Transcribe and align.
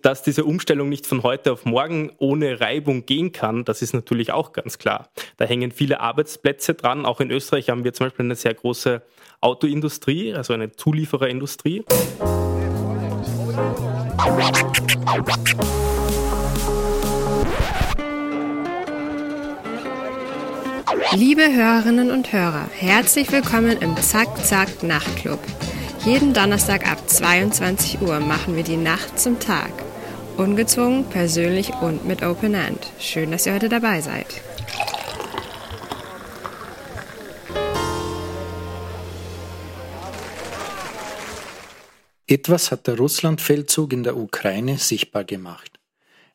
Dass 0.00 0.22
diese 0.22 0.44
Umstellung 0.44 0.88
nicht 0.88 1.08
von 1.08 1.24
heute 1.24 1.50
auf 1.52 1.64
morgen 1.64 2.12
ohne 2.18 2.60
Reibung 2.60 3.04
gehen 3.04 3.32
kann, 3.32 3.64
das 3.64 3.82
ist 3.82 3.94
natürlich 3.94 4.30
auch 4.30 4.52
ganz 4.52 4.78
klar. 4.78 5.08
Da 5.38 5.44
hängen 5.44 5.72
viele 5.72 5.98
Arbeitsplätze 5.98 6.74
dran. 6.74 7.04
Auch 7.04 7.20
in 7.20 7.32
Österreich 7.32 7.68
haben 7.68 7.82
wir 7.82 7.92
zum 7.92 8.06
Beispiel 8.06 8.24
eine 8.24 8.36
sehr 8.36 8.54
große 8.54 9.02
Autoindustrie, 9.40 10.34
also 10.34 10.52
eine 10.54 10.70
Zuliefererindustrie. 10.70 11.84
Liebe 21.12 21.42
Hörerinnen 21.52 22.12
und 22.12 22.32
Hörer, 22.32 22.68
herzlich 22.72 23.32
willkommen 23.32 23.78
im 23.80 23.96
Zack 23.96 24.28
Zack 24.44 24.84
Nachtclub. 24.84 25.40
Jeden 26.04 26.34
Donnerstag 26.34 26.88
ab 26.88 26.98
22 27.08 28.00
Uhr 28.00 28.20
machen 28.20 28.54
wir 28.54 28.62
die 28.62 28.76
Nacht 28.76 29.18
zum 29.18 29.40
Tag. 29.40 29.87
Ungezwungen, 30.38 31.04
persönlich 31.10 31.74
und 31.82 32.06
mit 32.06 32.22
Open 32.22 32.54
End. 32.54 32.78
Schön, 33.00 33.32
dass 33.32 33.44
ihr 33.44 33.54
heute 33.54 33.68
dabei 33.68 34.00
seid. 34.00 34.40
Etwas 42.28 42.70
hat 42.70 42.86
der 42.86 42.96
Russlandfeldzug 42.98 43.92
in 43.92 44.04
der 44.04 44.16
Ukraine 44.16 44.78
sichtbar 44.78 45.24
gemacht. 45.24 45.80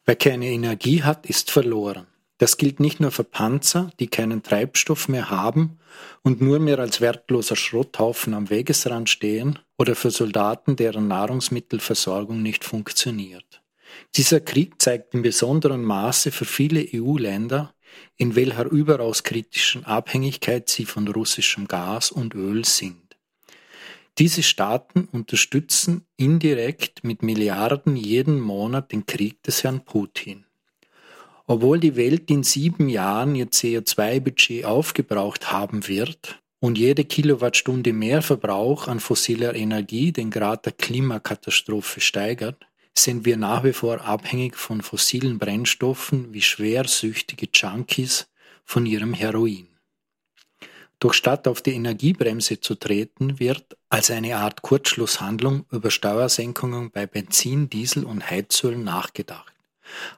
Wer 0.03 0.17
keine 0.17 0.47
Energie 0.47 1.03
hat, 1.03 1.25
ist 1.25 1.49
verloren. 1.49 2.07
Das 2.39 2.57
gilt 2.57 2.81
nicht 2.81 2.99
nur 2.99 3.11
für 3.11 3.23
Panzer, 3.23 3.91
die 4.01 4.07
keinen 4.07 4.43
Treibstoff 4.43 5.07
mehr 5.07 5.29
haben 5.29 5.79
und 6.23 6.41
nur 6.41 6.59
mehr 6.59 6.79
als 6.79 6.99
wertloser 6.99 7.55
Schrotthaufen 7.55 8.33
am 8.33 8.49
Wegesrand 8.49 9.09
stehen, 9.09 9.59
oder 9.77 9.95
für 9.95 10.11
Soldaten, 10.11 10.75
deren 10.75 11.07
Nahrungsmittelversorgung 11.07 12.41
nicht 12.41 12.65
funktioniert. 12.65 13.62
Dieser 14.15 14.39
Krieg 14.39 14.81
zeigt 14.81 15.13
in 15.13 15.21
besonderem 15.21 15.83
Maße 15.83 16.31
für 16.31 16.45
viele 16.45 16.85
EU-Länder, 16.93 17.73
in 18.17 18.35
welcher 18.35 18.65
überaus 18.65 19.23
kritischen 19.23 19.85
Abhängigkeit 19.85 20.69
sie 20.69 20.85
von 20.85 21.07
russischem 21.07 21.67
Gas 21.67 22.11
und 22.11 22.35
Öl 22.35 22.65
sind. 22.65 23.03
Diese 24.19 24.43
Staaten 24.43 25.07
unterstützen 25.11 26.05
indirekt 26.17 27.03
mit 27.03 27.23
Milliarden 27.23 27.95
jeden 27.95 28.39
Monat 28.39 28.91
den 28.91 29.07
Krieg 29.07 29.41
des 29.41 29.63
Herrn 29.63 29.83
Putin. 29.85 30.45
Obwohl 31.47 31.79
die 31.79 31.95
Welt 31.95 32.29
in 32.29 32.43
sieben 32.43 32.89
Jahren 32.89 33.33
ihr 33.35 33.47
CO2-Budget 33.47 34.65
aufgebraucht 34.65 35.51
haben 35.51 35.87
wird 35.87 36.39
und 36.59 36.77
jede 36.77 37.03
Kilowattstunde 37.03 37.91
mehr 37.91 38.21
Verbrauch 38.21 38.87
an 38.87 38.99
fossiler 38.99 39.55
Energie 39.55 40.11
den 40.11 40.29
Grad 40.29 40.67
der 40.67 40.73
Klimakatastrophe 40.73 41.99
steigert, 41.99 42.65
sind 42.97 43.25
wir 43.25 43.37
nach 43.37 43.63
wie 43.63 43.73
vor 43.73 44.01
abhängig 44.01 44.55
von 44.55 44.81
fossilen 44.81 45.39
Brennstoffen 45.39 46.33
wie 46.33 46.41
schwersüchtige 46.41 47.47
Junkies 47.53 48.27
von 48.63 48.85
ihrem 48.85 49.13
Heroin. 49.13 49.67
Doch 50.99 51.13
statt 51.13 51.47
auf 51.49 51.61
die 51.61 51.73
Energiebremse 51.73 52.61
zu 52.61 52.75
treten, 52.75 53.39
wird 53.39 53.77
als 53.89 54.09
eine 54.09 54.37
Art 54.37 54.61
Kurzschlusshandlung 54.61 55.65
über 55.69 55.91
Steuersenkungen 55.91 56.91
bei 56.91 57.05
Benzin, 57.05 57.69
Diesel 57.69 58.05
und 58.05 58.29
Heizöl 58.29 58.77
nachgedacht. 58.77 59.51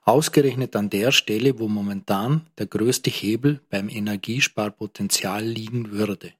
Ausgerechnet 0.03 0.75
an 0.75 0.91
der 0.91 1.11
Stelle, 1.11 1.57
wo 1.57 1.67
momentan 1.67 2.45
der 2.59 2.67
größte 2.67 3.09
Hebel 3.09 3.61
beim 3.69 3.89
Energiesparpotenzial 3.89 5.43
liegen 5.43 5.91
würde. 5.91 6.33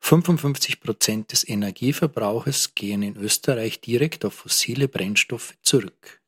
55 0.00 0.80
Prozent 0.80 1.32
des 1.32 1.48
Energieverbrauches 1.48 2.74
gehen 2.74 3.02
in 3.02 3.16
Österreich 3.16 3.80
direkt 3.80 4.24
auf 4.24 4.34
fossile 4.34 4.88
Brennstoffe 4.88 5.54
zurück. 5.62 6.20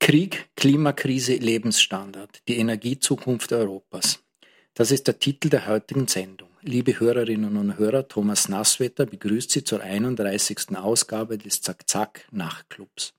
Krieg, 0.00 0.48
Klimakrise, 0.56 1.34
Lebensstandard, 1.34 2.42
die 2.48 2.56
Energiezukunft 2.56 3.52
Europas. 3.52 4.24
Das 4.74 4.90
ist 4.90 5.06
der 5.06 5.18
Titel 5.18 5.50
der 5.50 5.66
heutigen 5.66 6.08
Sendung. 6.08 6.48
Liebe 6.62 6.98
Hörerinnen 6.98 7.56
und 7.56 7.78
Hörer, 7.78 8.08
Thomas 8.08 8.48
Nasswetter 8.48 9.06
begrüßt 9.06 9.50
Sie 9.50 9.64
zur 9.64 9.80
31. 9.82 10.76
Ausgabe 10.76 11.38
des 11.38 11.60
Zack-Zack-Nachtclubs. 11.60 13.14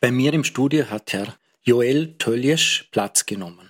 Bei 0.00 0.10
mir 0.10 0.32
im 0.32 0.44
Studio 0.44 0.88
hat 0.88 1.12
Herr 1.12 1.36
Joel 1.62 2.16
Töljesch 2.16 2.88
Platz 2.90 3.26
genommen. 3.26 3.69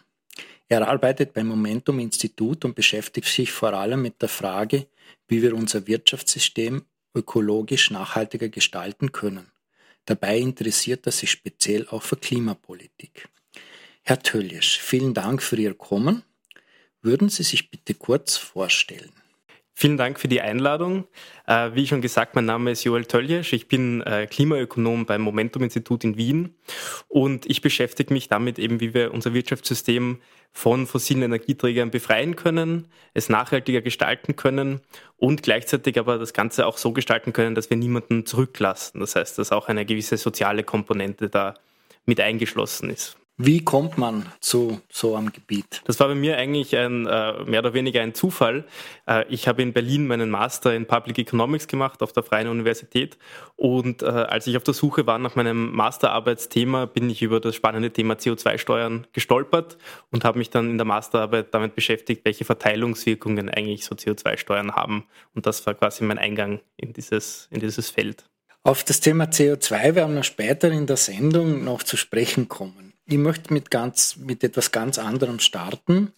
Er 0.71 0.87
arbeitet 0.87 1.33
beim 1.33 1.49
Momentum 1.49 1.99
Institut 1.99 2.65
und 2.65 2.77
beschäftigt 2.77 3.27
sich 3.27 3.51
vor 3.51 3.73
allem 3.73 4.03
mit 4.03 4.23
der 4.23 4.29
Frage, 4.29 4.87
wie 5.27 5.43
wir 5.43 5.57
unser 5.57 5.89
Wirtschaftssystem 5.89 6.85
ökologisch 7.13 7.91
nachhaltiger 7.91 8.49
gestalten 8.49 9.11
können. 9.11 9.51
Dabei 10.05 10.39
interessiert 10.39 11.07
er 11.07 11.13
sich 11.13 11.33
speziell 11.33 11.89
auch 11.89 12.05
für 12.05 12.17
Klimapolitik. 12.17 13.29
Herr 14.03 14.23
Töljesch, 14.23 14.79
vielen 14.79 15.13
Dank 15.13 15.43
für 15.43 15.57
Ihr 15.57 15.75
Kommen. 15.75 16.23
Würden 17.03 17.31
Sie 17.31 17.43
sich 17.43 17.73
bitte 17.73 17.95
kurz 17.95 18.37
vorstellen? 18.37 19.13
Vielen 19.83 19.97
Dank 19.97 20.21
für 20.21 20.29
die 20.29 20.43
Einladung. 20.43 21.07
Äh, 21.47 21.71
wie 21.73 21.87
schon 21.87 22.03
gesagt, 22.03 22.35
mein 22.35 22.45
Name 22.45 22.71
ist 22.71 22.85
Joel 22.85 23.07
Töljesch. 23.07 23.55
Ich 23.55 23.67
bin 23.67 24.03
äh, 24.03 24.27
Klimaökonom 24.27 25.07
beim 25.07 25.23
Momentum-Institut 25.23 26.05
in 26.05 26.19
Wien 26.19 26.55
und 27.09 27.47
ich 27.47 27.63
beschäftige 27.63 28.13
mich 28.13 28.29
damit 28.29 28.59
eben, 28.59 28.81
wie 28.81 28.93
wir 28.93 29.15
unser 29.15 29.33
Wirtschaftssystem 29.33 30.21
von 30.53 30.87
fossilen 30.87 31.23
Energieträgern 31.23 31.91
befreien 31.91 32.37
können, 32.37 32.89
es 33.15 33.31
nachhaltiger 33.31 33.81
gestalten 33.81 34.37
können 34.37 34.83
und 35.17 35.43
gleichzeitig 35.43 35.99
aber 35.99 36.19
das 36.19 36.35
Ganze 36.35 36.67
auch 36.67 36.77
so 36.77 36.93
gestalten 36.93 37.33
können, 37.33 37.55
dass 37.55 37.71
wir 37.71 37.79
niemanden 37.79 38.27
zurücklassen. 38.27 39.01
Das 39.01 39.17
heißt, 39.17 39.39
dass 39.39 39.51
auch 39.51 39.69
eine 39.69 39.87
gewisse 39.87 40.19
soziale 40.19 40.63
Komponente 40.63 41.31
da 41.31 41.55
mit 42.05 42.21
eingeschlossen 42.21 42.91
ist. 42.91 43.17
Wie 43.43 43.65
kommt 43.65 43.97
man 43.97 44.27
zu 44.41 44.83
so 44.93 45.17
einem 45.17 45.33
Gebiet? 45.33 45.81
Das 45.87 45.99
war 45.99 46.09
bei 46.09 46.15
mir 46.15 46.37
eigentlich 46.37 46.77
ein, 46.77 47.07
äh, 47.07 47.43
mehr 47.45 47.61
oder 47.61 47.73
weniger 47.73 48.03
ein 48.03 48.13
Zufall. 48.13 48.67
Äh, 49.09 49.25
ich 49.31 49.49
habe 49.49 49.63
in 49.63 49.73
Berlin 49.73 50.07
meinen 50.07 50.29
Master 50.29 50.75
in 50.75 50.85
Public 50.85 51.19
Economics 51.21 51.67
gemacht 51.67 52.03
auf 52.03 52.13
der 52.13 52.23
Freien 52.23 52.49
Universität 52.49 53.17
und 53.57 54.03
äh, 54.03 54.09
als 54.09 54.47
ich 54.47 54.59
auf 54.59 54.63
der 54.65 54.75
Suche 54.75 55.07
war 55.07 55.19
nach 55.19 55.37
meinem 55.37 55.73
Masterarbeitsthema, 55.73 56.85
bin 56.85 57.09
ich 57.09 57.23
über 57.23 57.41
das 57.41 57.57
spannende 57.57 57.91
Thema 57.91 58.13
CO2-Steuern 58.13 59.07
gestolpert 59.15 59.79
und 60.11 60.23
habe 60.23 60.37
mich 60.37 60.51
dann 60.51 60.69
in 60.69 60.77
der 60.77 60.85
Masterarbeit 60.85 61.55
damit 61.55 61.75
beschäftigt, 61.75 62.27
welche 62.27 62.45
Verteilungswirkungen 62.45 63.49
eigentlich 63.49 63.87
so 63.87 63.95
CO2-Steuern 63.95 64.73
haben. 64.73 65.07
Und 65.35 65.47
das 65.47 65.65
war 65.65 65.73
quasi 65.73 66.05
mein 66.05 66.19
Eingang 66.19 66.61
in 66.77 66.93
dieses, 66.93 67.49
in 67.51 67.61
dieses 67.61 67.89
Feld. 67.89 68.27
Auf 68.65 68.85
das 68.85 69.01
Thema 69.01 69.25
CO2 69.25 69.95
werden 69.95 70.15
wir 70.15 70.25
später 70.25 70.71
in 70.71 70.87
der 70.87 70.99
Sendung 70.99 71.65
noch 71.65 71.83
zu 71.83 71.97
sprechen 71.97 72.47
kommen. 72.47 72.90
Ich 73.11 73.19
möchte 73.19 73.53
mit, 73.53 73.73
ganz, 73.73 74.19
mit 74.19 74.45
etwas 74.45 74.71
ganz 74.71 74.97
anderem 74.97 75.41
starten. 75.41 76.13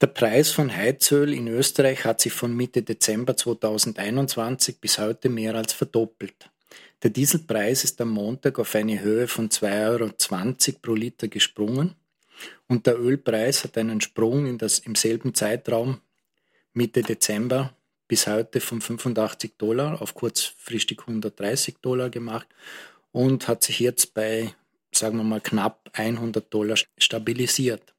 Der 0.00 0.06
Preis 0.06 0.50
von 0.50 0.74
Heizöl 0.74 1.34
in 1.34 1.46
Österreich 1.46 2.06
hat 2.06 2.22
sich 2.22 2.32
von 2.32 2.56
Mitte 2.56 2.82
Dezember 2.82 3.36
2021 3.36 4.80
bis 4.80 4.98
heute 4.98 5.28
mehr 5.28 5.54
als 5.54 5.74
verdoppelt. 5.74 6.48
Der 7.02 7.10
Dieselpreis 7.10 7.84
ist 7.84 8.00
am 8.00 8.08
Montag 8.08 8.58
auf 8.58 8.74
eine 8.74 9.02
Höhe 9.02 9.28
von 9.28 9.50
2,20 9.50 10.68
Euro 10.68 10.78
pro 10.80 10.94
Liter 10.94 11.28
gesprungen 11.28 11.96
und 12.66 12.86
der 12.86 12.98
Ölpreis 12.98 13.62
hat 13.64 13.76
einen 13.76 14.00
Sprung 14.00 14.46
in 14.46 14.56
das, 14.56 14.78
im 14.78 14.94
selben 14.94 15.34
Zeitraum 15.34 16.00
Mitte 16.72 17.02
Dezember 17.02 17.74
bis 18.08 18.26
heute 18.26 18.60
von 18.60 18.80
85 18.80 19.58
Dollar 19.58 20.00
auf 20.00 20.14
kurzfristig 20.14 21.00
130 21.00 21.76
Dollar 21.82 22.08
gemacht 22.08 22.46
und 23.10 23.48
hat 23.48 23.62
sich 23.62 23.80
jetzt 23.80 24.14
bei 24.14 24.54
sagen 24.94 25.16
wir 25.16 25.24
mal, 25.24 25.40
knapp 25.40 25.90
100 25.92 26.52
Dollar 26.52 26.76
stabilisiert. 26.98 27.94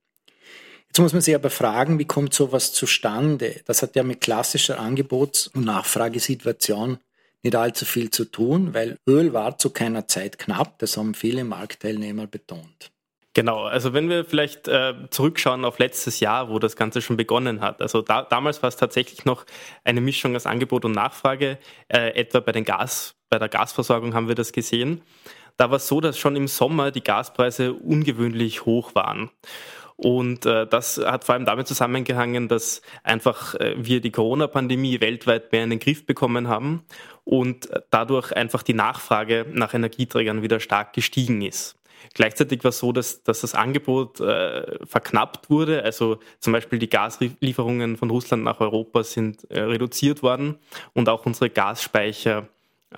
Jetzt 0.88 1.00
muss 1.00 1.14
man 1.14 1.22
sich 1.22 1.34
aber 1.34 1.50
fragen, 1.50 1.98
wie 1.98 2.06
kommt 2.06 2.34
sowas 2.34 2.72
zustande? 2.72 3.62
Das 3.66 3.82
hat 3.82 3.96
ja 3.96 4.04
mit 4.04 4.22
klassischer 4.22 4.80
Angebots- 4.80 5.48
und 5.48 5.66
Nachfragesituation 5.66 7.00
nicht 7.42 7.56
allzu 7.56 7.86
viel 7.86 8.10
zu 8.10 8.26
tun, 8.26 8.74
weil 8.74 8.98
Öl 9.08 9.34
war 9.34 9.58
zu 9.58 9.70
keiner 9.70 10.08
Zeit 10.08 10.40
knapp, 10.40 10.80
das 10.80 10.96
haben 10.96 11.14
viele 11.14 11.44
Marktteilnehmer 11.44 12.28
betont. 12.28 12.92
Genau, 13.36 13.64
also 13.64 13.94
wenn 13.94 14.10
wir 14.10 14.26
vielleicht 14.26 14.68
äh, 14.68 14.94
zurückschauen 15.10 15.66
auf 15.66 15.80
letztes 15.80 16.20
Jahr, 16.20 16.50
wo 16.50 16.60
das 16.60 16.76
Ganze 16.76 17.02
schon 17.02 17.18
begonnen 17.18 17.62
hat. 17.62 17.82
Also 17.82 18.04
da, 18.04 18.22
damals 18.22 18.62
war 18.62 18.70
es 18.70 18.78
tatsächlich 18.78 19.26
noch 19.26 19.46
eine 19.84 20.02
Mischung 20.02 20.36
aus 20.36 20.46
Angebot 20.46 20.86
und 20.86 20.92
Nachfrage. 20.92 21.58
Äh, 21.88 22.10
etwa 22.10 22.42
bei 22.42 22.52
den 22.52 22.64
Gas, 22.64 23.16
bei 23.32 23.40
der 23.40 23.50
Gasversorgung 23.50 24.14
haben 24.14 24.28
wir 24.28 24.36
das 24.36 24.52
gesehen. 24.52 25.02
Da 25.58 25.70
war 25.70 25.78
es 25.78 25.88
so, 25.88 26.02
dass 26.02 26.18
schon 26.18 26.36
im 26.36 26.48
Sommer 26.48 26.92
die 26.92 27.04
Gaspreise 27.04 27.74
ungewöhnlich 27.74 28.66
hoch 28.66 28.96
waren. 28.96 29.30
Und 29.96 30.46
äh, 30.46 30.66
das 30.66 30.98
hat 30.98 31.24
vor 31.24 31.36
allem 31.36 31.46
damit 31.46 31.68
zusammengehangen, 31.68 32.48
dass 32.48 32.82
einfach 33.04 33.56
äh, 33.56 33.76
wir 33.78 34.02
die 34.02 34.12
Corona-Pandemie 34.12 35.00
weltweit 35.02 35.52
mehr 35.52 35.64
in 35.64 35.70
den 35.70 35.80
Griff 35.80 36.06
bekommen 36.06 36.48
haben 36.48 36.84
und 37.24 37.70
dadurch 37.92 38.36
einfach 38.36 38.64
die 38.64 38.74
Nachfrage 38.74 39.46
nach 39.52 39.74
Energieträgern 39.74 40.42
wieder 40.42 40.60
stark 40.60 40.94
gestiegen 40.94 41.42
ist. 41.42 41.78
Gleichzeitig 42.14 42.64
war 42.64 42.70
es 42.70 42.80
so, 42.80 42.92
dass, 42.92 43.24
dass 43.24 43.42
das 43.42 43.56
Angebot 43.56 44.20
äh, 44.20 44.86
verknappt 44.86 45.50
wurde. 45.50 45.84
Also 45.84 46.20
zum 46.40 46.54
Beispiel 46.54 46.80
die 46.80 46.90
Gaslieferungen 46.90 47.98
von 47.98 48.10
Russland 48.10 48.44
nach 48.44 48.60
Europa 48.60 49.04
sind 49.04 49.50
äh, 49.50 49.62
reduziert 49.62 50.22
worden 50.22 50.58
und 50.94 51.08
auch 51.08 51.26
unsere 51.26 51.50
Gasspeicher 51.50 52.40
äh, 52.40 52.44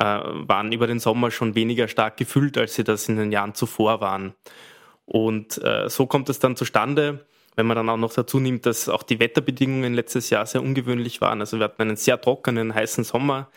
waren 0.04 0.72
über 0.72 0.88
den 0.88 1.00
Sommer 1.00 1.32
schon 1.32 1.56
weniger 1.56 1.88
stark 1.88 2.18
gefüllt, 2.18 2.58
als 2.58 2.76
sie 2.76 2.84
das 2.84 3.08
in 3.10 3.18
den 3.18 3.32
Jahren 3.32 3.54
zuvor 3.54 4.02
waren. 4.02 4.34
Und 5.06 5.64
äh, 5.64 5.90
so 5.90 6.08
kommt 6.08 6.30
es 6.30 6.40
dann 6.40 6.56
zustande, 6.56 7.26
wenn 7.56 7.68
man 7.68 7.76
dann 7.76 7.90
auch 7.90 7.98
noch 7.98 8.14
dazu 8.14 8.40
nimmt, 8.40 8.66
dass 8.66 8.90
auch 8.90 9.04
die 9.04 9.20
Wetterbedingungen 9.20 9.94
letztes 9.94 10.30
Jahr 10.30 10.46
sehr 10.46 10.62
ungewöhnlich 10.62 11.22
waren. 11.22 11.40
Also 11.40 11.58
wir 11.58 11.66
hatten 11.66 11.82
einen 11.82 11.96
sehr 11.96 12.20
trockenen, 12.20 12.74
heißen 12.74 13.04
Sommer. 13.04 13.50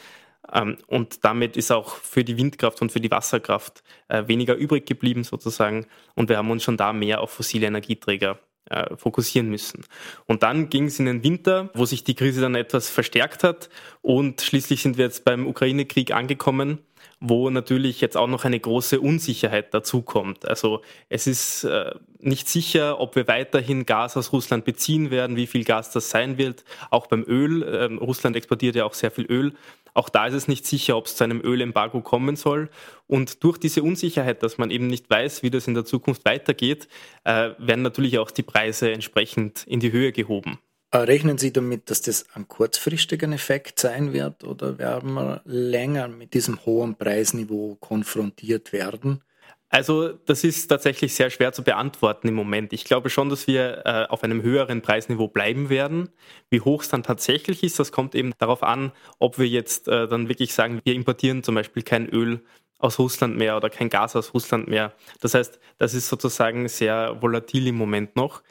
Ähm, 0.52 0.76
und 0.86 1.24
damit 1.24 1.56
ist 1.56 1.72
auch 1.72 1.96
für 1.96 2.24
die 2.24 2.36
Windkraft 2.36 2.80
und 2.82 2.92
für 2.92 3.00
die 3.00 3.10
Wasserkraft 3.10 3.82
äh, 4.08 4.26
weniger 4.28 4.54
übrig 4.54 4.86
geblieben 4.86 5.24
sozusagen. 5.24 5.86
Und 6.14 6.28
wir 6.28 6.36
haben 6.36 6.50
uns 6.50 6.62
schon 6.62 6.76
da 6.76 6.92
mehr 6.92 7.20
auf 7.20 7.30
fossile 7.30 7.66
Energieträger 7.66 8.38
äh, 8.70 8.96
fokussieren 8.96 9.48
müssen. 9.48 9.84
Und 10.26 10.42
dann 10.42 10.68
ging 10.68 10.86
es 10.86 10.98
in 10.98 11.06
den 11.06 11.22
Winter, 11.22 11.70
wo 11.74 11.84
sich 11.84 12.04
die 12.04 12.14
Krise 12.14 12.40
dann 12.40 12.54
etwas 12.54 12.90
verstärkt 12.90 13.44
hat. 13.44 13.68
Und 14.02 14.40
schließlich 14.40 14.82
sind 14.82 14.98
wir 14.98 15.04
jetzt 15.04 15.24
beim 15.24 15.46
Ukraine-Krieg 15.46 16.12
angekommen 16.12 16.78
wo 17.20 17.50
natürlich 17.50 18.00
jetzt 18.00 18.16
auch 18.16 18.28
noch 18.28 18.44
eine 18.44 18.60
große 18.60 19.00
Unsicherheit 19.00 19.74
dazukommt. 19.74 20.46
Also 20.46 20.82
es 21.08 21.26
ist 21.26 21.64
äh, 21.64 21.92
nicht 22.20 22.48
sicher, 22.48 23.00
ob 23.00 23.16
wir 23.16 23.26
weiterhin 23.26 23.86
Gas 23.86 24.16
aus 24.16 24.32
Russland 24.32 24.64
beziehen 24.64 25.10
werden, 25.10 25.36
wie 25.36 25.48
viel 25.48 25.64
Gas 25.64 25.90
das 25.90 26.10
sein 26.10 26.38
wird. 26.38 26.64
Auch 26.90 27.08
beim 27.08 27.24
Öl, 27.26 27.62
äh, 27.62 27.84
Russland 27.96 28.36
exportiert 28.36 28.76
ja 28.76 28.84
auch 28.84 28.94
sehr 28.94 29.10
viel 29.10 29.26
Öl. 29.26 29.52
Auch 29.98 30.10
da 30.10 30.28
ist 30.28 30.34
es 30.34 30.46
nicht 30.46 30.64
sicher, 30.64 30.96
ob 30.96 31.06
es 31.06 31.16
zu 31.16 31.24
einem 31.24 31.40
Ölembargo 31.40 32.02
kommen 32.02 32.36
soll. 32.36 32.70
Und 33.08 33.42
durch 33.42 33.58
diese 33.58 33.82
Unsicherheit, 33.82 34.44
dass 34.44 34.56
man 34.56 34.70
eben 34.70 34.86
nicht 34.86 35.10
weiß, 35.10 35.42
wie 35.42 35.50
das 35.50 35.66
in 35.66 35.74
der 35.74 35.84
Zukunft 35.84 36.24
weitergeht, 36.24 36.86
äh, 37.24 37.50
werden 37.58 37.82
natürlich 37.82 38.20
auch 38.20 38.30
die 38.30 38.44
Preise 38.44 38.92
entsprechend 38.92 39.64
in 39.66 39.80
die 39.80 39.90
Höhe 39.90 40.12
gehoben. 40.12 40.60
Äh, 40.92 40.98
rechnen 40.98 41.36
Sie 41.36 41.52
damit, 41.52 41.90
dass 41.90 42.00
das 42.00 42.26
ein 42.34 42.46
kurzfristiger 42.46 43.28
Effekt 43.32 43.80
sein 43.80 44.12
wird 44.12 44.44
oder 44.44 44.78
werden 44.78 45.14
wir 45.14 45.42
länger 45.44 46.06
mit 46.06 46.32
diesem 46.32 46.64
hohen 46.64 46.94
Preisniveau 46.94 47.74
konfrontiert 47.80 48.72
werden? 48.72 49.24
Also 49.70 50.12
das 50.24 50.44
ist 50.44 50.68
tatsächlich 50.68 51.14
sehr 51.14 51.28
schwer 51.28 51.52
zu 51.52 51.62
beantworten 51.62 52.28
im 52.28 52.34
Moment. 52.34 52.72
Ich 52.72 52.84
glaube 52.84 53.10
schon, 53.10 53.28
dass 53.28 53.46
wir 53.46 53.82
äh, 53.84 54.06
auf 54.08 54.24
einem 54.24 54.42
höheren 54.42 54.80
Preisniveau 54.80 55.28
bleiben 55.28 55.68
werden. 55.68 56.08
Wie 56.48 56.62
hoch 56.62 56.82
es 56.82 56.88
dann 56.88 57.02
tatsächlich 57.02 57.62
ist, 57.62 57.78
das 57.78 57.92
kommt 57.92 58.14
eben 58.14 58.32
darauf 58.38 58.62
an, 58.62 58.92
ob 59.18 59.38
wir 59.38 59.46
jetzt 59.46 59.86
äh, 59.88 60.08
dann 60.08 60.28
wirklich 60.28 60.54
sagen, 60.54 60.80
wir 60.84 60.94
importieren 60.94 61.42
zum 61.42 61.54
Beispiel 61.54 61.82
kein 61.82 62.08
Öl 62.08 62.40
aus 62.78 62.98
Russland 62.98 63.36
mehr 63.36 63.56
oder 63.56 63.68
kein 63.68 63.90
Gas 63.90 64.16
aus 64.16 64.32
Russland 64.32 64.68
mehr. 64.68 64.94
Das 65.20 65.34
heißt, 65.34 65.58
das 65.78 65.94
ist 65.94 66.08
sozusagen 66.08 66.68
sehr 66.68 67.20
volatil 67.20 67.66
im 67.66 67.74
Moment 67.74 68.16
noch. 68.16 68.42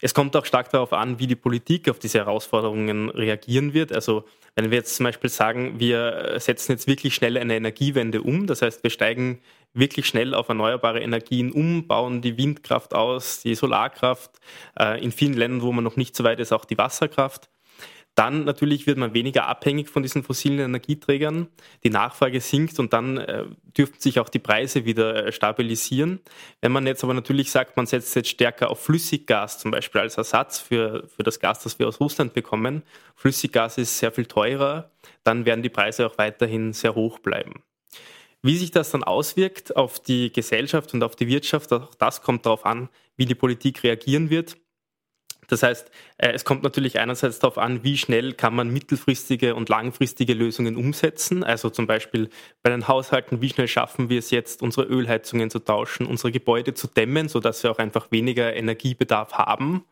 Es 0.00 0.14
kommt 0.14 0.36
auch 0.36 0.44
stark 0.44 0.70
darauf 0.70 0.92
an, 0.92 1.18
wie 1.18 1.26
die 1.26 1.36
Politik 1.36 1.88
auf 1.88 1.98
diese 1.98 2.18
Herausforderungen 2.18 3.10
reagieren 3.10 3.74
wird. 3.74 3.92
Also 3.92 4.24
wenn 4.54 4.70
wir 4.70 4.78
jetzt 4.78 4.96
zum 4.96 5.04
Beispiel 5.04 5.30
sagen, 5.30 5.78
wir 5.78 6.36
setzen 6.38 6.72
jetzt 6.72 6.86
wirklich 6.86 7.14
schnell 7.14 7.36
eine 7.36 7.56
Energiewende 7.56 8.22
um, 8.22 8.46
das 8.46 8.62
heißt, 8.62 8.82
wir 8.82 8.90
steigen 8.90 9.40
wirklich 9.74 10.06
schnell 10.06 10.34
auf 10.34 10.48
erneuerbare 10.48 11.00
Energien 11.00 11.52
um, 11.52 11.86
bauen 11.86 12.22
die 12.22 12.38
Windkraft 12.38 12.94
aus, 12.94 13.42
die 13.42 13.54
Solarkraft, 13.54 14.30
äh, 14.78 15.02
in 15.02 15.12
vielen 15.12 15.34
Ländern, 15.34 15.62
wo 15.62 15.72
man 15.72 15.84
noch 15.84 15.96
nicht 15.96 16.16
so 16.16 16.24
weit 16.24 16.40
ist, 16.40 16.52
auch 16.52 16.64
die 16.64 16.78
Wasserkraft 16.78 17.50
dann 18.16 18.44
natürlich 18.44 18.86
wird 18.86 18.96
man 18.96 19.12
weniger 19.12 19.46
abhängig 19.46 19.90
von 19.90 20.02
diesen 20.02 20.22
fossilen 20.22 20.58
Energieträgern. 20.58 21.48
Die 21.84 21.90
Nachfrage 21.90 22.40
sinkt 22.40 22.78
und 22.78 22.94
dann 22.94 23.18
äh, 23.18 23.44
dürften 23.76 24.00
sich 24.00 24.18
auch 24.18 24.30
die 24.30 24.38
Preise 24.38 24.86
wieder 24.86 25.26
äh, 25.26 25.32
stabilisieren. 25.32 26.20
Wenn 26.62 26.72
man 26.72 26.86
jetzt 26.86 27.04
aber 27.04 27.12
natürlich 27.12 27.50
sagt, 27.50 27.76
man 27.76 27.84
setzt 27.84 28.16
jetzt 28.16 28.30
stärker 28.30 28.70
auf 28.70 28.82
Flüssiggas 28.82 29.58
zum 29.58 29.70
Beispiel 29.70 30.00
als 30.00 30.16
Ersatz 30.16 30.58
für, 30.58 31.06
für 31.14 31.24
das 31.24 31.40
Gas, 31.40 31.62
das 31.62 31.78
wir 31.78 31.86
aus 31.86 32.00
Russland 32.00 32.32
bekommen, 32.32 32.82
Flüssiggas 33.16 33.76
ist 33.76 33.98
sehr 33.98 34.12
viel 34.12 34.24
teurer, 34.24 34.90
dann 35.22 35.44
werden 35.44 35.62
die 35.62 35.68
Preise 35.68 36.06
auch 36.06 36.16
weiterhin 36.16 36.72
sehr 36.72 36.94
hoch 36.94 37.18
bleiben. 37.18 37.62
Wie 38.40 38.56
sich 38.56 38.70
das 38.70 38.90
dann 38.90 39.04
auswirkt 39.04 39.76
auf 39.76 40.00
die 40.00 40.32
Gesellschaft 40.32 40.94
und 40.94 41.02
auf 41.02 41.16
die 41.16 41.28
Wirtschaft, 41.28 41.70
auch 41.74 41.94
das 41.94 42.22
kommt 42.22 42.46
darauf 42.46 42.64
an, 42.64 42.88
wie 43.18 43.26
die 43.26 43.34
Politik 43.34 43.82
reagieren 43.82 44.30
wird. 44.30 44.56
Das 45.48 45.62
heißt, 45.62 45.90
äh, 46.18 46.32
es 46.32 46.44
kommt 46.44 46.62
natürlich 46.62 46.98
einerseits 46.98 47.38
darauf 47.38 47.58
an, 47.58 47.84
wie 47.84 47.96
schnell 47.96 48.32
kann 48.32 48.54
man 48.54 48.70
mittelfristige 48.70 49.54
und 49.54 49.68
langfristige 49.68 50.34
Lösungen 50.34 50.76
umsetzen. 50.76 51.44
Also 51.44 51.70
zum 51.70 51.86
Beispiel 51.86 52.30
bei 52.62 52.70
den 52.70 52.88
Haushalten, 52.88 53.40
wie 53.40 53.50
schnell 53.50 53.68
schaffen 53.68 54.08
wir 54.08 54.18
es 54.18 54.30
jetzt, 54.30 54.62
unsere 54.62 54.86
Ölheizungen 54.86 55.50
zu 55.50 55.58
tauschen, 55.58 56.06
unsere 56.06 56.32
Gebäude 56.32 56.74
zu 56.74 56.86
dämmen, 56.86 57.28
sodass 57.28 57.62
wir 57.62 57.70
auch 57.70 57.78
einfach 57.78 58.10
weniger 58.10 58.54
Energiebedarf 58.54 59.34
haben. 59.34 59.84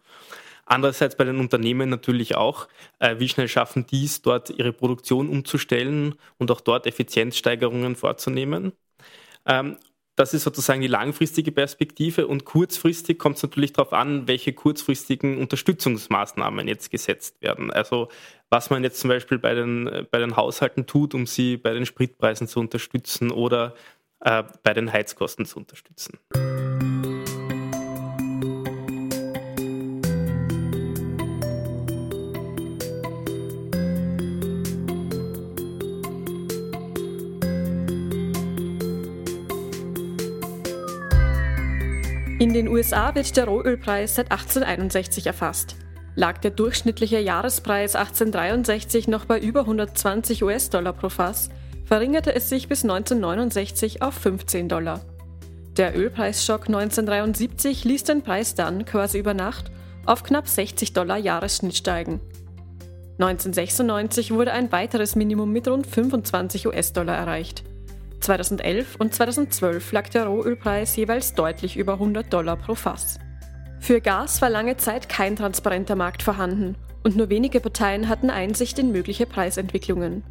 Andererseits 0.66 1.16
bei 1.16 1.24
den 1.24 1.40
Unternehmen 1.40 1.90
natürlich 1.90 2.36
auch, 2.36 2.68
äh, 2.98 3.16
wie 3.18 3.28
schnell 3.28 3.48
schaffen 3.48 3.86
die 3.86 4.04
es, 4.04 4.22
dort 4.22 4.50
ihre 4.50 4.72
Produktion 4.72 5.28
umzustellen 5.28 6.14
und 6.38 6.50
auch 6.50 6.60
dort 6.60 6.86
Effizienzsteigerungen 6.86 7.96
vorzunehmen. 7.96 8.72
Das 10.16 10.32
ist 10.32 10.44
sozusagen 10.44 10.80
die 10.80 10.86
langfristige 10.86 11.50
Perspektive 11.50 12.28
und 12.28 12.44
kurzfristig 12.44 13.18
kommt 13.18 13.36
es 13.36 13.42
natürlich 13.42 13.72
darauf 13.72 13.92
an, 13.92 14.28
welche 14.28 14.52
kurzfristigen 14.52 15.38
Unterstützungsmaßnahmen 15.38 16.68
jetzt 16.68 16.90
gesetzt 16.90 17.42
werden. 17.42 17.72
Also 17.72 18.08
was 18.48 18.70
man 18.70 18.84
jetzt 18.84 19.00
zum 19.00 19.08
Beispiel 19.08 19.38
bei 19.38 19.54
den, 19.54 20.06
bei 20.12 20.18
den 20.18 20.36
Haushalten 20.36 20.86
tut, 20.86 21.14
um 21.14 21.26
sie 21.26 21.56
bei 21.56 21.72
den 21.72 21.84
Spritpreisen 21.84 22.46
zu 22.46 22.60
unterstützen 22.60 23.32
oder 23.32 23.74
äh, 24.20 24.44
bei 24.62 24.72
den 24.72 24.92
Heizkosten 24.92 25.46
zu 25.46 25.58
unterstützen. 25.58 26.18
In 42.40 42.52
den 42.52 42.66
USA 42.66 43.14
wird 43.14 43.36
der 43.36 43.44
Rohölpreis 43.44 44.16
seit 44.16 44.32
1861 44.32 45.28
erfasst. 45.28 45.76
Lag 46.16 46.38
der 46.38 46.50
durchschnittliche 46.50 47.20
Jahrespreis 47.20 47.94
1863 47.94 49.06
noch 49.06 49.24
bei 49.24 49.38
über 49.38 49.60
120 49.60 50.42
US-Dollar 50.42 50.94
pro 50.94 51.10
Fass, 51.10 51.50
verringerte 51.84 52.34
es 52.34 52.48
sich 52.48 52.66
bis 52.66 52.82
1969 52.82 54.02
auf 54.02 54.14
15 54.14 54.68
Dollar. 54.68 55.00
Der 55.76 55.96
Ölpreisschock 55.96 56.66
1973 56.66 57.84
ließ 57.84 58.02
den 58.02 58.22
Preis 58.22 58.56
dann 58.56 58.84
quasi 58.84 59.18
über 59.18 59.34
Nacht 59.34 59.70
auf 60.04 60.24
knapp 60.24 60.48
60 60.48 60.92
Dollar 60.92 61.18
Jahresschnitt 61.18 61.76
steigen. 61.76 62.20
1996 63.18 64.32
wurde 64.32 64.52
ein 64.52 64.72
weiteres 64.72 65.14
Minimum 65.14 65.52
mit 65.52 65.68
rund 65.68 65.86
25 65.86 66.66
US-Dollar 66.66 67.16
erreicht. 67.16 67.62
2011 68.24 68.96
und 68.96 69.14
2012 69.14 69.92
lag 69.92 70.08
der 70.08 70.26
Rohölpreis 70.26 70.96
jeweils 70.96 71.34
deutlich 71.34 71.76
über 71.76 71.94
100 71.94 72.32
Dollar 72.32 72.56
pro 72.56 72.74
Fass. 72.74 73.18
Für 73.80 74.00
Gas 74.00 74.40
war 74.42 74.50
lange 74.50 74.76
Zeit 74.76 75.08
kein 75.08 75.36
transparenter 75.36 75.94
Markt 75.94 76.22
vorhanden 76.22 76.76
und 77.02 77.16
nur 77.16 77.28
wenige 77.28 77.60
Parteien 77.60 78.08
hatten 78.08 78.30
Einsicht 78.30 78.78
in 78.78 78.92
mögliche 78.92 79.26
Preisentwicklungen. 79.26 80.24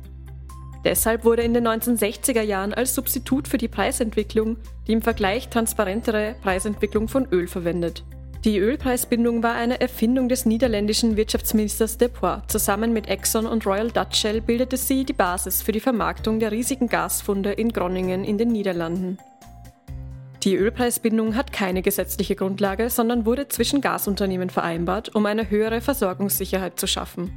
Deshalb 0.83 1.23
wurde 1.23 1.43
in 1.43 1.53
den 1.53 1.67
1960er 1.67 2.41
Jahren 2.41 2.73
als 2.73 2.93
Substitut 2.95 3.47
für 3.47 3.57
die 3.57 3.67
Preisentwicklung 3.69 4.57
die 4.88 4.93
im 4.93 5.01
Vergleich 5.01 5.50
transparentere 5.50 6.35
Preisentwicklung 6.41 7.07
von 7.07 7.27
Öl 7.31 7.47
verwendet. 7.47 8.03
Die 8.45 8.57
Ölpreisbindung 8.57 9.41
war 9.41 9.53
eine 9.53 9.79
Erfindung 9.79 10.27
des 10.27 10.45
niederländischen 10.45 11.15
Wirtschaftsministers 11.15 11.97
De 11.97 12.09
Poix. 12.09 12.41
Zusammen 12.47 12.91
mit 12.91 13.07
Exxon 13.07 13.45
und 13.45 13.65
Royal 13.65 13.89
Dutch 13.89 14.17
Shell 14.17 14.41
bildete 14.41 14.75
sie 14.75 15.05
die 15.05 15.13
Basis 15.13 15.62
für 15.62 15.71
die 15.71 15.79
Vermarktung 15.79 16.41
der 16.41 16.51
riesigen 16.51 16.89
Gasfunde 16.89 17.53
in 17.53 17.71
Groningen 17.71 18.25
in 18.25 18.38
den 18.38 18.50
Niederlanden. 18.50 19.17
Die 20.43 20.55
Ölpreisbindung 20.55 21.38
hat 21.38 21.53
keine 21.53 21.81
gesetzliche 21.81 22.35
Grundlage, 22.35 22.89
sondern 22.89 23.25
wurde 23.25 23.47
zwischen 23.47 23.79
Gasunternehmen 23.79 24.50
vereinbart, 24.50 25.15
um 25.15 25.25
eine 25.25 25.50
höhere 25.50 25.79
Versorgungssicherheit 25.79 26.77
zu 26.77 26.85
schaffen. 26.85 27.31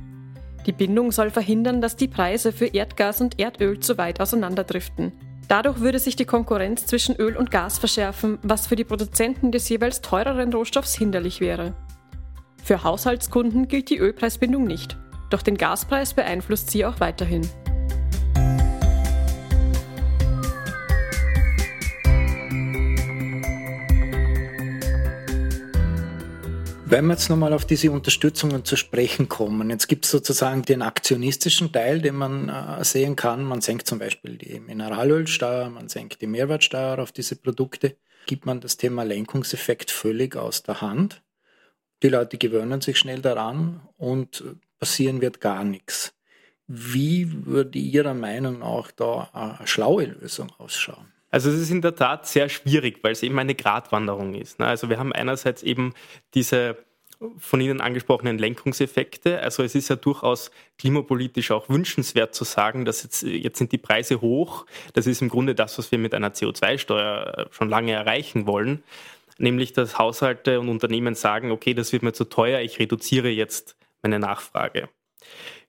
Die 0.67 0.73
Bindung 0.73 1.13
soll 1.13 1.31
verhindern, 1.31 1.81
dass 1.81 1.95
die 1.95 2.09
Preise 2.09 2.51
für 2.51 2.67
Erdgas 2.67 3.21
und 3.21 3.39
Erdöl 3.39 3.79
zu 3.79 3.97
weit 3.97 4.21
auseinanderdriften. 4.21 5.13
Dadurch 5.49 5.81
würde 5.81 5.99
sich 5.99 6.17
die 6.17 6.25
Konkurrenz 6.25 6.87
zwischen 6.87 7.17
Öl 7.17 7.37
und 7.37 7.51
Gas 7.51 7.79
verschärfen, 7.79 8.39
was 8.43 8.67
für 8.67 8.77
die 8.77 8.85
Produzenten 8.85 9.53
des 9.53 9.69
jeweils 9.69 10.01
teureren 10.01 10.53
Rohstoffs 10.53 10.95
hinderlich 10.95 11.41
wäre. 11.41 11.75
Für 12.65 12.83
Haushaltskunden 12.83 13.69
gilt 13.69 13.91
die 13.91 13.99
Ölpreisbindung 13.99 14.65
nicht, 14.65 14.97
doch 15.31 15.43
den 15.43 15.57
Gaspreis 15.57 16.15
beeinflusst 16.15 16.71
sie 16.71 16.85
auch 16.85 16.99
weiterhin. 16.99 17.49
Wenn 26.89 27.07
wir 27.07 27.15
jetzt 27.15 27.31
nochmal 27.31 27.53
auf 27.53 27.65
diese 27.65 27.91
Unterstützungen 27.91 28.65
zu 28.65 28.77
sprechen 28.77 29.29
kommen, 29.29 29.71
jetzt 29.71 29.89
gibt 29.89 30.05
es 30.05 30.13
sozusagen 30.13 30.63
den 30.63 30.83
aktionistischen 30.83 31.73
Teil, 31.73 32.01
den 32.01 32.15
man 32.15 32.49
äh, 32.49 32.85
sehen 32.85 33.17
kann. 33.17 33.43
Man 33.43 33.61
senkt 33.61 33.89
zum 33.89 33.99
Beispiel 33.99 34.39
die 34.39 34.61
Mineralölsteuer, 34.61 35.69
man 35.69 35.89
senkt 35.89 36.21
die 36.21 36.29
Mehrwertsteuer 36.29 37.01
auf 37.01 37.11
diese 37.11 37.35
Produkte. 37.35 37.97
Gibt 38.27 38.47
man 38.47 38.61
das 38.61 38.77
Thema 38.77 39.03
Lenkungseffekt 39.03 39.91
völlig 39.91 40.37
aus 40.37 40.63
der 40.63 40.81
Hand. 40.81 41.25
Die 42.05 42.09
Leute 42.09 42.39
gewöhnen 42.39 42.81
sich 42.81 42.99
schnell 42.99 43.21
daran 43.21 43.81
und 43.97 44.45
passieren 44.79 45.21
wird 45.21 45.41
gar 45.41 45.65
nichts. 45.65 46.15
Wie 46.69 47.47
würde 47.47 47.81
Ihrer 47.81 48.15
Meinung 48.15 48.61
nach 48.61 48.93
da 48.93 49.29
eine 49.33 49.67
schlaue 49.67 50.05
Lösung 50.05 50.53
ausschauen? 50.57 51.16
Also 51.37 51.51
es 51.51 51.61
ist 51.61 51.71
in 51.71 51.83
der 51.83 51.95
Tat 51.95 52.27
sehr 52.27 52.49
schwierig, 52.49 53.01
weil 53.03 53.13
es 53.13 53.23
eben 53.23 53.39
eine 53.39 53.55
Gratwanderung 53.55 54.35
ist. 54.35 54.59
Ne? 54.59 54.65
Also 54.65 54.89
wir 54.89 54.99
haben 54.99 55.13
einerseits 55.13 55.63
eben 55.63 55.93
diese 56.33 56.79
von 57.37 57.61
Ihnen 57.61 57.83
angesprochenen 57.83 58.39
Lenkungseffekte. 58.39 59.41
Also 59.41 59.63
es 59.63 59.75
ist 59.75 59.91
ja 59.91 59.97
durchaus 59.97 60.51
klimapolitisch 60.79 61.51
auch 61.51 61.69
wünschenswert 61.69 62.35
zu 62.35 62.45
sagen, 62.45 62.87
dass 62.87 63.03
jetzt, 63.03 63.21
jetzt 63.21 63.59
sind 63.59 63.71
die 63.73 63.77
Preise 63.77 64.23
hoch. 64.23 64.65
Das 64.95 65.07
ist 65.07 65.21
im 65.21 65.29
Grunde 65.29 65.55
das, 65.55 65.77
was 65.77 65.93
wir 65.93 65.99
mit 65.99 66.15
einer 66.15 66.33
CO2-Steuer 66.33 67.49
schon 67.51 67.69
lange 67.69 67.93
erreichen 67.93 68.47
wollen. 68.47 68.83
Nämlich, 69.37 69.75
dass 69.75 69.99
Haushalte 69.99 70.59
und 70.59 70.71
Unternehmen 70.71 71.15
sagen, 71.15 71.51
okay, 71.51 71.75
das 71.75 71.93
wird 71.93 72.03
mir 72.03 72.15
zu 72.15 72.25
teuer, 72.25 72.61
ich 72.61 72.79
reduziere 72.79 73.29
jetzt 73.29 73.77
meine 74.01 74.19
Nachfrage. 74.19 74.89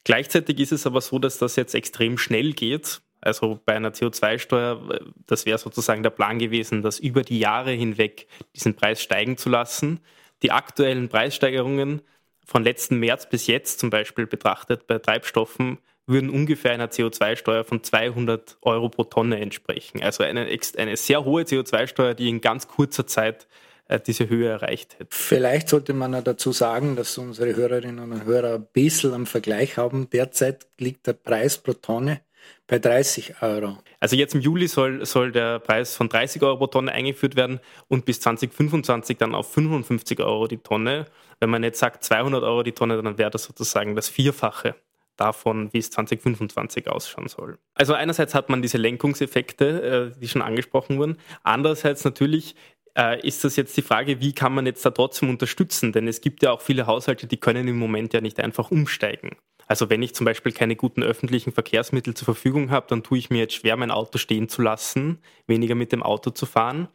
Gleichzeitig 0.05 0.61
ist 0.61 0.71
es 0.71 0.87
aber 0.87 1.01
so, 1.01 1.19
dass 1.19 1.39
das 1.39 1.57
jetzt 1.57 1.75
extrem 1.75 2.17
schnell 2.17 2.53
geht. 2.53 3.01
Also 3.21 3.59
bei 3.65 3.75
einer 3.75 3.91
CO2-Steuer, 3.91 4.99
das 5.25 5.45
wäre 5.45 5.57
sozusagen 5.57 6.03
der 6.03 6.09
Plan 6.11 6.39
gewesen, 6.39 6.81
das 6.81 6.99
über 6.99 7.23
die 7.23 7.39
Jahre 7.39 7.71
hinweg 7.71 8.27
diesen 8.55 8.75
Preis 8.75 9.01
steigen 9.01 9.37
zu 9.37 9.49
lassen. 9.49 9.99
Die 10.43 10.51
aktuellen 10.51 11.09
Preissteigerungen 11.09 12.01
von 12.45 12.63
letzten 12.63 12.99
März 12.99 13.29
bis 13.29 13.47
jetzt 13.47 13.79
zum 13.79 13.89
Beispiel 13.89 14.27
betrachtet 14.27 14.87
bei 14.87 14.99
Treibstoffen 14.99 15.79
würden 16.07 16.29
ungefähr 16.29 16.71
einer 16.71 16.87
CO2-Steuer 16.87 17.65
von 17.65 17.83
200 17.83 18.57
Euro 18.61 18.87
pro 18.89 19.03
Tonne 19.03 19.39
entsprechen. 19.41 20.01
Also 20.01 20.23
eine, 20.23 20.47
eine 20.77 20.95
sehr 20.95 21.25
hohe 21.25 21.43
CO2-Steuer, 21.43 22.13
die 22.13 22.29
in 22.29 22.39
ganz 22.39 22.69
kurzer 22.69 23.05
Zeit 23.05 23.45
äh, 23.89 23.99
diese 23.99 24.29
Höhe 24.29 24.47
erreicht 24.47 24.95
hätte. 24.99 25.07
Vielleicht 25.11 25.67
sollte 25.67 25.93
man 25.93 26.13
ja 26.13 26.21
dazu 26.21 26.53
sagen, 26.53 26.95
dass 26.95 27.17
unsere 27.17 27.55
Hörerinnen 27.55 28.11
und 28.11 28.25
Hörer 28.25 28.55
ein 28.55 28.67
bisschen 28.71 29.13
am 29.13 29.25
Vergleich 29.25 29.77
haben. 29.77 30.09
Derzeit 30.09 30.67
liegt 30.77 31.07
der 31.07 31.13
Preis 31.13 31.57
pro 31.57 31.73
Tonne 31.73 32.21
bei 32.67 32.79
30 32.79 33.41
Euro. 33.41 33.77
Also 33.99 34.15
jetzt 34.15 34.35
im 34.35 34.41
Juli 34.41 34.67
soll, 34.67 35.05
soll 35.05 35.31
der 35.31 35.59
Preis 35.59 35.95
von 35.95 36.09
30 36.09 36.41
Euro 36.43 36.57
pro 36.57 36.67
Tonne 36.67 36.91
eingeführt 36.91 37.35
werden 37.35 37.59
und 37.87 38.05
bis 38.05 38.19
2025 38.19 39.17
dann 39.17 39.33
auf 39.33 39.51
55 39.53 40.19
Euro 40.19 40.47
die 40.47 40.57
Tonne. 40.57 41.05
Wenn 41.39 41.49
man 41.49 41.63
jetzt 41.63 41.79
sagt 41.79 42.03
200 42.03 42.43
Euro 42.43 42.63
die 42.63 42.73
Tonne, 42.73 43.01
dann 43.01 43.17
wäre 43.17 43.31
das 43.31 43.43
sozusagen 43.43 43.95
das 43.95 44.09
Vierfache 44.09 44.75
davon, 45.15 45.69
wie 45.73 45.79
es 45.79 45.89
2025 45.89 46.87
ausschauen 46.89 47.27
soll. 47.27 47.57
Also 47.73 47.93
einerseits 47.93 48.35
hat 48.35 48.49
man 48.49 48.61
diese 48.61 48.77
Lenkungseffekte, 48.77 50.13
äh, 50.15 50.19
die 50.19 50.27
schon 50.27 50.41
angesprochen 50.41 50.99
wurden. 50.99 51.17
Andererseits 51.43 52.03
natürlich 52.03 52.55
äh, 52.97 53.19
ist 53.25 53.43
das 53.43 53.55
jetzt 53.55 53.75
die 53.77 53.81
Frage, 53.81 54.21
wie 54.21 54.33
kann 54.33 54.53
man 54.53 54.65
jetzt 54.65 54.85
da 54.85 54.91
trotzdem 54.91 55.29
unterstützen? 55.29 55.91
Denn 55.91 56.07
es 56.07 56.21
gibt 56.21 56.43
ja 56.43 56.51
auch 56.51 56.61
viele 56.61 56.87
Haushalte, 56.87 57.27
die 57.27 57.37
können 57.37 57.67
im 57.67 57.77
Moment 57.77 58.13
ja 58.13 58.21
nicht 58.21 58.39
einfach 58.39 58.71
umsteigen. 58.71 59.35
Also 59.67 59.89
wenn 59.89 60.01
ich 60.01 60.15
zum 60.15 60.25
Beispiel 60.25 60.51
keine 60.51 60.75
guten 60.75 61.03
öffentlichen 61.03 61.51
Verkehrsmittel 61.51 62.13
zur 62.13 62.25
Verfügung 62.25 62.71
habe, 62.71 62.87
dann 62.89 63.03
tue 63.03 63.17
ich 63.17 63.29
mir 63.29 63.39
jetzt 63.39 63.55
schwer, 63.55 63.77
mein 63.77 63.91
Auto 63.91 64.17
stehen 64.17 64.49
zu 64.49 64.61
lassen, 64.61 65.19
weniger 65.45 65.75
mit 65.75 65.91
dem 65.91 66.03
Auto 66.03 66.31
zu 66.31 66.45
fahren. 66.45 66.87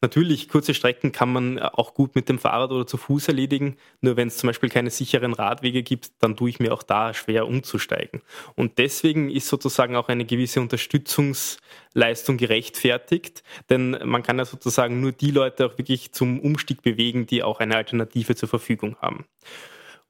Natürlich, 0.00 0.48
kurze 0.48 0.74
Strecken 0.74 1.10
kann 1.10 1.32
man 1.32 1.58
auch 1.58 1.92
gut 1.92 2.14
mit 2.14 2.28
dem 2.28 2.38
Fahrrad 2.38 2.70
oder 2.70 2.86
zu 2.86 2.96
Fuß 2.96 3.26
erledigen. 3.26 3.76
Nur 4.00 4.16
wenn 4.16 4.28
es 4.28 4.36
zum 4.36 4.46
Beispiel 4.46 4.68
keine 4.68 4.90
sicheren 4.90 5.32
Radwege 5.32 5.82
gibt, 5.82 6.10
dann 6.20 6.36
tue 6.36 6.50
ich 6.50 6.60
mir 6.60 6.72
auch 6.72 6.84
da 6.84 7.12
schwer 7.14 7.48
umzusteigen. 7.48 8.22
Und 8.54 8.78
deswegen 8.78 9.28
ist 9.28 9.48
sozusagen 9.48 9.96
auch 9.96 10.08
eine 10.08 10.24
gewisse 10.24 10.60
Unterstützungsleistung 10.60 12.36
gerechtfertigt. 12.36 13.42
Denn 13.70 13.98
man 14.04 14.22
kann 14.22 14.38
ja 14.38 14.44
sozusagen 14.44 15.00
nur 15.00 15.10
die 15.10 15.32
Leute 15.32 15.66
auch 15.66 15.78
wirklich 15.78 16.12
zum 16.12 16.38
Umstieg 16.38 16.82
bewegen, 16.82 17.26
die 17.26 17.42
auch 17.42 17.58
eine 17.58 17.74
Alternative 17.74 18.36
zur 18.36 18.48
Verfügung 18.48 18.96
haben. 19.00 19.24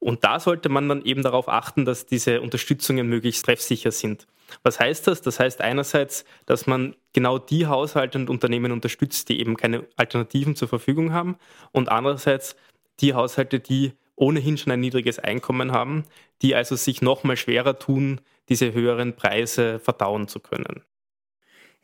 Und 0.00 0.22
da 0.24 0.38
sollte 0.38 0.68
man 0.68 0.88
dann 0.88 1.04
eben 1.04 1.22
darauf 1.22 1.48
achten, 1.48 1.84
dass 1.84 2.06
diese 2.06 2.40
Unterstützungen 2.40 3.08
möglichst 3.08 3.44
treffsicher 3.44 3.90
sind. 3.90 4.26
Was 4.62 4.78
heißt 4.78 5.06
das? 5.06 5.22
Das 5.22 5.40
heißt 5.40 5.60
einerseits, 5.60 6.24
dass 6.46 6.66
man 6.66 6.94
genau 7.12 7.38
die 7.38 7.66
Haushalte 7.66 8.18
und 8.18 8.30
Unternehmen 8.30 8.72
unterstützt, 8.72 9.28
die 9.28 9.40
eben 9.40 9.56
keine 9.56 9.86
Alternativen 9.96 10.56
zur 10.56 10.68
Verfügung 10.68 11.12
haben 11.12 11.36
und 11.72 11.88
andererseits 11.90 12.56
die 13.00 13.14
Haushalte, 13.14 13.60
die 13.60 13.92
ohnehin 14.14 14.56
schon 14.56 14.72
ein 14.72 14.80
niedriges 14.80 15.18
Einkommen 15.18 15.72
haben, 15.72 16.04
die 16.42 16.54
also 16.54 16.76
sich 16.76 17.02
noch 17.02 17.24
mal 17.24 17.36
schwerer 17.36 17.78
tun, 17.78 18.20
diese 18.48 18.72
höheren 18.72 19.14
Preise 19.14 19.78
verdauen 19.78 20.28
zu 20.28 20.40
können. 20.40 20.82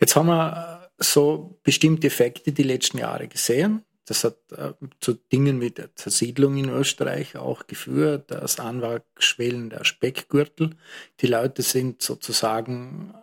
Jetzt 0.01 0.17
haben 0.17 0.27
wir 0.27 0.91
so 0.99 1.59
bestimmte 1.63 2.07
Effekte 2.07 2.53
die 2.53 2.63
letzten 2.63 2.99
Jahre 2.99 3.29
gesehen. 3.29 3.85
Das 4.07 4.25
hat 4.25 4.37
äh, 4.53 4.73
zu 5.01 5.15
Dingen 5.15 5.61
wie 5.61 5.71
der 5.71 5.95
Zersiedlung 5.97 6.57
in 6.57 6.69
Österreich 6.69 7.37
auch 7.37 7.67
geführt, 7.67 8.31
das 8.31 8.61
Anwachsschwellen 8.61 9.71
der 9.71 9.85
Speckgürtel. 9.85 10.77
Die 11.21 11.27
Leute 11.27 11.63
sind 11.63 12.03
sozusagen 12.03 13.15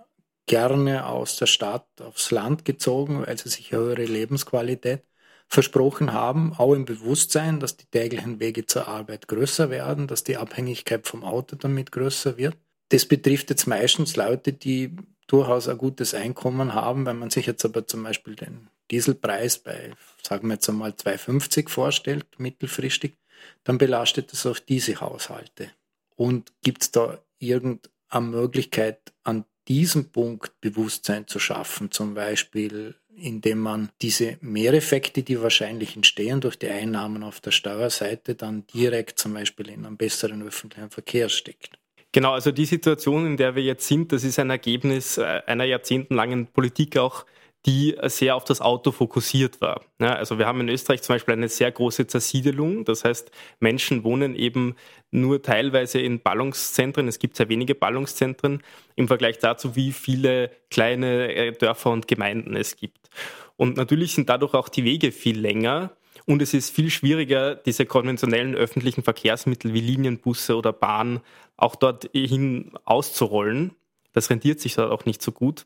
gerne 0.48 1.06
aus 1.06 1.38
der 1.38 1.46
Stadt 1.46 1.88
aufs 2.02 2.32
Land 2.32 2.66
gezogen, 2.66 3.24
weil 3.26 3.38
sie 3.38 3.50
sich 3.50 3.72
höhere 3.72 4.04
Lebensqualität 4.06 5.04
versprochen 5.48 6.14
haben, 6.14 6.54
auch 6.58 6.74
im 6.74 6.86
Bewusstsein, 6.86 7.60
dass 7.60 7.78
die 7.78 7.86
täglichen 7.86 8.40
Wege 8.40 8.66
zur 8.66 8.88
Arbeit 8.88 9.28
größer 9.28 9.70
werden, 9.70 10.08
dass 10.08 10.24
die 10.24 10.38
Abhängigkeit 10.38 11.08
vom 11.08 11.24
Auto 11.24 11.58
damit 11.58 11.92
größer 11.92 12.38
wird. 12.38 12.58
Das 12.90 13.06
betrifft 13.06 13.50
jetzt 13.50 13.68
meistens 13.68 14.16
Leute, 14.16 14.54
die 14.54 14.96
durchaus 15.28 15.68
ein 15.68 15.78
gutes 15.78 16.14
Einkommen 16.14 16.74
haben. 16.74 17.06
Wenn 17.06 17.20
man 17.20 17.30
sich 17.30 17.46
jetzt 17.46 17.64
aber 17.66 17.86
zum 17.86 18.04
Beispiel 18.04 18.36
den 18.36 18.70
Dieselpreis 18.92 19.60
bei, 19.60 19.94
sagen 20.22 20.48
wir 20.48 20.56
jetzt 20.56 20.70
einmal 20.70 20.92
2,50 20.92 21.70
vorstellt, 21.70 22.26
mittelfristig, 22.38 23.18
dann 23.64 23.78
belastet 23.78 24.32
das 24.32 24.46
auch 24.46 24.60
diese 24.60 25.00
Haushalte. 25.02 25.72
Und 26.16 26.52
gibt 26.62 26.84
es 26.84 26.92
da 26.92 27.20
irgendeine 27.40 28.28
Möglichkeit, 28.28 29.14
an 29.24 29.46
diesem 29.68 30.12
Punkt 30.12 30.60
Bewusstsein 30.62 31.28
zu 31.28 31.40
schaffen, 31.40 31.92
zum 31.92 32.14
Beispiel 32.14 32.96
indem 33.16 33.60
man 33.60 33.90
diese 34.02 34.38
Mehreffekte, 34.42 35.24
die 35.24 35.42
wahrscheinlich 35.42 35.96
entstehen 35.96 36.42
durch 36.42 36.58
die 36.58 36.70
Einnahmen 36.70 37.24
auf 37.24 37.40
der 37.40 37.52
Steuerseite, 37.52 38.36
dann 38.36 38.66
direkt 38.74 39.20
zum 39.20 39.34
Beispiel 39.34 39.70
in 39.70 39.86
einen 39.86 39.98
besseren 39.98 40.42
öffentlichen 40.44 40.90
Verkehr 40.90 41.30
steckt. 41.30 41.78
Genau, 42.14 42.34
also 42.34 42.52
die 42.52 42.66
Situation, 42.66 43.26
in 43.26 43.38
der 43.38 43.56
wir 43.56 43.64
jetzt 43.64 43.88
sind, 43.88 44.12
das 44.12 44.24
ist 44.24 44.38
ein 44.40 44.50
Ergebnis 44.50 45.18
äh, 45.18 45.42
einer 45.46 45.64
jahrzehntelangen 45.64 46.48
Politik 46.48 46.98
auch, 46.98 47.26
die 47.66 47.96
sehr 48.06 48.36
auf 48.36 48.44
das 48.44 48.60
Auto 48.60 48.92
fokussiert 48.92 49.62
war. 49.62 49.82
Ja, 50.00 50.16
also 50.16 50.40
wir 50.40 50.48
haben 50.48 50.62
in 50.62 50.70
Österreich 50.70 51.04
zum 51.04 51.16
Beispiel 51.16 51.34
eine 51.34 51.48
sehr 51.48 51.72
große 51.72 52.08
Zersiedelung. 52.08 52.86
Das 52.86 53.04
heißt, 53.04 53.30
Menschen 53.60 54.04
wohnen 54.04 54.36
eben 54.36 54.76
nur 55.12 55.44
teilweise 55.44 56.00
in 56.00 56.22
Ballungszentren. 56.22 57.08
Es 57.08 57.20
gibt 57.20 57.38
sehr 57.38 57.50
wenige 57.50 57.76
Ballungszentren 57.76 58.64
im 58.96 59.08
Vergleich 59.08 59.38
dazu, 59.38 59.76
wie 59.76 59.92
viele 59.92 60.50
kleine 60.72 61.34
äh, 61.34 61.52
Dörfer 61.52 61.92
und 61.92 62.08
Gemeinden 62.08 62.56
es 62.56 62.78
gibt. 62.78 63.10
Und 63.58 63.78
natürlich 63.78 64.14
sind 64.14 64.30
dadurch 64.30 64.56
auch 64.56 64.70
die 64.70 64.84
Wege 64.84 65.12
viel 65.12 65.40
länger. 65.40 65.92
Und 66.26 66.42
es 66.42 66.56
ist 66.56 66.74
viel 66.74 66.90
schwieriger, 66.90 67.56
diese 67.56 67.86
konventionellen 67.86 68.56
öffentlichen 68.56 69.04
Verkehrsmittel 69.04 69.74
wie 69.74 69.82
Linienbusse 69.82 70.56
oder 70.56 70.74
Bahn 70.74 71.22
auch 71.58 71.76
dorthin 71.76 72.72
auszurollen. 72.86 73.76
Das 74.14 74.30
rentiert 74.32 74.60
sich 74.60 74.76
dort 74.76 74.92
auch 74.92 75.06
nicht 75.06 75.22
so 75.22 75.32
gut. 75.32 75.66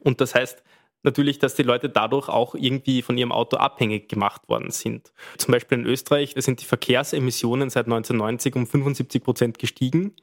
Und 0.00 0.20
das 0.20 0.34
heißt 0.34 0.62
natürlich, 1.02 1.38
dass 1.38 1.54
die 1.54 1.62
Leute 1.62 1.88
dadurch 1.88 2.28
auch 2.28 2.54
irgendwie 2.54 3.02
von 3.02 3.16
ihrem 3.16 3.32
Auto 3.32 3.56
abhängig 3.56 4.08
gemacht 4.08 4.48
worden 4.48 4.70
sind. 4.70 5.12
Zum 5.36 5.52
Beispiel 5.52 5.78
in 5.78 5.86
Österreich 5.86 6.34
sind 6.36 6.60
die 6.60 6.64
Verkehrsemissionen 6.64 7.70
seit 7.70 7.86
1990 7.86 8.56
um 8.56 8.66
75 8.66 9.22
Prozent 9.22 9.58
gestiegen. 9.58 10.14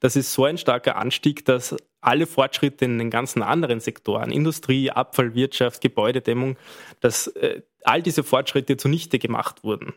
Das 0.00 0.16
ist 0.16 0.32
so 0.32 0.44
ein 0.44 0.58
starker 0.58 0.96
Anstieg, 0.96 1.44
dass 1.44 1.76
alle 2.00 2.26
Fortschritte 2.26 2.84
in 2.84 2.98
den 2.98 3.10
ganzen 3.10 3.42
anderen 3.42 3.80
Sektoren, 3.80 4.30
Industrie, 4.30 4.90
Abfallwirtschaft, 4.90 5.80
Gebäudedämmung, 5.80 6.56
dass 7.00 7.28
äh, 7.28 7.62
all 7.82 8.02
diese 8.02 8.22
Fortschritte 8.22 8.76
zunichte 8.76 9.18
gemacht 9.18 9.64
wurden. 9.64 9.94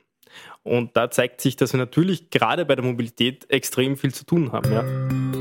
Und 0.63 0.95
da 0.95 1.09
zeigt 1.09 1.41
sich, 1.41 1.55
dass 1.55 1.73
wir 1.73 1.79
natürlich 1.79 2.29
gerade 2.29 2.65
bei 2.65 2.75
der 2.75 2.85
Mobilität 2.85 3.49
extrem 3.49 3.97
viel 3.97 4.13
zu 4.13 4.25
tun 4.25 4.51
haben. 4.51 4.71
Ja. 4.71 5.36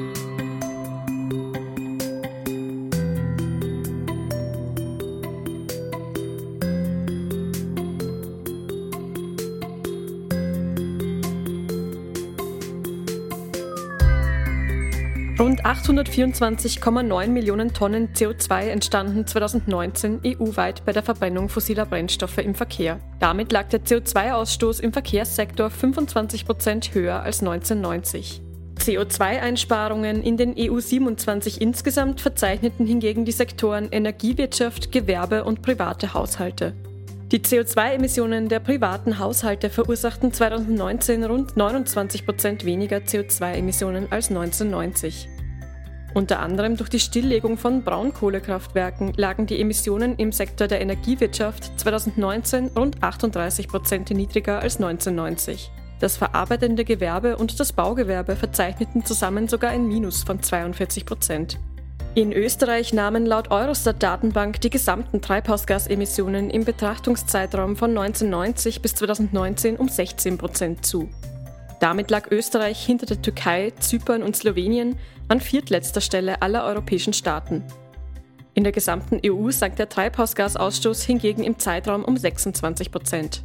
Rund 15.38 15.66
824,9 15.66 17.28
Millionen 17.28 17.74
Tonnen 17.74 18.08
CO2 18.14 18.68
entstanden 18.68 19.26
2019 19.26 20.20
EU-weit 20.24 20.86
bei 20.86 20.92
der 20.92 21.02
Verbrennung 21.02 21.50
fossiler 21.50 21.84
Brennstoffe 21.84 22.38
im 22.38 22.54
Verkehr. 22.54 23.00
Damit 23.20 23.52
lag 23.52 23.68
der 23.68 23.82
CO2-Ausstoß 23.84 24.80
im 24.80 24.94
Verkehrssektor 24.94 25.68
25 25.68 26.46
Prozent 26.46 26.94
höher 26.94 27.20
als 27.20 27.40
1990. 27.40 28.40
CO2-Einsparungen 28.78 30.22
in 30.22 30.38
den 30.38 30.54
EU 30.56 30.80
27 30.80 31.60
insgesamt 31.60 32.22
verzeichneten 32.22 32.86
hingegen 32.86 33.26
die 33.26 33.32
Sektoren 33.32 33.88
Energiewirtschaft, 33.90 34.90
Gewerbe 34.90 35.44
und 35.44 35.60
private 35.60 36.14
Haushalte. 36.14 36.72
Die 37.32 37.40
CO2-Emissionen 37.40 38.48
der 38.48 38.60
privaten 38.60 39.18
Haushalte 39.18 39.68
verursachten 39.68 40.32
2019 40.32 41.24
rund 41.24 41.56
29 41.56 42.24
Prozent 42.24 42.64
weniger 42.64 42.98
CO2-Emissionen 42.98 44.06
als 44.12 44.28
1990. 44.28 45.28
Unter 46.14 46.38
anderem 46.38 46.76
durch 46.76 46.88
die 46.88 47.00
Stilllegung 47.00 47.58
von 47.58 47.82
Braunkohlekraftwerken 47.82 49.12
lagen 49.16 49.46
die 49.46 49.60
Emissionen 49.60 50.14
im 50.18 50.30
Sektor 50.30 50.68
der 50.68 50.80
Energiewirtschaft 50.80 51.72
2019 51.80 52.68
rund 52.76 53.02
38 53.02 53.66
Prozent 53.66 54.08
niedriger 54.10 54.60
als 54.60 54.76
1990. 54.76 55.72
Das 55.98 56.16
verarbeitende 56.16 56.84
Gewerbe 56.84 57.38
und 57.38 57.58
das 57.58 57.72
Baugewerbe 57.72 58.36
verzeichneten 58.36 59.04
zusammen 59.04 59.48
sogar 59.48 59.70
ein 59.70 59.88
Minus 59.88 60.22
von 60.22 60.40
42 60.40 61.04
Prozent. 61.04 61.58
In 62.16 62.32
Österreich 62.32 62.94
nahmen 62.94 63.26
laut 63.26 63.50
Eurostat-Datenbank 63.50 64.62
die 64.62 64.70
gesamten 64.70 65.20
Treibhausgasemissionen 65.20 66.48
im 66.48 66.64
Betrachtungszeitraum 66.64 67.76
von 67.76 67.90
1990 67.90 68.80
bis 68.80 68.94
2019 68.94 69.76
um 69.76 69.86
16 69.86 70.38
Prozent 70.38 70.86
zu. 70.86 71.10
Damit 71.78 72.10
lag 72.10 72.30
Österreich 72.30 72.82
hinter 72.82 73.04
der 73.04 73.20
Türkei, 73.20 73.70
Zypern 73.80 74.22
und 74.22 74.34
Slowenien 74.34 74.98
an 75.28 75.42
viertletzter 75.42 76.00
Stelle 76.00 76.40
aller 76.40 76.64
europäischen 76.64 77.12
Staaten. 77.12 77.62
In 78.54 78.64
der 78.64 78.72
gesamten 78.72 79.20
EU 79.22 79.50
sank 79.50 79.76
der 79.76 79.90
Treibhausgasausstoß 79.90 81.02
hingegen 81.02 81.44
im 81.44 81.58
Zeitraum 81.58 82.02
um 82.02 82.16
26 82.16 82.92
Prozent. 82.92 83.44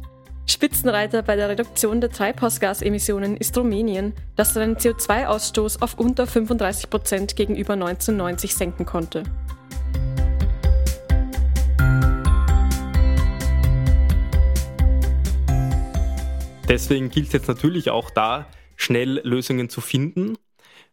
Spitzenreiter 0.52 1.22
bei 1.22 1.34
der 1.34 1.48
Reduktion 1.48 2.02
der 2.02 2.10
Treibhausgasemissionen 2.10 3.38
ist 3.38 3.56
Rumänien, 3.56 4.12
das 4.36 4.52
seinen 4.52 4.76
CO2-Ausstoß 4.76 5.80
auf 5.80 5.98
unter 5.98 6.26
35 6.26 6.90
Prozent 6.90 7.36
gegenüber 7.36 7.72
1990 7.72 8.54
senken 8.54 8.84
konnte. 8.84 9.22
Deswegen 16.68 17.08
gilt 17.08 17.28
es 17.28 17.32
jetzt 17.32 17.48
natürlich 17.48 17.90
auch 17.90 18.10
da, 18.10 18.46
schnell 18.76 19.20
Lösungen 19.24 19.70
zu 19.70 19.80
finden. 19.80 20.36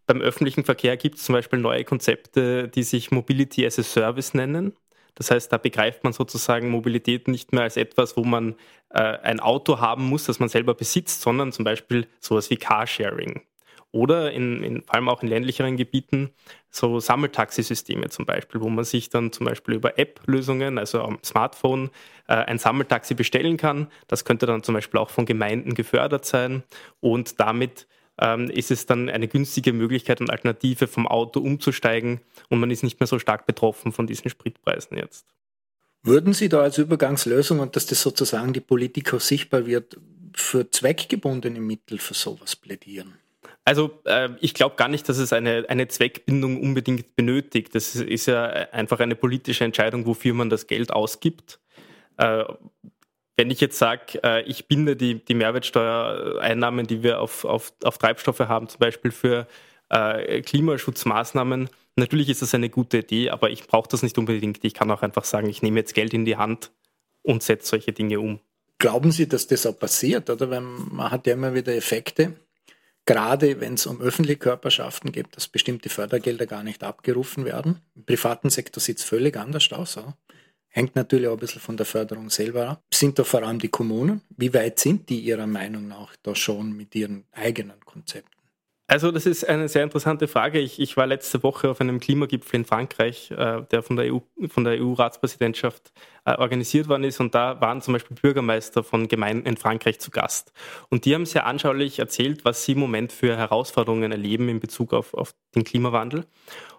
Beim 0.07 0.21
öffentlichen 0.21 0.63
Verkehr 0.63 0.95
gibt 0.95 1.17
es 1.17 1.23
zum 1.23 1.33
Beispiel 1.33 1.59
neue 1.59 1.83
Konzepte, 1.83 2.69
die 2.69 2.83
sich 2.83 3.11
Mobility 3.11 3.65
as 3.65 3.77
a 3.77 3.83
Service 3.83 4.33
nennen. 4.33 4.73
Das 5.19 5.31
heißt, 5.31 5.51
da 5.51 5.57
begreift 5.57 6.05
man 6.05 6.13
sozusagen 6.13 6.69
Mobilität 6.69 7.27
nicht 7.27 7.51
mehr 7.51 7.63
als 7.63 7.75
etwas, 7.75 8.15
wo 8.15 8.23
man 8.23 8.55
äh, 8.89 9.01
ein 9.01 9.41
Auto 9.41 9.79
haben 9.79 10.05
muss, 10.05 10.23
das 10.23 10.39
man 10.39 10.47
selber 10.47 10.73
besitzt, 10.73 11.21
sondern 11.21 11.51
zum 11.51 11.65
Beispiel 11.65 12.07
sowas 12.21 12.49
wie 12.49 12.55
Carsharing. 12.55 13.41
Oder 13.91 14.31
in, 14.31 14.63
in, 14.63 14.83
vor 14.83 14.95
allem 14.95 15.09
auch 15.09 15.21
in 15.21 15.27
ländlicheren 15.27 15.75
Gebieten 15.75 16.29
so 16.69 17.01
Sammeltaxisysteme 17.01 18.07
zum 18.09 18.25
Beispiel, 18.25 18.61
wo 18.61 18.69
man 18.69 18.85
sich 18.85 19.09
dann 19.09 19.33
zum 19.33 19.45
Beispiel 19.45 19.73
über 19.73 19.99
App-Lösungen, 19.99 20.77
also 20.77 21.01
am 21.01 21.19
Smartphone, 21.21 21.89
äh, 22.27 22.35
ein 22.35 22.57
Sammeltaxi 22.57 23.13
bestellen 23.13 23.57
kann. 23.57 23.87
Das 24.07 24.23
könnte 24.23 24.45
dann 24.45 24.63
zum 24.63 24.73
Beispiel 24.73 25.01
auch 25.01 25.09
von 25.09 25.25
Gemeinden 25.25 25.73
gefördert 25.73 26.23
sein 26.23 26.63
und 27.01 27.41
damit 27.41 27.87
ähm, 28.19 28.49
ist 28.49 28.71
es 28.71 28.85
dann 28.85 29.09
eine 29.09 29.27
günstige 29.27 29.73
Möglichkeit 29.73 30.21
und 30.21 30.29
Alternative 30.29 30.87
vom 30.87 31.07
Auto 31.07 31.39
umzusteigen 31.39 32.21
und 32.49 32.59
man 32.59 32.71
ist 32.71 32.83
nicht 32.83 32.99
mehr 32.99 33.07
so 33.07 33.19
stark 33.19 33.45
betroffen 33.45 33.91
von 33.91 34.07
diesen 34.07 34.29
Spritpreisen 34.29 34.97
jetzt. 34.97 35.25
Würden 36.03 36.33
Sie 36.33 36.47
da 36.47 36.61
als 36.61 36.77
Übergangslösung 36.77 37.59
und 37.59 37.75
dass 37.75 37.85
das 37.85 38.01
sozusagen 38.01 38.53
die 38.53 38.61
Politik 38.61 39.13
auch 39.13 39.19
sichtbar 39.19 39.65
wird, 39.65 39.97
für 40.33 40.69
zweckgebundene 40.69 41.59
Mittel 41.59 41.97
für 41.97 42.13
sowas 42.13 42.55
plädieren? 42.55 43.15
Also 43.65 43.99
äh, 44.05 44.29
ich 44.39 44.53
glaube 44.53 44.75
gar 44.77 44.87
nicht, 44.87 45.07
dass 45.09 45.17
es 45.17 45.33
eine, 45.33 45.65
eine 45.67 45.87
Zweckbindung 45.87 46.61
unbedingt 46.61 47.15
benötigt. 47.15 47.75
Das 47.75 47.95
ist 47.95 48.25
ja 48.25 48.45
einfach 48.45 48.99
eine 48.99 49.15
politische 49.15 49.63
Entscheidung, 49.63 50.05
wofür 50.05 50.33
man 50.33 50.49
das 50.49 50.67
Geld 50.67 50.91
ausgibt. 50.91 51.59
Äh, 52.17 52.45
wenn 53.39 53.51
ich 53.51 53.61
jetzt 53.61 53.77
sage, 53.77 54.21
äh, 54.21 54.43
ich 54.43 54.67
binde 54.67 54.97
die, 54.97 55.23
die 55.23 55.33
Mehrwertsteuereinnahmen, 55.33 56.87
die 56.87 57.03
wir 57.03 57.21
auf, 57.21 57.45
auf, 57.45 57.71
auf 57.85 57.97
Treibstoffe 57.97 58.41
haben, 58.41 58.67
zum 58.67 58.79
Beispiel 58.79 59.11
für 59.11 59.47
äh, 59.87 60.41
Klimaschutzmaßnahmen, 60.41 61.69
natürlich 61.95 62.27
ist 62.27 62.41
das 62.41 62.53
eine 62.53 62.69
gute 62.69 62.97
Idee, 62.97 63.29
aber 63.29 63.49
ich 63.49 63.65
brauche 63.65 63.87
das 63.87 64.03
nicht 64.03 64.17
unbedingt. 64.17 64.59
Ich 64.65 64.73
kann 64.73 64.91
auch 64.91 65.03
einfach 65.03 65.23
sagen, 65.23 65.47
ich 65.47 65.61
nehme 65.61 65.79
jetzt 65.79 65.93
Geld 65.93 66.13
in 66.13 66.25
die 66.25 66.35
Hand 66.35 66.71
und 67.21 67.41
setze 67.41 67.69
solche 67.69 67.93
Dinge 67.93 68.19
um. 68.19 68.41
Glauben 68.77 69.13
Sie, 69.13 69.29
dass 69.29 69.47
das 69.47 69.65
auch 69.65 69.79
passiert? 69.79 70.29
Oder 70.29 70.49
Weil 70.49 70.59
man 70.59 71.09
hat 71.09 71.25
ja 71.25 71.31
immer 71.31 71.53
wieder 71.53 71.73
Effekte, 71.73 72.33
gerade 73.05 73.61
wenn 73.61 73.75
es 73.75 73.87
um 73.87 74.01
öffentliche 74.01 74.39
Körperschaften 74.39 75.13
geht, 75.13 75.27
dass 75.37 75.47
bestimmte 75.47 75.87
Fördergelder 75.87 76.45
gar 76.45 76.63
nicht 76.63 76.83
abgerufen 76.83 77.45
werden. 77.45 77.79
Im 77.95 78.03
privaten 78.03 78.49
Sektor 78.49 78.81
sieht 78.81 78.97
es 78.97 79.05
völlig 79.05 79.37
anders 79.37 79.71
aus. 79.71 79.95
Oder? 79.95 80.17
Hängt 80.69 80.95
natürlich 80.95 81.27
auch 81.27 81.33
ein 81.33 81.39
bisschen 81.39 81.61
von 81.61 81.77
der 81.77 81.85
Förderung 81.85 82.29
selber 82.29 82.69
ab. 82.69 82.83
Sind 82.93 83.17
da 83.17 83.23
vor 83.23 83.43
allem 83.43 83.59
die 83.59 83.69
Kommunen? 83.69 84.21
Wie 84.37 84.53
weit 84.53 84.79
sind 84.79 85.09
die 85.09 85.19
Ihrer 85.19 85.47
Meinung 85.47 85.87
nach 85.87 86.15
da 86.21 86.35
schon 86.35 86.73
mit 86.77 86.93
ihren 86.93 87.25
eigenen 87.31 87.79
Konzepten? 87.85 88.39
Also 88.89 89.11
das 89.11 89.27
ist 89.27 89.47
eine 89.47 89.69
sehr 89.69 89.83
interessante 89.83 90.27
Frage. 90.27 90.57
Ich, 90.57 90.79
ich 90.79 90.97
war 90.97 91.05
letzte 91.05 91.43
Woche 91.43 91.69
auf 91.69 91.79
einem 91.79 91.99
Klimagipfel 91.99 92.61
in 92.61 92.65
Frankreich, 92.65 93.29
äh, 93.29 93.61
der 93.69 93.83
von 93.83 93.95
der 93.97 94.11
EU, 94.11 94.19
von 94.47 94.63
der 94.63 94.81
EU-Ratspräsidentschaft 94.81 95.91
äh, 96.25 96.33
organisiert 96.33 96.89
worden 96.89 97.03
ist. 97.03 97.19
Und 97.19 97.35
da 97.35 97.61
waren 97.61 97.83
zum 97.83 97.93
Beispiel 97.93 98.17
Bürgermeister 98.19 98.83
von 98.83 99.07
Gemeinden 99.07 99.45
in 99.45 99.57
Frankreich 99.57 99.99
zu 99.99 100.09
Gast. 100.09 100.53
Und 100.89 101.05
die 101.05 101.13
haben 101.13 101.27
sehr 101.27 101.45
anschaulich 101.45 101.99
erzählt, 101.99 102.45
was 102.45 102.65
sie 102.65 102.71
im 102.71 102.79
Moment 102.79 103.11
für 103.11 103.37
Herausforderungen 103.37 104.11
erleben 104.11 104.49
in 104.49 104.59
Bezug 104.59 104.93
auf, 104.95 105.13
auf 105.13 105.35
den 105.53 105.63
Klimawandel. 105.63 106.25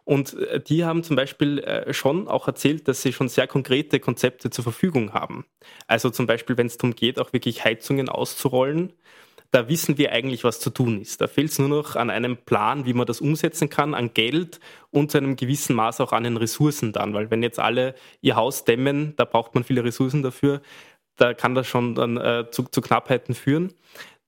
Und 0.04 0.34
äh, 0.34 0.60
die 0.60 0.84
haben 0.84 1.02
zum 1.02 1.16
Beispiel 1.16 1.58
äh, 1.60 1.92
schon 1.92 2.28
auch 2.28 2.46
erzählt, 2.46 2.88
dass 2.88 3.02
sie 3.02 3.12
schon 3.12 3.28
sehr 3.28 3.46
konkrete 3.46 4.00
Konzepte 4.00 4.50
zur 4.50 4.64
Verfügung 4.64 5.12
haben. 5.12 5.44
Also 5.86 6.10
zum 6.10 6.26
Beispiel, 6.26 6.56
wenn 6.56 6.66
es 6.66 6.76
darum 6.76 6.94
geht, 6.94 7.18
auch 7.18 7.32
wirklich 7.32 7.64
Heizungen 7.64 8.08
auszurollen, 8.08 8.92
da 9.50 9.68
wissen 9.68 9.98
wir 9.98 10.12
eigentlich, 10.12 10.44
was 10.44 10.60
zu 10.60 10.70
tun 10.70 11.00
ist. 11.00 11.20
Da 11.20 11.26
fehlt 11.26 11.50
es 11.50 11.58
nur 11.58 11.68
noch 11.68 11.96
an 11.96 12.08
einem 12.08 12.36
Plan, 12.36 12.86
wie 12.86 12.92
man 12.92 13.06
das 13.06 13.20
umsetzen 13.20 13.68
kann, 13.68 13.94
an 13.94 14.14
Geld 14.14 14.60
und 14.90 15.10
zu 15.10 15.18
einem 15.18 15.34
gewissen 15.34 15.74
Maß 15.74 16.00
auch 16.00 16.12
an 16.12 16.22
den 16.22 16.36
Ressourcen 16.36 16.92
dann. 16.92 17.14
Weil 17.14 17.30
wenn 17.30 17.42
jetzt 17.42 17.58
alle 17.58 17.94
ihr 18.20 18.36
Haus 18.36 18.64
dämmen, 18.64 19.14
da 19.16 19.24
braucht 19.24 19.54
man 19.54 19.64
viele 19.64 19.82
Ressourcen 19.82 20.22
dafür, 20.22 20.62
da 21.16 21.34
kann 21.34 21.54
das 21.54 21.66
schon 21.66 21.94
dann 21.94 22.16
äh, 22.16 22.46
zu, 22.50 22.62
zu 22.64 22.80
Knappheiten 22.80 23.34
führen. 23.34 23.74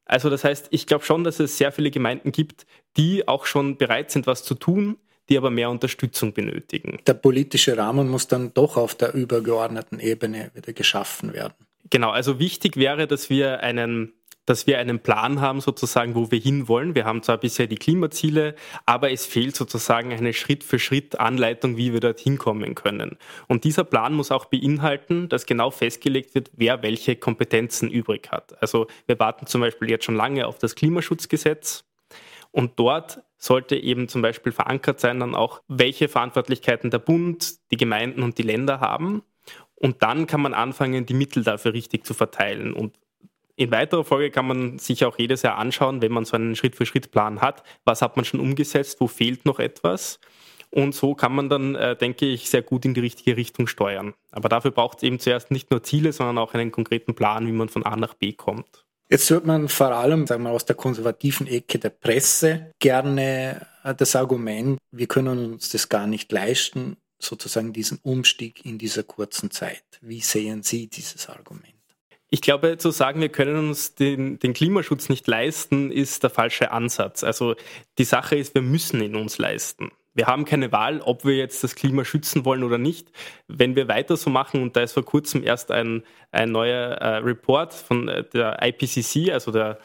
Also 0.04 0.28
das 0.28 0.44
heißt, 0.44 0.68
ich 0.70 0.87
glaube 0.87 1.04
schon, 1.04 1.24
dass 1.24 1.40
es 1.40 1.56
sehr 1.56 1.72
viele 1.72 1.90
Gemeinden 1.90 2.32
gibt, 2.32 2.66
die 2.96 3.28
auch 3.28 3.46
schon 3.46 3.78
bereit 3.78 4.11
sind, 4.11 4.26
was 4.26 4.44
zu 4.44 4.54
tun, 4.54 4.98
die 5.32 5.38
aber 5.38 5.50
mehr 5.50 5.70
Unterstützung 5.70 6.34
benötigen. 6.34 6.98
Der 7.06 7.14
politische 7.14 7.78
Rahmen 7.78 8.10
muss 8.10 8.28
dann 8.28 8.52
doch 8.52 8.76
auf 8.76 8.94
der 8.94 9.14
übergeordneten 9.14 9.98
Ebene 9.98 10.50
wieder 10.52 10.74
geschaffen 10.74 11.32
werden. 11.32 11.54
Genau, 11.88 12.10
also 12.10 12.38
wichtig 12.38 12.76
wäre, 12.76 13.06
dass 13.06 13.30
wir 13.30 13.60
einen 13.60 14.12
dass 14.44 14.66
wir 14.66 14.80
einen 14.80 14.98
Plan 14.98 15.40
haben, 15.40 15.60
sozusagen, 15.60 16.16
wo 16.16 16.32
wir 16.32 16.40
hinwollen. 16.40 16.96
Wir 16.96 17.04
haben 17.04 17.22
zwar 17.22 17.38
bisher 17.38 17.68
die 17.68 17.76
Klimaziele, 17.76 18.56
aber 18.86 19.12
es 19.12 19.24
fehlt 19.24 19.54
sozusagen 19.54 20.12
eine 20.12 20.32
Schritt-für-Schritt-Anleitung, 20.32 21.76
wie 21.76 21.92
wir 21.92 22.00
dorthin 22.00 22.38
kommen 22.38 22.74
können. 22.74 23.18
Und 23.46 23.62
dieser 23.62 23.84
Plan 23.84 24.14
muss 24.14 24.32
auch 24.32 24.46
beinhalten, 24.46 25.28
dass 25.28 25.46
genau 25.46 25.70
festgelegt 25.70 26.34
wird, 26.34 26.50
wer 26.56 26.82
welche 26.82 27.14
Kompetenzen 27.14 27.88
übrig 27.88 28.32
hat. 28.32 28.60
Also 28.60 28.88
wir 29.06 29.16
warten 29.20 29.46
zum 29.46 29.60
Beispiel 29.60 29.88
jetzt 29.88 30.04
schon 30.04 30.16
lange 30.16 30.48
auf 30.48 30.58
das 30.58 30.74
Klimaschutzgesetz. 30.74 31.84
Und 32.50 32.72
dort 32.80 33.22
sollte 33.42 33.76
eben 33.76 34.07
zum 34.07 34.22
Beispiel 34.22 34.52
verankert 34.52 35.00
sein 35.00 35.18
dann 35.18 35.35
auch, 35.35 35.62
welche 35.66 36.09
Verantwortlichkeiten 36.09 36.90
der 36.90 37.00
Bund, 37.00 37.55
die 37.72 37.76
Gemeinden 37.76 38.22
und 38.22 38.38
die 38.38 38.42
Länder 38.42 38.78
haben. 38.78 39.22
Und 39.74 40.02
dann 40.02 40.28
kann 40.28 40.40
man 40.40 40.55
anfangen, 40.55 41.07
die 41.07 41.14
Mittel 41.14 41.42
dafür 41.42 41.72
richtig 41.72 42.07
zu 42.07 42.14
verteilen. 42.14 42.72
Und 42.72 42.96
in 43.57 43.72
weiterer 43.72 44.05
Folge 44.05 44.31
kann 44.31 44.46
man 44.46 44.78
sich 44.78 45.05
auch 45.05 45.18
jedes 45.18 45.42
Jahr 45.42 45.59
anschauen, 45.59 46.02
wenn 46.02 46.12
man 46.12 46.24
so 46.24 46.37
einen 46.37 46.55
Schritt-für-Schritt-Plan 46.55 47.40
hat, 47.40 47.64
was 47.85 48.00
hat 48.00 48.14
man 48.14 48.24
schon 48.24 48.38
umgesetzt, 48.38 49.00
wo 49.00 49.09
fehlt 49.09 49.44
noch 49.44 49.59
etwas. 49.59 50.20
Und 50.70 50.94
so 50.94 51.16
kann 51.16 51.35
man 51.35 51.48
dann, 51.48 51.74
äh, 51.74 51.96
denke 51.96 52.26
ich, 52.26 52.48
sehr 52.48 52.62
gut 52.62 52.85
in 52.85 52.94
die 52.94 53.00
richtige 53.00 53.37
Richtung 53.37 53.66
steuern. 53.66 54.14
Aber 54.31 54.48
dafür 54.48 54.70
braucht 54.70 54.98
es 54.98 55.02
eben 55.02 55.18
zuerst 55.18 55.50
nicht 55.50 55.70
nur 55.72 55.83
Ziele, 55.83 56.12
sondern 56.12 56.38
auch 56.38 56.55
einen 56.55 56.70
konkreten 56.70 57.16
Plan, 57.16 57.46
wie 57.48 57.52
man 57.52 57.68
von 57.68 57.85
A 57.85 57.96
nach 57.96 58.14
B 58.14 58.33
kommt. 58.33 58.87
Jetzt 59.12 59.29
hört 59.29 59.44
man 59.44 59.68
vor 59.68 59.88
allem 59.88 60.27
sagen 60.27 60.42
wir, 60.44 60.53
aus 60.53 60.64
der 60.64 60.75
konservativen 60.75 61.46
Ecke 61.46 61.79
der 61.79 61.90
Presse 61.90 62.72
gerne 62.79 63.66
äh, 63.85 63.94
das 63.94 64.16
Argument, 64.16 64.79
wir 64.90 65.07
können 65.07 65.53
uns 65.53 65.68
das 65.68 65.90
gar 65.90 66.07
nicht 66.07 66.33
leisten, 66.33 66.96
sozusagen 67.18 67.75
diesen 67.75 67.98
Umstieg 68.03 68.64
in 68.64 68.79
dieser 68.79 69.03
kurzen 69.03 69.51
Zeit. 69.51 69.85
Wie 70.01 70.20
sehen 70.20 70.62
Sie 70.62 70.87
dieses 70.87 71.29
Argument? 71.29 71.75
Ich 72.31 72.40
glaube, 72.40 72.79
zu 72.79 72.90
sagen, 72.90 73.20
wir 73.20 73.29
können 73.29 73.68
uns 73.68 73.94
den, 73.94 74.38
den, 74.38 74.55
Klimaschutz 74.55 75.11
nicht 75.11 75.27
leisten, 75.27 75.92
ist 75.92 76.22
der 76.22 76.31
falsche 76.31 76.70
Ansatz. 76.70 77.22
Also 77.22 77.55
die 77.98 78.05
Sache 78.05 78.37
ist, 78.37 78.55
wir 78.55 78.62
müssen 78.62 79.03
ihn 79.03 79.14
uns 79.14 79.37
leisten. 79.37 79.90
Wir 80.14 80.27
haben 80.27 80.44
keine 80.44 80.72
Wahl, 80.72 81.01
ob 81.01 81.25
wir 81.25 81.37
jetzt 81.37 81.64
das 81.64 81.75
Klima 81.75 82.05
schützen 82.05 82.44
wollen 82.44 82.64
oder 82.64 82.79
nicht. 82.79 83.09
Wenn 83.48 83.77
wir 83.77 83.88
weiter 83.88 84.16
so 84.16 84.31
machen, 84.31 84.62
und 84.62 84.77
da 84.77 84.83
ist 84.83 84.92
vor 84.92 85.05
kurzem 85.05 85.42
erst 85.42 85.70
ein, 85.70 86.03
ein 86.31 86.53
neuer 86.53 86.92
äh, 86.92 87.16
Report 87.18 87.72
von 87.72 88.09
äh, 88.09 88.25
der 88.25 88.59
IPCC, 88.62 89.33
also 89.33 89.51
der, 89.51 89.79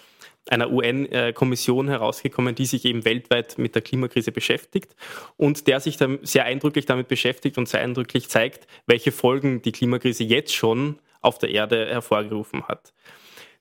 einer 0.50 0.72
UN-Kommission 0.72 1.90
herausgekommen, 1.90 2.56
die 2.56 2.66
sich 2.66 2.86
eben 2.86 3.06
weltweit 3.06 3.58
mit 3.58 3.76
der 3.76 3.82
Klimakrise 3.82 4.32
beschäftigt 4.32 4.96
und 5.36 5.68
der 5.68 5.80
sich 5.80 5.98
dann 5.98 6.20
sehr 6.24 6.46
eindrücklich 6.46 6.86
damit 6.86 7.08
beschäftigt 7.08 7.58
und 7.58 7.68
sehr 7.68 7.82
eindrücklich 7.82 8.30
zeigt, 8.30 8.68
welche 8.86 9.12
Folgen 9.12 9.62
die 9.62 9.72
Klimakrise 9.72 10.24
jetzt 10.24 10.56
schon 10.56 11.00
auf 11.22 11.38
der 11.38 11.50
Erde 11.50 11.88
hervorgerufen 11.88 12.64
hat. 12.68 12.94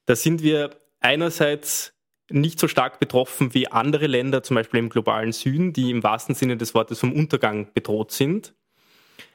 Da 0.05 0.15
sind 0.15 0.43
wir 0.43 0.71
einerseits 1.01 1.96
nicht 2.31 2.59
so 2.59 2.69
stark 2.69 2.99
betroffen 2.99 3.55
wie 3.55 3.69
andere 3.69 4.07
Länder, 4.07 4.43
zum 4.43 4.57
Beispiel 4.57 4.81
im 4.81 4.89
globalen 4.89 5.33
Süden, 5.33 5.73
die 5.73 5.91
im 5.91 6.03
wahrsten 6.03 6.35
Sinne 6.35 6.57
des 6.57 6.75
Wortes 6.75 7.01
vom 7.01 7.13
Untergang 7.13 7.69
bedroht 7.73 8.13
sind. 8.13 8.55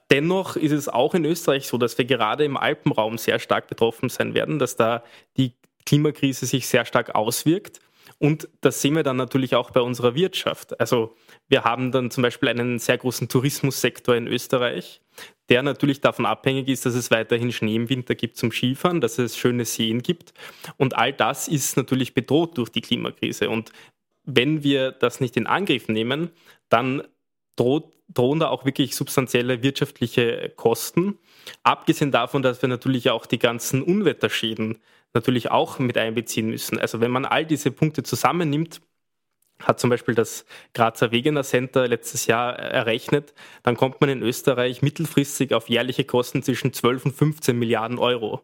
Dennoch 0.10 0.58
ist 0.58 0.74
es 0.74 0.90
auch 0.90 1.14
in 1.14 1.24
Österreich 1.24 1.68
so, 1.68 1.78
dass 1.78 1.98
wir 1.98 2.06
gerade 2.06 2.44
im 2.44 2.58
Alpenraum 2.58 3.18
sehr 3.18 3.40
stark 3.40 3.68
betroffen 3.68 4.10
sein 4.10 4.34
werden, 4.34 4.60
dass 4.60 4.76
da 4.76 5.04
die 5.38 5.54
Klimakrise 5.86 6.46
sich 6.46 6.68
sehr 6.68 6.86
stark 6.86 7.16
auswirkt. 7.16 7.80
Und 8.22 8.48
das 8.62 8.84
sehen 8.84 8.96
wir 8.96 9.02
dann 9.02 9.18
natürlich 9.18 9.56
auch 9.56 9.72
bei 9.72 9.82
unserer 9.82 10.14
Wirtschaft. 10.14 10.80
Also 10.80 11.16
wir 11.48 11.64
haben 11.64 11.92
dann 11.92 12.12
zum 12.12 12.22
Beispiel 12.22 12.50
einen 12.50 12.78
sehr 12.78 13.00
großen 13.00 13.28
Tourismussektor 13.30 14.16
in 14.16 14.28
Österreich, 14.28 15.02
der 15.50 15.64
natürlich 15.64 16.02
davon 16.02 16.28
abhängig 16.28 16.68
ist, 16.68 16.86
dass 16.86 16.94
es 16.94 17.10
weiterhin 17.10 17.52
Schnee 17.52 17.76
im 17.76 17.90
Winter 17.90 18.14
gibt 18.14 18.38
zum 18.38 18.52
Skifahren, 18.52 19.02
dass 19.02 19.18
es 19.18 19.36
schöne 19.36 19.66
Seen 19.66 20.04
gibt. 20.04 20.36
Und 20.78 20.96
all 20.96 21.14
das 21.14 21.48
ist 21.48 21.78
natürlich 21.78 22.14
bedroht 22.14 22.60
durch 22.60 22.70
die 22.70 22.82
Klimakrise. 22.82 23.50
Und 23.50 23.72
wenn 24.24 24.62
wir 24.62 24.92
das 24.92 25.20
nicht 25.20 25.36
in 25.36 25.48
Angriff 25.48 25.88
nehmen, 25.88 26.30
dann 26.70 27.02
droht 27.56 27.92
drohen 28.14 28.40
da 28.40 28.50
auch 28.50 28.66
wirklich 28.66 28.96
substanzielle 28.96 29.64
wirtschaftliche 29.64 30.52
Kosten. 30.58 31.18
Abgesehen 31.64 32.12
davon, 32.12 32.42
dass 32.42 32.62
wir 32.62 32.68
natürlich 32.68 33.10
auch 33.10 33.26
die 33.26 33.40
ganzen 33.40 33.82
Unwetterschäden 33.82 34.80
natürlich 35.14 35.52
auch 35.52 35.80
mit 35.80 35.98
einbeziehen 35.98 36.50
müssen. 36.50 36.80
Also 36.80 37.02
wenn 37.02 37.12
man 37.12 37.26
all 37.26 37.46
diese 37.46 37.72
Punkte 37.72 38.04
zusammennimmt, 38.04 38.82
hat 39.60 39.80
zum 39.80 39.90
Beispiel 39.90 40.16
das 40.16 40.46
Grazer 40.74 41.12
Wegener 41.12 41.44
Center 41.44 41.88
letztes 41.88 42.26
Jahr 42.26 42.58
errechnet, 42.58 43.34
dann 43.64 43.78
kommt 43.78 44.02
man 44.02 44.10
in 44.10 44.24
Österreich 44.24 44.82
mittelfristig 44.82 45.54
auf 45.54 45.70
jährliche 45.70 46.04
Kosten 46.04 46.44
zwischen 46.44 46.74
12 46.74 47.06
und 47.06 47.12
15 47.14 47.58
Milliarden 47.58 48.00
Euro. 48.00 48.42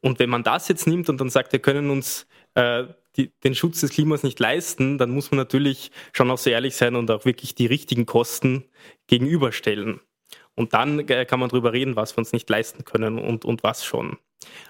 Und 0.00 0.18
wenn 0.18 0.30
man 0.30 0.42
das 0.42 0.68
jetzt 0.68 0.86
nimmt 0.86 1.08
und 1.08 1.20
dann 1.20 1.30
sagt, 1.30 1.52
wir 1.52 1.60
können 1.60 1.90
uns 1.90 2.26
äh, 2.54 2.84
die, 3.16 3.30
den 3.44 3.54
Schutz 3.54 3.80
des 3.80 3.90
Klimas 3.90 4.22
nicht 4.22 4.40
leisten, 4.40 4.98
dann 4.98 5.10
muss 5.10 5.30
man 5.30 5.38
natürlich 5.38 5.92
schon 6.12 6.30
auch 6.30 6.38
so 6.38 6.50
ehrlich 6.50 6.74
sein 6.74 6.96
und 6.96 7.10
auch 7.10 7.24
wirklich 7.24 7.54
die 7.54 7.66
richtigen 7.66 8.06
Kosten 8.06 8.64
gegenüberstellen. 9.06 10.00
Und 10.54 10.74
dann 10.74 11.00
äh, 11.08 11.24
kann 11.24 11.40
man 11.40 11.48
darüber 11.48 11.72
reden, 11.72 11.96
was 11.96 12.14
wir 12.14 12.18
uns 12.18 12.32
nicht 12.32 12.48
leisten 12.50 12.84
können 12.84 13.18
und, 13.18 13.44
und 13.44 13.62
was 13.62 13.84
schon. 13.84 14.18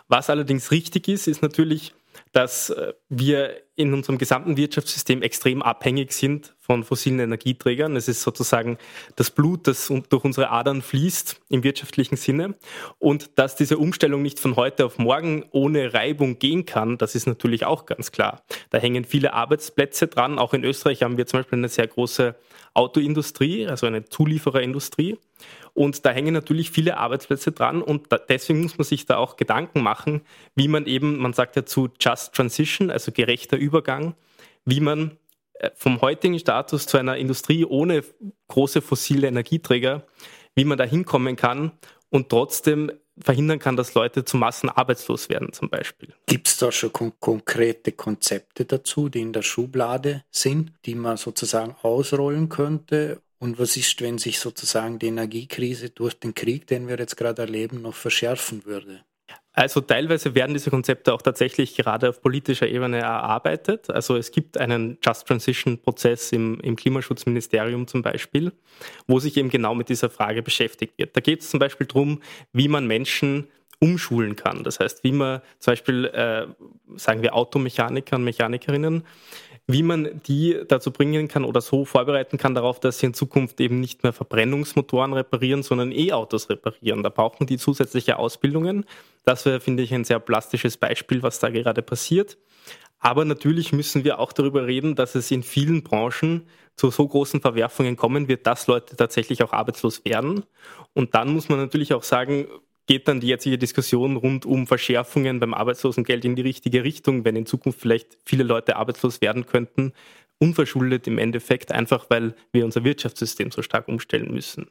Was 0.09 0.31
allerdings 0.31 0.71
richtig 0.71 1.09
ist, 1.09 1.27
ist 1.27 1.43
natürlich, 1.43 1.95
dass 2.33 2.71
äh, 2.71 2.93
wir 3.09 3.63
in 3.75 3.95
unserem 3.95 4.19
gesamten 4.19 4.57
Wirtschaftssystem 4.59 5.23
extrem 5.23 5.63
abhängig 5.63 6.13
sind 6.13 6.55
von 6.61 6.85
fossilen 6.85 7.21
Energieträgern. 7.21 7.97
Es 7.97 8.07
ist 8.07 8.23
sozusagen 8.23 8.77
das 9.17 9.31
Blut, 9.31 9.67
das 9.67 9.91
durch 10.11 10.25
unsere 10.25 10.51
Adern 10.51 10.83
fließt 10.83 11.41
im 11.49 11.65
wirtschaftlichen 11.65 12.17
Sinne. 12.17 12.55
Und 12.99 13.31
dass 13.39 13.57
diese 13.57 13.79
Umstellung 13.79 14.21
nicht 14.21 14.39
von 14.39 14.57
heute 14.57 14.85
auf 14.85 14.99
morgen 14.99 15.45
ohne 15.53 15.95
Reibung 15.95 16.39
gehen 16.39 16.67
kann, 16.67 16.99
das 16.99 17.15
ist 17.15 17.27
natürlich 17.27 17.65
auch 17.65 17.87
ganz 17.87 18.13
klar. 18.13 18.43
Da 18.71 18.79
hängen 18.79 19.05
viele 19.05 19.33
Arbeitsplätze 19.33 20.07
dran. 20.07 20.39
Auch 20.39 20.53
in 20.53 20.65
Österreich 20.65 21.03
haben 21.03 21.17
wir 21.17 21.27
zum 21.27 21.41
Beispiel 21.41 21.59
eine 21.59 21.69
sehr 21.69 21.87
große 21.87 22.35
Autoindustrie, 22.75 23.67
also 23.67 23.87
eine 23.87 24.05
Zuliefererindustrie. 24.05 25.19
Und 25.75 26.05
da 26.05 26.11
hängen 26.11 26.35
natürlich 26.35 26.71
viele 26.71 26.99
Arbeitsplätze 26.99 27.53
dran 27.53 27.81
und 27.83 28.13
da, 28.13 28.19
deswegen 28.19 28.63
muss 28.63 28.77
man 28.77 28.85
sich 28.85 29.07
da 29.07 29.17
auch 29.17 29.37
Gedanken 29.37 29.83
machen, 29.83 30.21
wie 30.55 30.69
man 30.69 30.87
eben, 30.87 31.19
man 31.19 31.33
sagt 31.33 31.57
ja 31.57 31.65
zu 31.65 31.89
Just 31.99 32.35
Transition, 32.35 32.91
also 32.91 33.11
gerechter 33.11 33.57
Übergang, 33.57 34.15
wie 34.67 34.81
man 34.81 35.17
äh, 35.55 35.71
vom 35.75 36.01
heutigen 36.03 36.39
Status 36.39 36.87
zu 36.87 36.99
einer 36.99 37.17
Industrie 37.17 37.65
ohne 37.65 38.05
große 38.49 38.83
fossile 38.83 39.29
Energieträger, 39.29 40.05
wie 40.55 40.65
man 40.65 40.77
da 40.77 40.85
hinkommen 40.85 41.37
kann 41.37 41.73
und 42.11 42.29
trotzdem 42.29 42.93
verhindern 43.19 43.59
kann, 43.59 43.77
dass 43.77 43.95
Leute 43.95 44.25
zu 44.25 44.37
Massen 44.37 44.69
arbeitslos 44.69 45.29
werden 45.29 45.53
zum 45.53 45.69
Beispiel. 45.69 46.15
Gibt 46.27 46.49
es 46.49 46.57
da 46.57 46.73
schon 46.73 46.93
kon 46.93 47.13
konkrete 47.21 47.93
Konzepte 47.93 48.65
dazu, 48.65 49.09
die 49.09 49.21
in 49.21 49.33
der 49.33 49.43
Schublade 49.43 50.25
sind, 50.31 50.73
die 50.85 50.95
man 50.95 51.17
sozusagen 51.17 51.77
ausrollen 51.83 52.49
könnte? 52.49 53.21
Und 53.43 53.59
was 53.59 53.77
ist, 53.77 54.01
wenn 54.01 54.19
sich 54.19 54.39
sozusagen 54.39 55.01
die 55.01 55.09
Energiekrise 55.09 55.91
durch 55.91 56.15
den 56.15 56.33
Krieg, 56.33 56.69
den 56.69 56.87
wir 56.87 56.97
jetzt 56.97 57.17
gerade 57.17 57.43
erleben, 57.43 57.83
noch 57.83 57.97
verschärfen 57.97 58.65
würde? 58.67 59.01
Also 59.53 59.81
teilweise 59.81 60.37
werden 60.37 60.55
diese 60.55 60.71
Konzepte 60.71 61.13
auch 61.13 61.23
tatsächlich 61.23 61.75
gerade 61.75 62.09
auf 62.09 62.23
politischer 62.23 62.69
Ebene 62.69 62.99
erarbeitet. 62.99 63.91
Also 63.91 64.15
es 64.17 64.31
gibt 64.31 64.59
einen 64.59 64.97
Just 65.05 65.27
Transition 65.27 65.79
Prozess 65.79 66.31
im, 66.31 66.61
im 66.61 66.77
Klimaschutzministerium 66.77 67.89
zum 67.89 68.03
Beispiel, 68.03 68.53
wo 69.09 69.19
sich 69.19 69.37
eben 69.37 69.51
genau 69.51 69.75
mit 69.75 69.89
dieser 69.89 70.09
Frage 70.09 70.41
beschäftigt 70.41 70.97
wird. 70.97 71.17
Da 71.17 71.21
geht 71.21 71.41
es 71.41 71.51
zum 71.51 71.59
Beispiel 71.59 71.89
darum, 71.89 72.23
wie 72.53 72.69
man 72.69 72.87
Menschen 72.87 73.49
umschulen 73.81 74.37
kann. 74.37 74.63
Das 74.63 74.79
heißt, 74.79 75.03
wie 75.03 75.11
man 75.11 75.43
zum 75.59 75.73
Beispiel, 75.73 76.05
äh, 76.05 76.47
sagen 76.95 77.23
wir, 77.23 77.35
Automechaniker 77.35 78.15
und 78.15 78.23
Mechanikerinnen 78.23 79.03
wie 79.73 79.83
man 79.83 80.21
die 80.27 80.61
dazu 80.69 80.91
bringen 80.91 81.29
kann 81.29 81.45
oder 81.45 81.61
so 81.61 81.85
vorbereiten 81.85 82.39
kann 82.39 82.55
darauf, 82.55 82.81
dass 82.81 82.99
sie 82.99 83.07
in 83.07 83.15
Zukunft 83.15 83.61
eben 83.61 83.81
nicht 83.81 84.03
mehr 84.03 84.13
Verbrennungsmotoren 84.13 85.13
reparieren, 85.13 85.63
sondern 85.63 85.93
E-Autos 85.93 86.51
reparieren. 86.51 87.03
Da 87.03 87.09
brauchen 87.09 87.47
die 87.47 87.59
zusätzliche 87.59 88.19
Ausbildungen. 88.19 88.85
Das 89.25 89.45
wäre, 89.47 89.61
finde 89.61 89.83
ich, 89.83 89.93
ein 89.95 90.05
sehr 90.05 90.21
plastisches 90.21 90.77
Beispiel, 90.77 91.23
was 91.23 91.39
da 91.39 91.51
gerade 91.51 91.83
passiert. 91.83 92.39
Aber 92.99 93.25
natürlich 93.25 93.73
müssen 93.73 94.05
wir 94.05 94.21
auch 94.21 94.33
darüber 94.33 94.67
reden, 94.67 94.95
dass 94.95 95.17
es 95.17 95.31
in 95.31 95.43
vielen 95.43 95.83
Branchen 95.83 96.47
zu 96.77 96.91
so 96.91 97.07
großen 97.07 97.41
Verwerfungen 97.41 97.97
kommen 97.97 98.29
wird, 98.29 98.47
dass 98.47 98.69
Leute 98.69 98.97
tatsächlich 98.97 99.43
auch 99.43 99.53
arbeitslos 99.53 100.05
werden. 100.05 100.45
Und 100.95 101.15
dann 101.15 101.33
muss 101.33 101.49
man 101.49 101.59
natürlich 101.59 101.95
auch 101.95 102.05
sagen, 102.05 102.47
geht 102.93 103.09
dann 103.09 103.21
die 103.21 103.29
jetzige 103.29 103.57
Diskussion 103.57 104.17
rund 104.17 104.45
um 104.45 104.67
Verschärfungen 104.67 105.41
beim 105.41 105.55
Arbeitslosengeld 105.55 106.27
in 106.27 106.37
die 106.37 106.43
richtige 106.43 106.85
Richtung, 106.85 107.25
wenn 107.25 107.37
in 107.37 107.47
Zukunft 107.47 107.81
vielleicht 107.81 108.19
viele 108.27 108.45
Leute 108.45 108.77
arbeitslos 108.77 109.23
werden 109.23 109.47
könnten, 109.47 109.95
unverschuldet 110.39 111.07
im 111.07 111.17
Endeffekt, 111.17 111.73
einfach 111.73 112.11
weil 112.11 112.35
wir 112.53 112.67
unser 112.67 112.85
Wirtschaftssystem 112.85 113.51
so 113.51 113.63
stark 113.63 113.89
umstellen 113.89 114.31
müssen. 114.31 114.67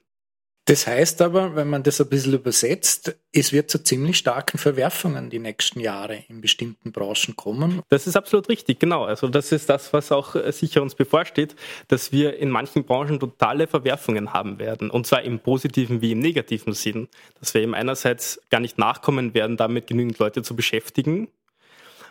Das 0.66 0.86
heißt 0.86 1.24
aber, 1.24 1.56
wenn 1.56 1.70
man 1.70 1.82
das 1.82 2.00
ein 2.00 2.08
bisschen 2.08 2.34
übersetzt, 2.34 3.18
es 3.34 3.52
wird 3.52 3.72
zu 3.72 3.84
ziemlich 3.84 4.18
starken 4.18 4.60
Verwerfungen 4.60 5.32
die 5.32 5.40
nächsten 5.40 5.80
Jahre 5.80 6.24
in 6.30 6.40
bestimmten 6.40 6.92
Branchen 6.92 7.36
kommen. 7.36 7.82
Das 7.90 8.06
ist 8.06 8.16
absolut 8.16 8.48
richtig, 8.48 8.80
genau. 8.80 9.04
Also 9.04 9.28
das 9.28 9.52
ist 9.52 9.70
das, 9.70 9.92
was 9.92 10.12
auch 10.12 10.36
äh, 10.36 10.52
sicher 10.52 10.84
uns 10.84 10.94
bevorsteht, 10.94 11.56
dass 11.88 12.12
wir 12.12 12.38
in 12.38 12.52
manchen 12.52 12.84
Branchen 12.84 13.20
totale 13.20 13.66
Verwerfungen 13.66 14.34
haben 14.34 14.60
werden. 14.60 14.92
Und 14.92 15.08
zwar 15.08 15.24
im 15.24 15.40
positiven 15.40 16.02
wie 16.02 16.12
im 16.12 16.20
negativen 16.20 16.74
Sinn. 16.74 17.08
Dass 17.40 17.56
wir 17.56 17.62
eben 17.62 17.74
einerseits 17.74 18.40
gar 18.52 18.60
nicht 18.60 18.78
nachkommen 18.78 19.34
werden, 19.34 19.58
damit 19.58 19.88
genügend 19.88 20.20
Leute 20.20 20.44
zu 20.44 20.56
beschäftigen. 20.56 21.28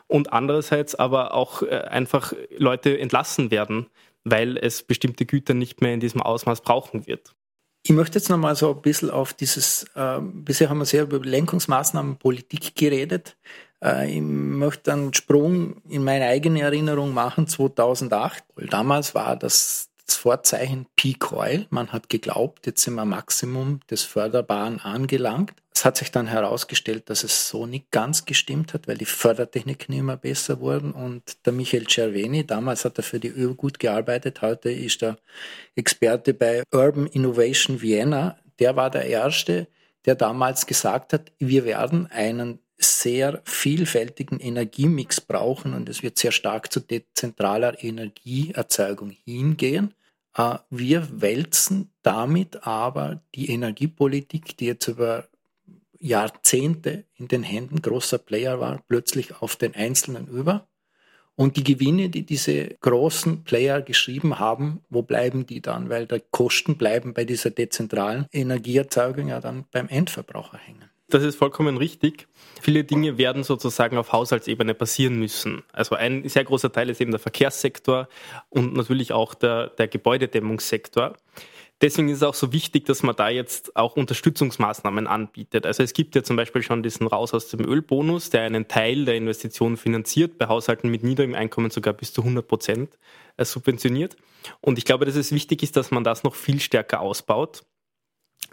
Und 0.09 0.33
andererseits 0.33 0.97
aber 0.97 1.35
auch 1.35 1.63
äh, 1.63 1.69
einfach 1.69 2.33
Leute 2.57 2.99
entlassen 2.99 3.53
werden, 3.53 3.87
weil 4.25 4.59
es 4.59 4.83
bestimmte 4.83 5.25
Güter 5.25 5.55
nicht 5.55 5.81
mehr 5.81 5.95
in 5.95 6.01
diesem 6.01 6.21
Ausmaß 6.21 6.63
brauchen 6.63 7.07
wird. 7.07 7.37
Ich 7.83 7.91
möchte 7.93 8.19
jetzt 8.19 8.29
nochmal 8.29 8.57
so 8.57 8.75
ein 8.75 8.83
bisschen 8.83 9.11
auf 9.11 9.33
dieses, 9.33 9.85
äh, 9.95 10.21
bisher 10.21 10.69
haben 10.69 10.79
wir 10.79 10.85
sehr 10.85 11.05
über 11.05 11.19
Lenkungsmaßnahmen 11.19 12.19
Politik 12.19 12.75
geredet. 12.75 13.37
Äh, 13.83 14.17
ich 14.17 14.21
möchte 14.21 14.93
einen 14.93 15.15
Sprung 15.15 15.83
in 15.89 16.05
meine 16.05 16.27
eigene 16.27 16.61
Erinnerung 16.61 17.15
machen, 17.15 17.47
2008. 17.47 18.45
Damals 18.69 19.15
war 19.15 19.37
das 19.37 19.90
das 20.11 20.17
Vorzeichen 20.17 20.87
Peak 20.97 21.31
Oil. 21.31 21.67
Man 21.71 21.93
hat 21.93 22.09
geglaubt, 22.09 22.67
jetzt 22.67 22.83
sind 22.83 22.95
wir 22.95 23.03
am 23.03 23.11
Maximum 23.11 23.79
des 23.89 24.03
Förderbaren 24.03 24.81
angelangt. 24.81 25.53
Es 25.73 25.85
hat 25.85 25.99
sich 25.99 26.11
dann 26.11 26.27
herausgestellt, 26.27 27.09
dass 27.09 27.23
es 27.23 27.49
so 27.49 27.65
nicht 27.65 27.93
ganz 27.93 28.25
gestimmt 28.25 28.75
hat, 28.75 28.89
weil 28.89 28.99
die 28.99 29.05
Fördertechniken 29.05 29.95
immer 29.95 30.17
besser 30.17 30.59
wurden. 30.59 30.91
Und 30.91 31.47
der 31.47 31.53
Michael 31.53 31.87
Cerveni, 31.89 32.45
damals 32.45 32.85
hat 32.85 32.99
er 32.99 33.05
für 33.05 33.21
die 33.21 33.29
ÖU 33.29 33.55
gut 33.55 33.79
gearbeitet, 33.79 34.43
heute 34.43 34.71
ist 34.73 35.01
er 35.05 35.17
Experte 35.77 36.35
bei 36.35 36.65
Urban 36.73 37.07
Innovation 37.07 37.81
Vienna. 37.81 38.37
Der 38.59 38.75
war 38.75 38.91
der 38.91 39.05
Erste, 39.05 39.69
der 40.07 40.17
damals 40.17 40.67
gesagt 40.67 41.13
hat, 41.13 41.31
wir 41.39 41.65
werden 41.65 42.09
einen 42.11 42.59
sehr 42.79 43.43
vielfältigen 43.45 44.41
Energiemix 44.41 45.21
brauchen 45.21 45.75
und 45.75 45.89
es 45.89 46.03
wird 46.03 46.19
sehr 46.19 46.33
stark 46.33 46.73
zu 46.73 46.81
dezentraler 46.81 47.83
Energieerzeugung 47.85 49.11
hingehen. 49.11 49.95
Äh, 50.37 50.59
wir 50.71 51.21
wälzen 51.21 51.93
damit 52.03 52.67
aber 52.67 53.23
die 53.35 53.51
Energiepolitik, 53.51 54.57
die 54.57 54.67
jetzt 54.67 54.89
über 54.89 55.29
Jahrzehnte 55.99 57.05
in 57.15 57.29
den 57.29 57.43
Händen 57.43 57.83
großer 57.83 58.19
Player 58.19 58.59
war, 58.59 58.83
plötzlich 58.89 59.41
auf 59.43 59.57
den 59.57 59.75
Einzelnen 59.75 60.27
über. 60.27 60.67
Und 61.37 61.57
die 61.57 61.65
Gewinne, 61.65 62.11
die 62.11 62.25
diese 62.27 62.77
großen 62.81 63.45
Player 63.45 63.81
geschrieben 63.81 64.39
haben, 64.39 64.83
wo 64.91 65.03
bleiben 65.03 65.47
die 65.47 65.63
dann? 65.63 65.89
Weil 65.89 66.07
die 66.07 66.23
Kosten 66.31 66.77
bleiben 66.77 67.15
bei 67.15 67.25
dieser 67.25 67.51
dezentralen 67.51 68.27
Energieerzeugung 68.33 69.29
ja 69.29 69.41
dann 69.41 69.65
beim 69.71 69.89
Endverbraucher 69.89 70.59
hängen. 70.59 70.91
Das 71.11 71.25
ist 71.25 71.37
vollkommen 71.37 71.77
richtig. 71.77 72.29
Viele 72.63 72.85
Dinge 72.85 73.19
werden 73.19 73.43
sozusagen 73.43 73.97
auf 73.99 74.13
Haushaltsebene 74.13 74.75
passieren 74.75 75.19
müssen. 75.19 75.65
Also 75.73 75.97
ein 75.97 76.29
sehr 76.29 76.45
großer 76.45 76.71
Teil 76.71 76.89
ist 76.89 77.01
eben 77.01 77.11
der 77.11 77.19
Verkehrssektor 77.19 78.09
und 78.49 78.75
natürlich 78.75 79.13
auch 79.13 79.35
der, 79.35 79.69
der 79.69 79.89
Gebäudedämmungssektor. 79.89 81.17
deswegen 81.81 82.09
ist 82.11 82.19
es 82.19 82.23
auch 82.23 82.35
so 82.35 82.53
wichtig, 82.53 82.85
dass 82.85 83.03
man 83.03 83.17
da 83.17 83.29
jetzt 83.29 83.75
auch 83.77 83.97
Unterstützungsmaßnahmen 83.97 85.09
anbietet. 85.09 85.67
Also 85.67 85.83
es 85.83 85.95
gibt 85.95 86.15
ja 86.15 86.23
zum 86.23 86.37
Beispiel 86.37 86.63
schon 86.63 86.83
diesen 86.83 87.09
Raus 87.09 87.35
aus 87.35 87.49
dem 87.49 87.67
Ölbonus, 87.67 88.31
der 88.31 88.43
einen 88.43 88.69
Teil 88.69 89.05
der 89.05 89.17
Investitionen 89.17 89.77
finanziert, 89.77 90.39
bei 90.39 90.47
Haushalten 90.47 90.91
mit 90.91 91.03
niedrigem 91.03 91.35
Einkommen 91.35 91.71
sogar 91.71 91.95
bis 91.95 92.13
zu 92.13 92.21
100 92.21 92.47
Prozent 92.47 92.99
äh, 93.37 93.45
subventioniert. 93.45 94.17
Und 94.61 94.79
ich 94.79 94.85
glaube, 94.85 95.07
dass 95.07 95.17
es 95.17 95.33
wichtig 95.33 95.63
ist, 95.65 95.77
dass 95.77 95.91
man 95.91 96.05
das 96.05 96.23
noch 96.23 96.37
viel 96.37 96.61
stärker 96.61 97.01
ausbaut 97.01 97.65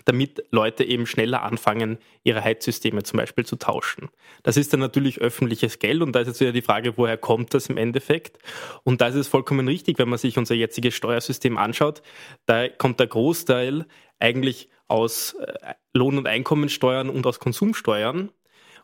damit 0.05 0.45
Leute 0.51 0.83
eben 0.83 1.05
schneller 1.05 1.43
anfangen, 1.43 1.97
ihre 2.23 2.43
Heizsysteme 2.43 3.03
zum 3.03 3.17
Beispiel 3.17 3.45
zu 3.45 3.57
tauschen. 3.57 4.09
Das 4.43 4.55
ist 4.55 4.71
dann 4.71 4.79
natürlich 4.79 5.19
öffentliches 5.19 5.79
Geld 5.79 6.01
und 6.01 6.13
da 6.13 6.21
ist 6.21 6.27
jetzt 6.27 6.39
wieder 6.39 6.53
die 6.53 6.61
Frage, 6.61 6.97
woher 6.97 7.17
kommt 7.17 7.53
das 7.53 7.67
im 7.67 7.77
Endeffekt? 7.77 8.39
Und 8.83 9.01
da 9.01 9.07
ist 9.07 9.15
es 9.15 9.27
vollkommen 9.27 9.67
richtig, 9.67 9.99
wenn 9.99 10.09
man 10.09 10.17
sich 10.17 10.37
unser 10.37 10.55
jetziges 10.55 10.95
Steuersystem 10.95 11.57
anschaut, 11.57 12.01
da 12.45 12.69
kommt 12.69 12.99
der 12.99 13.07
Großteil 13.07 13.85
eigentlich 14.19 14.69
aus 14.87 15.33
äh, 15.33 15.73
Lohn- 15.93 16.17
und 16.17 16.27
Einkommensteuern 16.27 17.09
und 17.09 17.25
aus 17.27 17.39
Konsumsteuern. 17.39 18.31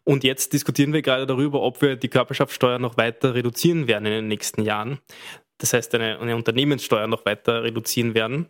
Und 0.03 0.25
jetzt 0.25 0.51
diskutieren 0.51 0.91
wir 0.91 1.01
gerade 1.01 1.25
darüber, 1.25 1.61
ob 1.61 1.81
wir 1.81 1.95
die 1.95 2.09
Körperschaftssteuer 2.09 2.79
noch 2.79 2.97
weiter 2.97 3.33
reduzieren 3.33 3.87
werden 3.87 4.05
in 4.05 4.11
den 4.11 4.27
nächsten 4.27 4.61
Jahren. 4.63 4.99
Das 5.59 5.71
heißt, 5.71 5.95
eine, 5.95 6.19
eine 6.19 6.35
Unternehmenssteuer 6.35 7.07
noch 7.07 7.25
weiter 7.25 7.63
reduzieren 7.63 8.13
werden. 8.13 8.47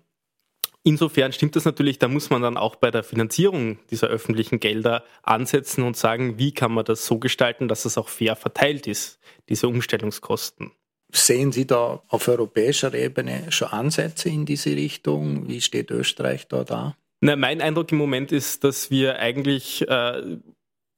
Insofern 0.85 1.31
stimmt 1.31 1.55
das 1.55 1.63
natürlich, 1.63 1.97
da 1.97 2.09
muss 2.09 2.29
man 2.29 2.41
dann 2.41 2.57
auch 2.57 2.75
bei 2.75 2.91
der 2.91 3.03
Finanzierung 3.03 3.79
dieser 3.89 4.07
öffentlichen 4.07 4.59
Gelder 4.59 5.05
ansetzen 5.23 5.83
und 5.83 5.95
sagen, 5.95 6.37
wie 6.37 6.53
kann 6.53 6.73
man 6.73 6.83
das 6.83 7.05
so 7.05 7.19
gestalten, 7.19 7.69
dass 7.69 7.85
es 7.85 7.97
auch 7.97 8.09
fair 8.09 8.35
verteilt 8.35 8.85
ist, 8.85 9.19
diese 9.47 9.69
Umstellungskosten. 9.69 10.71
Sehen 11.09 11.51
Sie 11.53 11.65
da 11.65 12.03
auf 12.07 12.27
europäischer 12.27 12.93
Ebene 12.93 13.49
schon 13.51 13.69
Ansätze 13.69 14.29
in 14.29 14.45
diese 14.45 14.71
Richtung? 14.71 15.47
Wie 15.47 15.61
steht 15.61 15.89
Österreich 15.89 16.47
da 16.47 16.63
da? 16.63 16.97
Na, 17.21 17.37
mein 17.37 17.61
Eindruck 17.61 17.91
im 17.93 17.99
Moment 17.99 18.33
ist, 18.33 18.65
dass 18.65 18.91
wir 18.91 19.19
eigentlich 19.19 19.87
äh, 19.87 20.37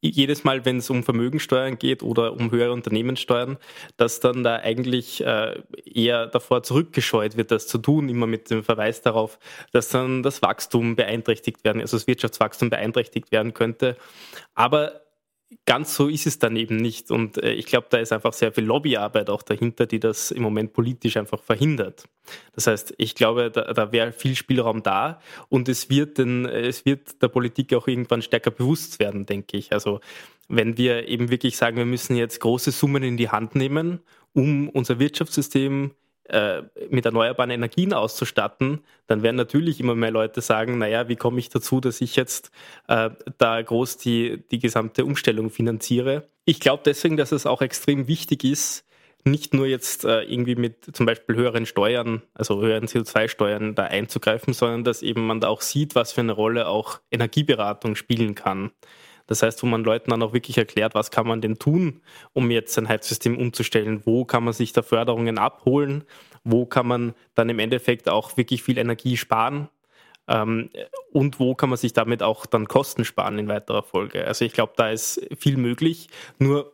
jedes 0.09 0.43
Mal, 0.43 0.65
wenn 0.65 0.77
es 0.77 0.89
um 0.89 1.03
Vermögensteuern 1.03 1.77
geht 1.77 2.03
oder 2.03 2.33
um 2.33 2.51
höhere 2.51 2.71
Unternehmenssteuern, 2.71 3.57
dass 3.97 4.19
dann 4.19 4.43
da 4.43 4.57
eigentlich 4.57 5.25
äh, 5.25 5.61
eher 5.85 6.27
davor 6.27 6.63
zurückgescheut 6.63 7.37
wird, 7.37 7.51
das 7.51 7.67
zu 7.67 7.77
tun, 7.77 8.09
immer 8.09 8.27
mit 8.27 8.49
dem 8.49 8.63
Verweis 8.63 9.01
darauf, 9.01 9.39
dass 9.71 9.89
dann 9.89 10.23
das 10.23 10.41
Wachstum 10.41 10.95
beeinträchtigt 10.95 11.63
werden, 11.63 11.81
also 11.81 11.97
das 11.97 12.07
Wirtschaftswachstum 12.07 12.69
beeinträchtigt 12.69 13.31
werden 13.31 13.53
könnte. 13.53 13.97
Aber 14.53 15.04
ganz 15.65 15.95
so 15.95 16.07
ist 16.07 16.27
es 16.27 16.39
dann 16.39 16.55
eben 16.55 16.77
nicht. 16.77 17.11
Und 17.11 17.37
äh, 17.37 17.53
ich 17.53 17.65
glaube, 17.65 17.87
da 17.89 17.97
ist 17.97 18.11
einfach 18.11 18.33
sehr 18.33 18.51
viel 18.51 18.65
Lobbyarbeit 18.65 19.29
auch 19.29 19.43
dahinter, 19.43 19.85
die 19.85 19.99
das 19.99 20.31
im 20.31 20.41
Moment 20.41 20.73
politisch 20.73 21.17
einfach 21.17 21.41
verhindert. 21.41 22.05
Das 22.53 22.67
heißt, 22.67 22.95
ich 22.97 23.15
glaube, 23.15 23.51
da, 23.51 23.73
da 23.73 23.91
wäre 23.91 24.11
viel 24.11 24.35
Spielraum 24.35 24.83
da 24.83 25.19
und 25.49 25.69
es 25.69 25.89
wird, 25.89 26.17
den, 26.17 26.45
es 26.45 26.85
wird 26.85 27.21
der 27.21 27.27
Politik 27.27 27.73
auch 27.73 27.87
irgendwann 27.87 28.21
stärker 28.21 28.51
bewusst 28.51 28.99
werden, 28.99 29.25
denke 29.25 29.57
ich. 29.57 29.71
Also 29.71 29.99
wenn 30.47 30.77
wir 30.77 31.07
eben 31.07 31.29
wirklich 31.29 31.57
sagen, 31.57 31.77
wir 31.77 31.85
müssen 31.85 32.15
jetzt 32.15 32.39
große 32.39 32.71
Summen 32.71 33.03
in 33.03 33.17
die 33.17 33.29
Hand 33.29 33.55
nehmen, 33.55 33.99
um 34.33 34.69
unser 34.69 34.99
Wirtschaftssystem 34.99 35.91
äh, 36.29 36.63
mit 36.89 37.05
erneuerbaren 37.05 37.51
Energien 37.51 37.93
auszustatten, 37.93 38.81
dann 39.07 39.23
werden 39.23 39.35
natürlich 39.35 39.79
immer 39.79 39.95
mehr 39.95 40.11
Leute 40.11 40.41
sagen, 40.41 40.77
naja, 40.77 41.07
wie 41.07 41.15
komme 41.15 41.39
ich 41.39 41.49
dazu, 41.49 41.79
dass 41.79 42.01
ich 42.01 42.15
jetzt 42.15 42.51
äh, 42.87 43.11
da 43.37 43.61
groß 43.61 43.97
die, 43.97 44.43
die 44.51 44.59
gesamte 44.59 45.05
Umstellung 45.05 45.49
finanziere. 45.49 46.27
Ich 46.45 46.59
glaube 46.59 46.83
deswegen, 46.85 47.17
dass 47.17 47.31
es 47.31 47.45
auch 47.45 47.61
extrem 47.61 48.07
wichtig 48.07 48.43
ist, 48.43 48.85
nicht 49.23 49.53
nur 49.53 49.65
jetzt 49.65 50.05
äh, 50.05 50.21
irgendwie 50.21 50.55
mit 50.55 50.95
zum 50.95 51.05
Beispiel 51.05 51.35
höheren 51.35 51.65
Steuern, 51.65 52.21
also 52.33 52.61
höheren 52.61 52.85
CO2-Steuern 52.85 53.73
da 53.73 53.83
einzugreifen, 53.83 54.53
sondern 54.53 54.83
dass 54.83 55.01
eben 55.01 55.25
man 55.25 55.41
da 55.41 55.47
auch 55.47 55.61
sieht, 55.61 55.95
was 55.95 56.13
für 56.13 56.21
eine 56.21 56.31
Rolle 56.31 56.67
auch 56.67 56.99
Energieberatung 57.11 57.95
spielen 57.95 58.35
kann. 58.35 58.71
Das 59.27 59.41
heißt, 59.41 59.61
wo 59.63 59.67
man 59.67 59.83
Leuten 59.83 60.11
dann 60.11 60.21
auch 60.21 60.33
wirklich 60.33 60.57
erklärt, 60.57 60.95
was 60.95 61.11
kann 61.11 61.27
man 61.27 61.41
denn 61.41 61.57
tun, 61.57 62.01
um 62.33 62.51
jetzt 62.51 62.73
sein 62.73 62.87
Heizsystem 62.87 63.37
umzustellen? 63.37 64.01
Wo 64.05 64.25
kann 64.25 64.43
man 64.43 64.53
sich 64.53 64.73
da 64.73 64.81
Förderungen 64.81 65.37
abholen? 65.37 66.03
Wo 66.43 66.65
kann 66.65 66.87
man 66.87 67.13
dann 67.33 67.49
im 67.49 67.59
Endeffekt 67.59 68.07
auch 68.07 68.37
wirklich 68.37 68.63
viel 68.63 68.77
Energie 68.77 69.17
sparen? 69.17 69.69
Ähm, 70.27 70.69
und 71.11 71.39
wo 71.39 71.55
kann 71.55 71.69
man 71.69 71.77
sich 71.77 71.93
damit 71.93 72.23
auch 72.23 72.45
dann 72.45 72.67
Kosten 72.67 73.05
sparen 73.05 73.39
in 73.39 73.47
weiterer 73.47 73.83
Folge? 73.83 74.25
Also 74.25 74.45
ich 74.45 74.53
glaube, 74.53 74.73
da 74.75 74.89
ist 74.89 75.25
viel 75.37 75.57
möglich. 75.57 76.09
Nur 76.39 76.73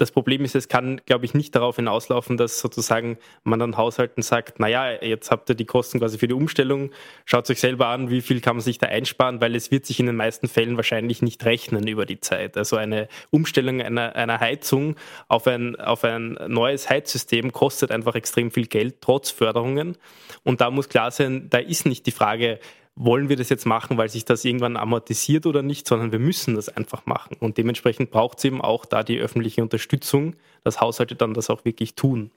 das 0.00 0.12
Problem 0.12 0.44
ist, 0.44 0.54
es 0.54 0.68
kann, 0.68 1.00
glaube 1.04 1.26
ich, 1.26 1.34
nicht 1.34 1.54
darauf 1.54 1.76
hinauslaufen, 1.76 2.36
dass 2.38 2.60
sozusagen 2.60 3.18
man 3.44 3.58
dann 3.58 3.76
Haushalten 3.76 4.22
sagt, 4.22 4.58
naja, 4.58 5.02
jetzt 5.02 5.30
habt 5.30 5.48
ihr 5.50 5.54
die 5.54 5.66
Kosten 5.66 5.98
quasi 5.98 6.16
für 6.16 6.26
die 6.26 6.34
Umstellung, 6.34 6.90
schaut 7.26 7.50
euch 7.50 7.60
selber 7.60 7.88
an, 7.88 8.10
wie 8.10 8.22
viel 8.22 8.40
kann 8.40 8.56
man 8.56 8.62
sich 8.62 8.78
da 8.78 8.86
einsparen, 8.86 9.40
weil 9.40 9.54
es 9.54 9.70
wird 9.70 9.84
sich 9.84 10.00
in 10.00 10.06
den 10.06 10.16
meisten 10.16 10.48
Fällen 10.48 10.76
wahrscheinlich 10.76 11.20
nicht 11.20 11.44
rechnen 11.44 11.86
über 11.86 12.06
die 12.06 12.18
Zeit. 12.18 12.56
Also 12.56 12.76
eine 12.76 13.08
Umstellung 13.30 13.82
einer, 13.82 14.16
einer 14.16 14.40
Heizung 14.40 14.96
auf 15.28 15.46
ein, 15.46 15.76
auf 15.76 16.02
ein 16.04 16.38
neues 16.48 16.88
Heizsystem 16.88 17.52
kostet 17.52 17.90
einfach 17.90 18.14
extrem 18.14 18.50
viel 18.50 18.66
Geld, 18.66 19.02
trotz 19.02 19.30
Förderungen. 19.30 19.98
Und 20.44 20.62
da 20.62 20.70
muss 20.70 20.88
klar 20.88 21.10
sein, 21.10 21.48
da 21.50 21.58
ist 21.58 21.84
nicht 21.84 22.06
die 22.06 22.12
Frage, 22.12 22.58
wollen 22.96 23.28
wir 23.28 23.36
das 23.36 23.48
jetzt 23.48 23.66
machen, 23.66 23.96
weil 23.96 24.08
sich 24.08 24.24
das 24.24 24.44
irgendwann 24.44 24.76
amortisiert 24.76 25.46
oder 25.46 25.62
nicht, 25.62 25.86
sondern 25.86 26.12
wir 26.12 26.18
müssen 26.18 26.54
das 26.54 26.68
einfach 26.68 27.06
machen. 27.06 27.36
Und 27.40 27.56
dementsprechend 27.56 28.10
braucht 28.10 28.38
es 28.38 28.44
eben 28.44 28.60
auch 28.60 28.84
da 28.84 29.02
die 29.02 29.18
öffentliche 29.18 29.62
Unterstützung, 29.62 30.36
dass 30.64 30.80
Haushalte 30.80 31.14
dann 31.14 31.34
das 31.34 31.50
auch 31.50 31.64
wirklich 31.64 31.94
tun. 31.94 32.30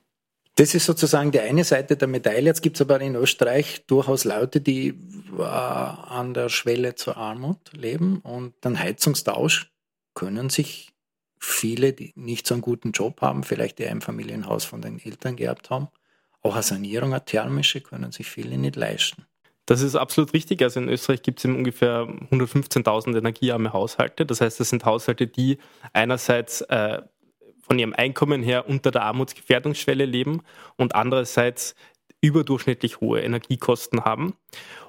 Das 0.55 0.75
ist 0.75 0.85
sozusagen 0.85 1.31
die 1.31 1.39
eine 1.39 1.63
Seite 1.63 1.97
der 1.97 2.07
Medaille. 2.07 2.45
Jetzt 2.45 2.61
gibt 2.61 2.77
es 2.77 2.81
aber 2.81 3.01
in 3.01 3.15
Österreich 3.15 3.85
durchaus 3.87 4.23
Leute, 4.23 4.61
die 4.61 4.93
äh, 5.37 5.41
an 5.41 6.33
der 6.35 6.49
Schwelle 6.49 6.93
zur 6.93 7.17
Armut 7.17 7.71
leben 7.73 8.19
und 8.19 8.53
den 8.63 8.77
Heizungstausch 8.77 9.71
können 10.13 10.51
sich 10.51 10.93
viele, 11.39 11.93
die 11.93 12.13
nicht 12.15 12.45
so 12.45 12.53
einen 12.53 12.61
guten 12.61 12.91
Job 12.91 13.21
haben, 13.21 13.43
vielleicht 13.43 13.79
die 13.79 13.87
ein 13.87 14.01
Familienhaus 14.01 14.63
von 14.63 14.81
den 14.81 14.99
Eltern 14.99 15.35
geerbt 15.35 15.71
haben, 15.71 15.87
auch 16.43 16.53
eine 16.53 16.63
Sanierung, 16.63 17.13
eine 17.13 17.25
thermische, 17.25 17.81
können 17.81 18.11
sich 18.11 18.29
viele 18.29 18.57
nicht 18.57 18.75
leisten. 18.75 19.25
Das 19.65 19.81
ist 19.81 19.95
absolut 19.95 20.33
richtig. 20.33 20.61
Also 20.61 20.79
in 20.79 20.89
Österreich 20.89 21.21
gibt 21.21 21.39
es 21.39 21.45
ungefähr 21.45 22.07
115.000 22.31 23.17
energiearme 23.17 23.71
Haushalte. 23.73 24.25
Das 24.25 24.41
heißt, 24.41 24.59
das 24.59 24.69
sind 24.69 24.85
Haushalte, 24.85 25.27
die 25.27 25.57
einerseits 25.93 26.61
äh, 26.61 27.01
von 27.61 27.79
ihrem 27.79 27.93
Einkommen 27.93 28.43
her 28.43 28.67
unter 28.67 28.91
der 28.91 29.03
Armutsgefährdungsschwelle 29.03 30.05
leben 30.05 30.41
und 30.75 30.95
andererseits 30.95 31.75
überdurchschnittlich 32.21 32.99
hohe 32.99 33.21
Energiekosten 33.21 34.03
haben. 34.05 34.35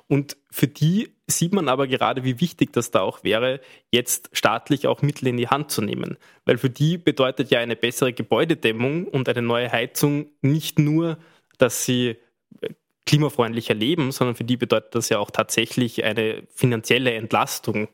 Und 0.06 0.36
für 0.50 0.68
die 0.68 1.14
sieht 1.26 1.54
man 1.54 1.68
aber 1.68 1.86
gerade, 1.86 2.24
wie 2.24 2.40
wichtig 2.40 2.72
das 2.72 2.90
da 2.90 3.00
auch 3.00 3.24
wäre, 3.24 3.60
jetzt 3.90 4.28
staatlich 4.32 4.86
auch 4.86 5.02
Mittel 5.02 5.28
in 5.28 5.36
die 5.36 5.48
Hand 5.48 5.70
zu 5.70 5.82
nehmen. 5.82 6.18
Weil 6.44 6.58
für 6.58 6.68
die 6.68 6.98
bedeutet 6.98 7.50
ja 7.50 7.60
eine 7.60 7.76
bessere 7.76 8.12
Gebäudedämmung 8.12 9.06
und 9.06 9.28
eine 9.28 9.42
neue 9.42 9.72
Heizung 9.72 10.26
nicht 10.42 10.78
nur, 10.78 11.18
dass 11.58 11.84
sie 11.84 12.16
klimafreundlicher 13.06 13.74
leben, 13.74 14.12
sondern 14.12 14.36
für 14.36 14.44
die 14.44 14.56
bedeutet 14.56 14.94
das 14.94 15.08
ja 15.08 15.18
auch 15.18 15.30
tatsächlich 15.30 16.04
eine 16.04 16.42
finanzielle 16.54 17.12
Entlastung, 17.12 17.88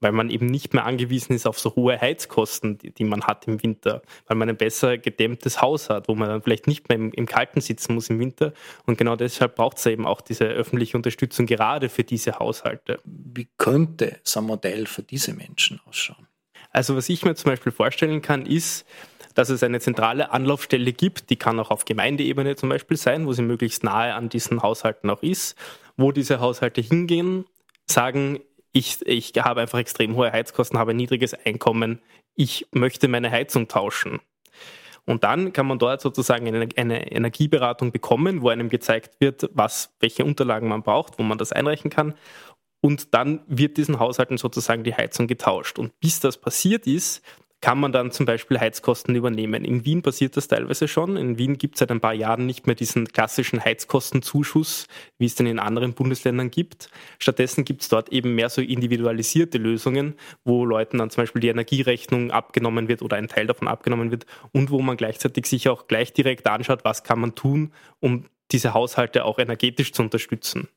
weil 0.00 0.12
man 0.12 0.28
eben 0.28 0.46
nicht 0.46 0.74
mehr 0.74 0.84
angewiesen 0.84 1.34
ist 1.34 1.46
auf 1.46 1.58
so 1.58 1.74
hohe 1.74 1.98
Heizkosten, 2.00 2.78
die, 2.78 2.92
die 2.92 3.04
man 3.04 3.24
hat 3.24 3.46
im 3.46 3.62
Winter, 3.62 4.02
weil 4.26 4.36
man 4.36 4.48
ein 4.48 4.56
besser 4.56 4.98
gedämmtes 4.98 5.62
Haus 5.62 5.88
hat, 5.88 6.08
wo 6.08 6.14
man 6.14 6.28
dann 6.28 6.42
vielleicht 6.42 6.66
nicht 6.66 6.88
mehr 6.88 6.96
im, 6.96 7.12
im 7.12 7.26
Kalten 7.26 7.60
sitzen 7.60 7.94
muss 7.94 8.10
im 8.10 8.18
Winter. 8.18 8.52
Und 8.84 8.98
genau 8.98 9.16
deshalb 9.16 9.56
braucht 9.56 9.78
es 9.78 9.86
eben 9.86 10.06
auch 10.06 10.20
diese 10.20 10.44
öffentliche 10.44 10.96
Unterstützung 10.96 11.46
gerade 11.46 11.88
für 11.88 12.04
diese 12.04 12.38
Haushalte. 12.38 13.00
Wie 13.04 13.48
könnte 13.56 14.20
so 14.22 14.40
ein 14.40 14.46
Modell 14.46 14.86
für 14.86 15.02
diese 15.02 15.32
Menschen 15.32 15.80
ausschauen? 15.86 16.26
Also 16.72 16.94
was 16.94 17.08
ich 17.08 17.24
mir 17.24 17.34
zum 17.34 17.52
Beispiel 17.52 17.72
vorstellen 17.72 18.20
kann, 18.20 18.44
ist, 18.44 18.84
dass 19.36 19.50
es 19.50 19.62
eine 19.62 19.80
zentrale 19.80 20.32
Anlaufstelle 20.32 20.92
gibt, 20.94 21.28
die 21.28 21.36
kann 21.36 21.60
auch 21.60 21.70
auf 21.70 21.84
Gemeindeebene 21.84 22.56
zum 22.56 22.70
Beispiel 22.70 22.96
sein, 22.96 23.26
wo 23.26 23.34
sie 23.34 23.42
möglichst 23.42 23.84
nahe 23.84 24.14
an 24.14 24.30
diesen 24.30 24.62
Haushalten 24.62 25.10
auch 25.10 25.22
ist, 25.22 25.56
wo 25.98 26.10
diese 26.10 26.40
Haushalte 26.40 26.80
hingehen, 26.80 27.44
sagen, 27.84 28.40
ich, 28.72 29.06
ich 29.06 29.32
habe 29.36 29.60
einfach 29.60 29.78
extrem 29.78 30.16
hohe 30.16 30.32
Heizkosten, 30.32 30.78
habe 30.78 30.92
ein 30.92 30.96
niedriges 30.96 31.34
Einkommen, 31.34 32.00
ich 32.34 32.66
möchte 32.72 33.08
meine 33.08 33.30
Heizung 33.30 33.68
tauschen. 33.68 34.20
Und 35.04 35.22
dann 35.22 35.52
kann 35.52 35.66
man 35.66 35.78
dort 35.78 36.00
sozusagen 36.00 36.46
eine, 36.48 37.12
Energieberatung 37.12 37.92
bekommen, 37.92 38.40
wo 38.40 38.48
einem 38.48 38.70
gezeigt 38.70 39.20
wird, 39.20 39.50
was, 39.52 39.94
welche 40.00 40.24
Unterlagen 40.24 40.68
man 40.68 40.82
braucht, 40.82 41.18
wo 41.18 41.22
man 41.22 41.36
das 41.36 41.52
einreichen 41.52 41.90
kann. 41.90 42.14
Und 42.80 43.12
dann 43.12 43.42
wird 43.48 43.76
diesen 43.76 43.98
Haushalten 43.98 44.38
sozusagen 44.38 44.82
die 44.82 44.94
Heizung 44.94 45.26
getauscht. 45.26 45.78
Und 45.78 45.98
bis 46.00 46.20
das 46.20 46.38
passiert 46.38 46.86
ist, 46.86 47.22
kann 47.60 47.78
man 47.80 47.90
dann 47.90 48.10
zum 48.10 48.26
Beispiel 48.26 48.60
Heizkosten 48.60 49.14
übernehmen. 49.14 49.64
In 49.64 49.84
Wien 49.84 50.02
passiert 50.02 50.36
das 50.36 50.48
teilweise 50.48 50.88
schon. 50.88 51.16
In 51.16 51.38
Wien 51.38 51.58
gibt 51.58 51.76
es 51.76 51.78
seit 51.80 51.90
ein 51.90 52.00
paar 52.00 52.12
Jahren 52.12 52.46
nicht 52.46 52.66
mehr 52.66 52.76
diesen 52.76 53.08
klassischen 53.08 53.64
Heizkostenzuschuss, 53.64 54.86
wie 55.18 55.26
es 55.26 55.34
den 55.34 55.46
in 55.46 55.58
anderen 55.58 55.94
Bundesländern 55.94 56.50
gibt. 56.50 56.90
Stattdessen 57.18 57.64
gibt 57.64 57.82
es 57.82 57.88
dort 57.88 58.12
eben 58.12 58.34
mehr 58.34 58.50
so 58.50 58.60
individualisierte 58.60 59.58
Lösungen, 59.58 60.14
wo 60.44 60.64
Leuten 60.64 60.98
dann 60.98 61.10
zum 61.10 61.22
Beispiel 61.22 61.40
die 61.40 61.48
Energierechnung 61.48 62.30
abgenommen 62.30 62.88
wird 62.88 63.02
oder 63.02 63.16
ein 63.16 63.28
Teil 63.28 63.46
davon 63.46 63.68
abgenommen 63.68 64.10
wird 64.10 64.26
und 64.52 64.70
wo 64.70 64.80
man 64.82 64.96
gleichzeitig 64.96 65.46
sich 65.46 65.68
auch 65.68 65.86
gleich 65.88 66.12
direkt 66.12 66.46
anschaut, 66.46 66.84
was 66.84 67.04
kann 67.04 67.20
man 67.20 67.34
tun, 67.34 67.72
um 68.00 68.26
diese 68.52 68.74
Haushalte 68.74 69.24
auch 69.24 69.38
energetisch 69.38 69.92
zu 69.92 70.02
unterstützen. 70.02 70.68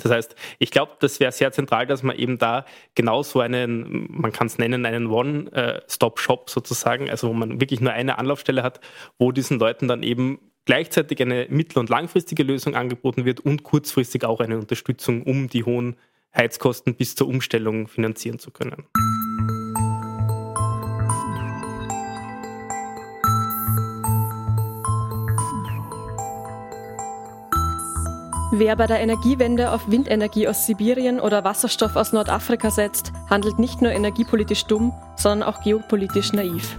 Das 0.00 0.12
heißt, 0.12 0.34
ich 0.58 0.70
glaube, 0.70 0.92
das 1.00 1.20
wäre 1.20 1.32
sehr 1.32 1.52
zentral, 1.52 1.86
dass 1.86 2.02
man 2.02 2.16
eben 2.16 2.38
da 2.38 2.64
genau 2.94 3.22
so 3.22 3.40
einen, 3.40 4.06
man 4.10 4.32
kann 4.32 4.46
es 4.46 4.58
nennen, 4.58 4.86
einen 4.86 5.06
One-Stop-Shop 5.06 6.50
sozusagen, 6.50 7.10
also 7.10 7.28
wo 7.28 7.32
man 7.32 7.60
wirklich 7.60 7.80
nur 7.80 7.92
eine 7.92 8.18
Anlaufstelle 8.18 8.62
hat, 8.62 8.80
wo 9.18 9.32
diesen 9.32 9.58
Leuten 9.58 9.88
dann 9.88 10.02
eben 10.02 10.38
gleichzeitig 10.64 11.20
eine 11.20 11.46
mittel- 11.48 11.78
und 11.78 11.88
langfristige 11.88 12.42
Lösung 12.42 12.74
angeboten 12.74 13.24
wird 13.24 13.40
und 13.40 13.62
kurzfristig 13.62 14.24
auch 14.24 14.40
eine 14.40 14.58
Unterstützung, 14.58 15.22
um 15.22 15.48
die 15.48 15.64
hohen 15.64 15.96
Heizkosten 16.36 16.94
bis 16.94 17.14
zur 17.14 17.28
Umstellung 17.28 17.88
finanzieren 17.88 18.38
zu 18.38 18.50
können. 18.50 18.84
Wer 28.52 28.74
bei 28.74 28.88
der 28.88 28.98
Energiewende 28.98 29.70
auf 29.70 29.88
Windenergie 29.88 30.48
aus 30.48 30.66
Sibirien 30.66 31.20
oder 31.20 31.44
Wasserstoff 31.44 31.94
aus 31.94 32.12
Nordafrika 32.12 32.72
setzt, 32.72 33.12
handelt 33.28 33.60
nicht 33.60 33.80
nur 33.80 33.92
energiepolitisch 33.92 34.64
dumm, 34.64 34.92
sondern 35.16 35.48
auch 35.48 35.62
geopolitisch 35.62 36.32
naiv. 36.32 36.76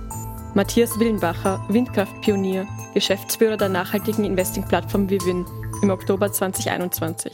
Matthias 0.53 0.99
Willenbacher, 0.99 1.65
Windkraftpionier, 1.69 2.67
Geschäftsführer 2.93 3.55
der 3.55 3.69
nachhaltigen 3.69 4.25
Investing-Plattform 4.25 5.09
Vivin 5.09 5.45
im 5.81 5.91
Oktober 5.91 6.29
2021. 6.29 7.31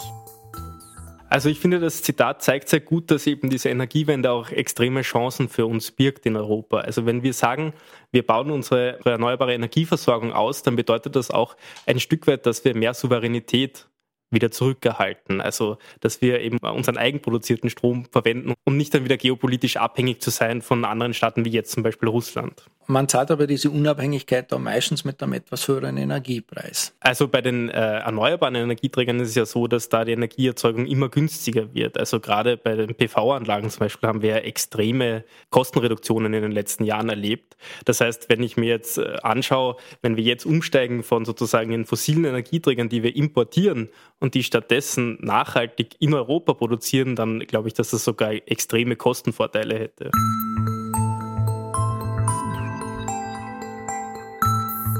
Also 1.29 1.49
ich 1.49 1.59
finde, 1.59 1.79
das 1.79 2.03
Zitat 2.03 2.43
zeigt 2.43 2.69
sehr 2.69 2.79
gut, 2.79 3.09
dass 3.09 3.25
eben 3.25 3.49
diese 3.49 3.69
Energiewende 3.69 4.29
auch 4.29 4.51
extreme 4.51 5.01
Chancen 5.01 5.49
für 5.49 5.65
uns 5.65 5.89
birgt 5.89 6.27
in 6.27 6.35
Europa. 6.35 6.81
Also 6.81 7.07
wenn 7.07 7.23
wir 7.23 7.33
sagen, 7.33 7.73
wir 8.11 8.25
bauen 8.25 8.51
unsere 8.51 8.99
erneuerbare 9.03 9.55
Energieversorgung 9.55 10.31
aus, 10.31 10.61
dann 10.61 10.75
bedeutet 10.75 11.15
das 11.15 11.31
auch 11.31 11.57
ein 11.87 11.99
Stück 11.99 12.27
weit, 12.27 12.45
dass 12.45 12.63
wir 12.63 12.75
mehr 12.75 12.93
Souveränität 12.93 13.87
wieder 14.29 14.51
zurückgehalten. 14.51 15.41
Also, 15.41 15.77
dass 16.01 16.21
wir 16.21 16.41
eben 16.41 16.57
unseren 16.57 16.97
eigenproduzierten 16.97 17.69
Strom 17.69 18.05
verwenden, 18.11 18.53
um 18.65 18.77
nicht 18.77 18.93
dann 18.93 19.03
wieder 19.03 19.17
geopolitisch 19.17 19.77
abhängig 19.77 20.21
zu 20.21 20.29
sein 20.29 20.61
von 20.61 20.85
anderen 20.85 21.13
Staaten 21.13 21.45
wie 21.45 21.51
jetzt 21.51 21.71
zum 21.71 21.83
Beispiel 21.83 22.09
Russland. 22.09 22.65
Man 22.89 23.09
zahlt 23.09 23.31
aber 23.31 23.47
diese 23.47 23.69
Unabhängigkeit 23.69 24.49
da 24.49 24.57
meistens 24.57 25.03
mit 25.03 25.21
einem 25.21 25.33
etwas 25.33 25.67
höheren 25.67 25.97
Energiepreis. 25.97 26.95
Also 27.01 27.27
bei 27.27 27.41
den 27.41 27.67
äh, 27.67 27.73
erneuerbaren 27.73 28.55
Energieträgern 28.55 29.19
ist 29.19 29.29
es 29.29 29.35
ja 29.35 29.45
so, 29.45 29.67
dass 29.67 29.89
da 29.89 30.05
die 30.05 30.13
Energieerzeugung 30.13 30.85
immer 30.85 31.09
günstiger 31.09 31.73
wird. 31.73 31.97
Also 31.97 32.21
gerade 32.21 32.55
bei 32.55 32.75
den 32.75 32.95
PV-Anlagen 32.95 33.69
zum 33.69 33.79
Beispiel 33.81 34.07
haben 34.07 34.21
wir 34.21 34.45
extreme 34.45 35.25
Kostenreduktionen 35.49 36.33
in 36.33 36.41
den 36.43 36.51
letzten 36.53 36.85
Jahren 36.85 37.09
erlebt. 37.09 37.57
Das 37.83 37.99
heißt, 37.99 38.29
wenn 38.29 38.41
ich 38.41 38.55
mir 38.55 38.69
jetzt 38.69 38.99
äh, 38.99 39.17
anschaue, 39.21 39.75
wenn 40.01 40.15
wir 40.15 40.23
jetzt 40.23 40.45
umsteigen 40.45 41.03
von 41.03 41.25
sozusagen 41.25 41.71
den 41.71 41.83
fossilen 41.83 42.23
Energieträgern, 42.23 42.87
die 42.87 43.03
wir 43.03 43.13
importieren 43.17 43.89
und 44.19 44.33
die 44.33 44.43
stattdessen 44.43 45.17
nachhaltig 45.21 45.95
in 45.99 46.13
Europa 46.13 46.53
produzieren, 46.53 47.15
dann 47.15 47.39
glaube 47.41 47.67
ich, 47.67 47.73
dass 47.73 47.91
das 47.91 48.03
sogar 48.03 48.31
extreme 48.33 48.95
Kostenvorteile 48.95 49.77
hätte. 49.77 50.11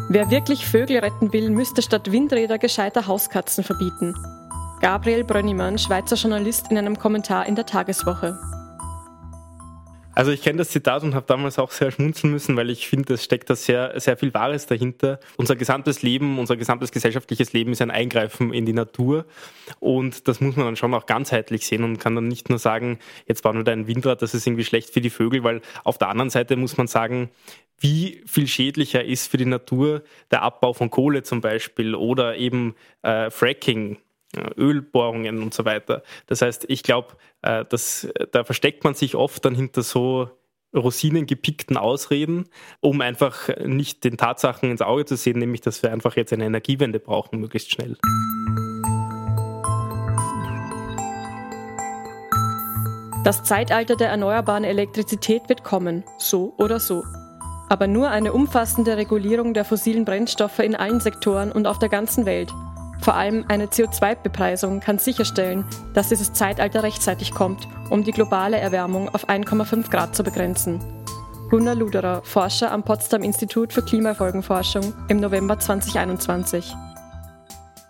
Wer 0.10 0.32
wirklich 0.32 0.66
Vögel 0.66 1.00
retten 1.00 1.34
will, 1.34 1.50
müsste 1.50 1.82
statt 1.82 2.12
Windräder 2.12 2.58
gescheiter 2.58 3.08
Hauskatzen 3.08 3.64
verbieten. 3.64 4.14
Gabriel 4.80 5.24
Brönnimann, 5.24 5.78
Schweizer 5.78 6.16
Journalist, 6.16 6.72
in 6.72 6.78
einem 6.78 6.98
Kommentar 6.98 7.46
in 7.46 7.56
der 7.56 7.66
Tageswoche. 7.66 8.40
Also 10.18 10.32
ich 10.32 10.42
kenne 10.42 10.58
das 10.58 10.70
Zitat 10.70 11.04
und 11.04 11.14
habe 11.14 11.28
damals 11.28 11.60
auch 11.60 11.70
sehr 11.70 11.92
schmunzeln 11.92 12.34
müssen, 12.34 12.58
weil 12.58 12.72
ich 12.72 12.88
finde, 12.88 13.14
es 13.14 13.24
steckt 13.24 13.52
da 13.52 13.56
sehr, 13.56 14.00
sehr 14.00 14.18
viel 14.18 14.34
Wahres 14.34 14.66
dahinter. 14.66 15.20
Unser 15.36 15.56
gesamtes 15.56 16.02
Leben, 16.02 16.40
unser 16.40 16.58
gesamtes 16.58 16.92
gesellschaftliches 16.92 17.54
Leben 17.54 17.72
ist 17.72 17.84
ein 17.84 17.92
Eingreifen 17.92 18.52
in 18.52 18.66
die 18.66 18.74
Natur 18.74 19.26
und 19.80 20.28
das 20.28 20.42
muss 20.42 20.56
man 20.56 20.66
dann 20.66 20.76
schon 20.76 20.92
auch 20.96 21.06
ganzheitlich 21.06 21.68
sehen 21.68 21.84
und 21.84 22.00
kann 22.00 22.16
dann 22.16 22.28
nicht 22.28 22.50
nur 22.50 22.58
sagen, 22.58 22.98
jetzt 23.28 23.44
bauen 23.44 23.58
wir 23.58 23.64
da 23.64 23.74
ein 23.74 23.86
Windrad, 23.86 24.24
das 24.24 24.34
ist 24.34 24.48
irgendwie 24.48 24.64
schlecht 24.64 24.90
für 24.90 25.02
die 25.02 25.12
Vögel, 25.12 25.44
weil 25.44 25.62
auf 25.84 26.00
der 26.00 26.10
anderen 26.10 26.32
Seite 26.32 26.56
muss 26.56 26.78
man 26.78 26.88
sagen, 26.88 27.30
wie 27.80 28.24
viel 28.26 28.48
schädlicher 28.48 29.06
ist 29.06 29.30
für 29.30 29.38
die 29.38 29.46
Natur 29.46 30.02
der 30.32 30.42
Abbau 30.42 30.74
von 30.74 30.90
Kohle 30.90 31.22
zum 31.22 31.42
Beispiel 31.42 31.94
oder 31.94 32.38
eben 32.38 32.74
äh, 33.04 33.30
Fracking, 33.30 33.98
Ölbohrungen 34.58 35.42
und 35.42 35.54
so 35.54 35.66
weiter. 35.66 36.04
Das 36.26 36.42
heißt, 36.42 36.66
ich 36.68 36.84
glaube, 36.84 37.16
äh, 37.42 37.66
da 38.32 38.44
versteckt 38.44 38.84
man 38.84 38.94
sich 38.94 39.16
oft 39.16 39.44
dann 39.46 39.56
hinter 39.56 39.84
so 39.84 40.30
rosinengepickten 40.76 41.78
Ausreden, 41.78 42.46
um 42.82 43.02
einfach 43.02 43.50
nicht 43.66 44.04
den 44.04 44.18
Tatsachen 44.18 44.70
ins 44.70 44.82
Auge 44.82 45.06
zu 45.06 45.16
sehen, 45.16 45.40
nämlich 45.40 45.62
dass 45.62 45.82
wir 45.82 45.92
einfach 45.92 46.16
jetzt 46.16 46.34
eine 46.34 46.46
Energiewende 46.46 47.00
brauchen, 47.00 47.40
möglichst 47.40 47.72
schnell. 47.72 47.98
Das 53.24 53.44
Zeitalter 53.44 53.96
der 53.96 54.10
erneuerbaren 54.10 54.64
Elektrizität 54.64 55.50
wird 55.50 55.64
kommen, 55.64 56.04
so 56.18 56.54
oder 56.58 56.80
so. 56.80 57.04
Aber 57.70 57.88
nur 57.88 58.10
eine 58.10 58.32
umfassende 58.32 58.96
Regulierung 58.96 59.54
der 59.54 59.66
fossilen 59.66 60.06
Brennstoffe 60.06 60.60
in 60.60 60.76
allen 60.76 61.02
Sektoren 61.02 61.52
und 61.52 61.68
auf 61.68 61.80
der 61.80 61.90
ganzen 61.90 62.26
Welt, 62.26 62.54
vor 63.02 63.16
allem 63.16 63.46
eine 63.48 63.68
CO2-Bepreisung, 63.68 64.80
kann 64.80 65.00
sicherstellen, 65.00 65.66
dass 65.94 66.10
dieses 66.10 66.34
Zeitalter 66.34 66.84
rechtzeitig 66.84 67.32
kommt, 67.32 67.68
um 67.90 68.04
die 68.04 68.12
globale 68.12 68.58
Erwärmung 68.58 69.10
auf 69.10 69.30
1,5 69.30 69.90
Grad 69.90 70.16
zu 70.16 70.24
begrenzen. 70.24 70.80
Gunnar 71.50 71.76
Luderer, 71.76 72.24
Forscher 72.24 72.72
am 72.72 72.84
Potsdam 72.84 73.24
Institut 73.24 73.72
für 73.72 73.82
Klimafolgenforschung 73.82 74.94
im 75.08 75.22
November 75.22 75.58
2021. 75.58 76.74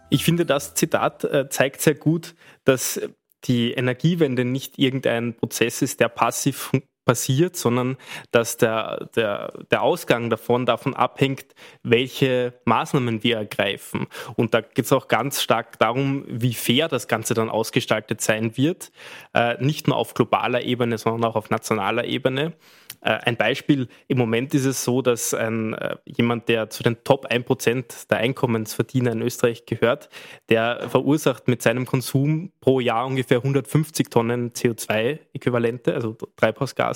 Ich 0.10 0.24
finde, 0.24 0.46
das 0.46 0.76
Zitat 0.76 1.24
äh, 1.24 1.50
zeigt 1.50 1.82
sehr 1.82 1.96
gut, 1.96 2.36
dass 2.66 3.02
die 3.46 3.72
Energiewende 3.72 4.46
nicht 4.46 4.78
irgendein 4.78 5.36
Prozess 5.36 5.82
ist, 5.82 6.00
der 6.00 6.10
passiv 6.10 6.72
passiert, 7.08 7.56
sondern 7.56 7.98
dass 8.32 8.58
der, 8.58 9.10
der, 9.16 9.54
der 9.72 9.82
Ausgang 9.82 10.30
davon 10.30 10.68
davon 10.68 10.94
abhängt, 10.94 11.46
welche 11.82 12.54
Maßnahmen 12.66 13.24
wir 13.24 13.38
ergreifen. 13.38 14.06
Und 14.36 14.54
da 14.54 14.62
geht 14.62 14.86
es 14.86 14.94
auch 14.94 15.08
ganz 15.08 15.42
stark 15.42 15.80
darum, 15.80 16.24
wie 16.28 16.54
fair 16.54 16.88
das 16.88 17.08
Ganze 17.08 17.34
dann 17.34 17.50
ausgestaltet 17.50 18.22
sein 18.22 18.56
wird, 18.58 18.92
äh, 19.34 19.56
nicht 19.64 19.88
nur 19.88 19.98
auf 19.98 20.14
globaler 20.14 20.62
Ebene, 20.62 21.00
sondern 21.00 21.32
auch 21.32 21.36
auf 21.36 21.50
nationaler 21.50 22.06
Ebene. 22.06 22.54
Äh, 23.02 23.12
ein 23.26 23.38
Beispiel, 23.38 23.88
im 24.08 24.18
Moment 24.18 24.54
ist 24.54 24.66
es 24.66 24.84
so, 24.84 25.02
dass 25.02 25.34
ein, 25.34 25.74
äh, 25.74 25.96
jemand, 26.06 26.50
der 26.50 26.70
zu 26.70 26.84
den 26.84 27.04
Top 27.04 27.26
1% 27.32 28.10
der 28.10 28.18
Einkommensverdiener 28.18 29.12
in 29.12 29.22
Österreich 29.22 29.66
gehört, 29.66 30.10
der 30.50 30.90
verursacht 30.90 31.48
mit 31.48 31.62
seinem 31.62 31.86
Konsum 31.86 32.52
pro 32.60 32.80
Jahr 32.80 33.06
ungefähr 33.06 33.38
150 33.38 34.10
Tonnen 34.10 34.52
CO2-Äquivalente, 34.52 35.94
also 35.94 36.18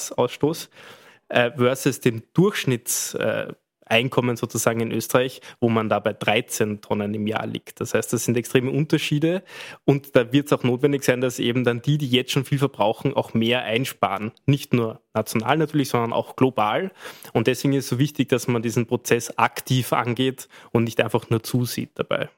Treibhausgasausstoß, 0.10 0.70
äh, 1.30 1.52
versus 1.52 2.00
dem 2.00 2.24
Durchschnitts 2.34 3.16
Einkommen 3.92 4.38
sozusagen 4.38 4.80
in 4.80 4.92
Österreich, 4.92 5.42
wo 5.60 5.68
man 5.68 5.90
da 5.90 6.00
bei 6.00 6.14
13 6.14 6.80
Tonnen 6.80 7.14
im 7.14 7.28
Jahr 7.28 7.46
liegt. 7.46 7.82
Das 7.82 7.94
heißt, 7.94 8.14
das 8.14 8.24
sind 8.24 8.38
extreme 8.38 8.72
Unterschiede 8.72 9.44
und 9.84 10.16
da 10.16 10.32
wird 10.32 10.46
es 10.46 10.54
auch 10.54 10.64
notwendig 10.64 11.04
sein, 11.04 11.20
dass 11.20 11.40
eben 11.40 11.66
dann 11.66 11.82
die, 11.82 11.98
die 11.98 12.10
jetzt 12.10 12.32
schon 12.32 12.46
viel 12.46 12.58
verbrauchen, 12.58 13.14
auch 13.14 13.34
mehr 13.34 13.64
einsparen. 13.64 14.32
Nicht 14.46 14.74
nur 14.74 15.02
national 15.14 15.58
natürlich, 15.58 15.90
sondern 15.90 16.14
auch 16.14 16.38
global. 16.38 16.92
Und 17.34 17.48
deswegen 17.48 17.74
ist 17.74 17.84
es 17.84 17.90
so 17.90 18.00
wichtig, 18.00 18.30
dass 18.30 18.48
man 18.48 18.62
diesen 18.62 18.86
Prozess 18.86 19.38
aktiv 19.38 19.92
angeht 19.92 20.48
und 20.72 20.86
nicht 20.86 21.02
einfach 21.02 21.30
nur 21.30 21.44
zusieht 21.44 21.92
dabei. 21.96 22.30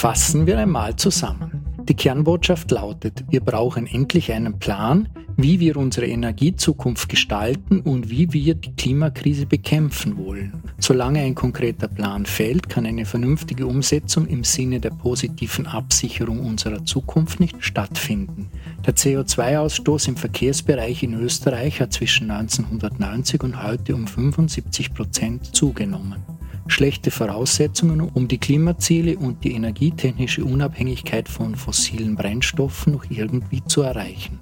Fassen 0.00 0.46
wir 0.46 0.58
einmal 0.58 0.96
zusammen. 0.96 1.60
Die 1.86 1.92
Kernbotschaft 1.92 2.70
lautet, 2.70 3.22
wir 3.28 3.42
brauchen 3.42 3.86
endlich 3.86 4.32
einen 4.32 4.58
Plan, 4.58 5.10
wie 5.36 5.60
wir 5.60 5.76
unsere 5.76 6.06
Energiezukunft 6.06 7.10
gestalten 7.10 7.82
und 7.82 8.08
wie 8.08 8.32
wir 8.32 8.54
die 8.54 8.74
Klimakrise 8.76 9.44
bekämpfen 9.44 10.16
wollen. 10.16 10.62
Solange 10.78 11.20
ein 11.20 11.34
konkreter 11.34 11.86
Plan 11.86 12.24
fehlt, 12.24 12.70
kann 12.70 12.86
eine 12.86 13.04
vernünftige 13.04 13.66
Umsetzung 13.66 14.26
im 14.26 14.42
Sinne 14.42 14.80
der 14.80 14.88
positiven 14.88 15.66
Absicherung 15.66 16.46
unserer 16.46 16.82
Zukunft 16.86 17.38
nicht 17.38 17.62
stattfinden. 17.62 18.48
Der 18.86 18.96
CO2-Ausstoß 18.96 20.08
im 20.08 20.16
Verkehrsbereich 20.16 21.02
in 21.02 21.12
Österreich 21.12 21.78
hat 21.82 21.92
zwischen 21.92 22.30
1990 22.30 23.42
und 23.42 23.62
heute 23.62 23.94
um 23.94 24.06
75 24.06 24.94
Prozent 24.94 25.54
zugenommen 25.54 26.39
schlechte 26.70 27.10
Voraussetzungen, 27.10 28.00
um 28.00 28.28
die 28.28 28.38
Klimaziele 28.38 29.18
und 29.18 29.44
die 29.44 29.52
energietechnische 29.54 30.44
Unabhängigkeit 30.44 31.28
von 31.28 31.54
fossilen 31.54 32.16
Brennstoffen 32.16 32.92
noch 32.92 33.04
irgendwie 33.10 33.64
zu 33.64 33.82
erreichen. 33.82 34.38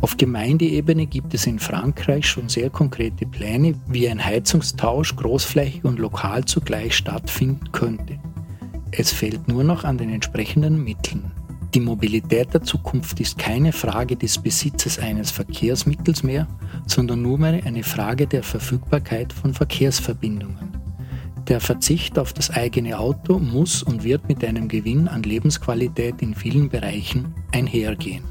Auf 0.00 0.16
Gemeindeebene 0.16 1.06
gibt 1.06 1.34
es 1.34 1.46
in 1.46 1.58
Frankreich 1.58 2.26
schon 2.26 2.48
sehr 2.48 2.70
konkrete 2.70 3.26
Pläne, 3.26 3.74
wie 3.88 4.08
ein 4.08 4.24
Heizungstausch 4.24 5.16
großflächig 5.16 5.84
und 5.84 5.98
lokal 5.98 6.44
zugleich 6.44 6.96
stattfinden 6.96 7.72
könnte. 7.72 8.18
Es 8.92 9.12
fehlt 9.12 9.48
nur 9.48 9.64
noch 9.64 9.84
an 9.84 9.98
den 9.98 10.10
entsprechenden 10.10 10.84
Mitteln. 10.84 11.32
Die 11.74 11.80
Mobilität 11.80 12.54
der 12.54 12.62
Zukunft 12.62 13.20
ist 13.20 13.36
keine 13.36 13.72
Frage 13.72 14.16
des 14.16 14.38
Besitzes 14.38 14.98
eines 14.98 15.30
Verkehrsmittels 15.30 16.22
mehr, 16.22 16.46
sondern 16.86 17.20
nur 17.20 17.36
mehr 17.36 17.62
eine 17.66 17.82
Frage 17.82 18.26
der 18.26 18.42
Verfügbarkeit 18.42 19.32
von 19.32 19.52
Verkehrsverbindungen. 19.52 20.77
Der 21.48 21.60
Verzicht 21.60 22.18
auf 22.18 22.32
das 22.32 22.50
eigene 22.50 22.98
Auto 22.98 23.38
muss 23.38 23.82
und 23.82 24.04
wird 24.04 24.28
mit 24.28 24.44
einem 24.44 24.68
Gewinn 24.68 25.08
an 25.08 25.22
Lebensqualität 25.22 26.20
in 26.20 26.34
vielen 26.34 26.68
Bereichen 26.68 27.34
einhergehen. 27.52 28.22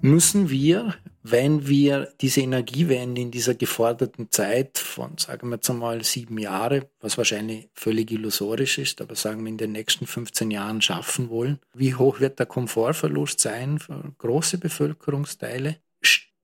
Müssen 0.00 0.50
wir 0.50 0.94
wenn 1.26 1.66
wir 1.66 2.12
diese 2.20 2.42
Energiewende 2.42 3.22
in 3.22 3.30
dieser 3.30 3.54
geforderten 3.54 4.30
Zeit 4.30 4.76
von, 4.76 5.16
sagen 5.16 5.48
wir 5.48 5.54
jetzt 5.54 5.70
einmal, 5.70 6.04
sieben 6.04 6.36
Jahre, 6.36 6.90
was 7.00 7.16
wahrscheinlich 7.16 7.70
völlig 7.72 8.10
illusorisch 8.10 8.76
ist, 8.76 9.00
aber 9.00 9.14
sagen 9.14 9.42
wir 9.42 9.48
in 9.48 9.56
den 9.56 9.72
nächsten 9.72 10.06
15 10.06 10.50
Jahren 10.50 10.82
schaffen 10.82 11.30
wollen, 11.30 11.60
wie 11.72 11.94
hoch 11.94 12.20
wird 12.20 12.38
der 12.38 12.46
Komfortverlust 12.46 13.40
sein 13.40 13.78
für 13.78 14.12
große 14.18 14.58
Bevölkerungsteile? 14.58 15.78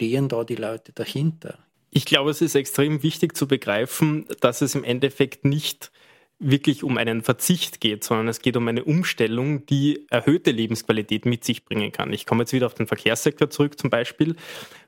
Stehen 0.01 0.30
da 0.30 0.44
die 0.44 0.55
Leute 0.55 0.94
dahinter? 0.94 1.59
Ich 1.90 2.07
glaube, 2.07 2.30
es 2.30 2.40
ist 2.40 2.55
extrem 2.55 3.03
wichtig 3.03 3.36
zu 3.36 3.46
begreifen, 3.46 4.24
dass 4.40 4.62
es 4.62 4.74
im 4.74 4.82
Endeffekt 4.82 5.44
nicht 5.44 5.92
wirklich 6.38 6.82
um 6.84 6.96
einen 6.96 7.20
Verzicht 7.20 7.82
geht, 7.82 8.03
sondern 8.03 8.26
es 8.28 8.40
geht 8.40 8.57
um 8.57 8.66
eine 8.66 8.82
Umstellung, 8.82 9.66
die 9.66 10.07
erhöhte 10.09 10.53
Lebensqualität 10.53 11.26
mit 11.26 11.44
sich 11.44 11.66
bringen 11.66 11.92
kann. 11.92 12.14
Ich 12.14 12.24
komme 12.24 12.44
jetzt 12.44 12.55
wieder 12.55 12.64
auf 12.64 12.72
den 12.72 12.86
Verkehrssektor 12.86 13.51
zurück 13.51 13.78
zum 13.78 13.90
Beispiel. 13.90 14.36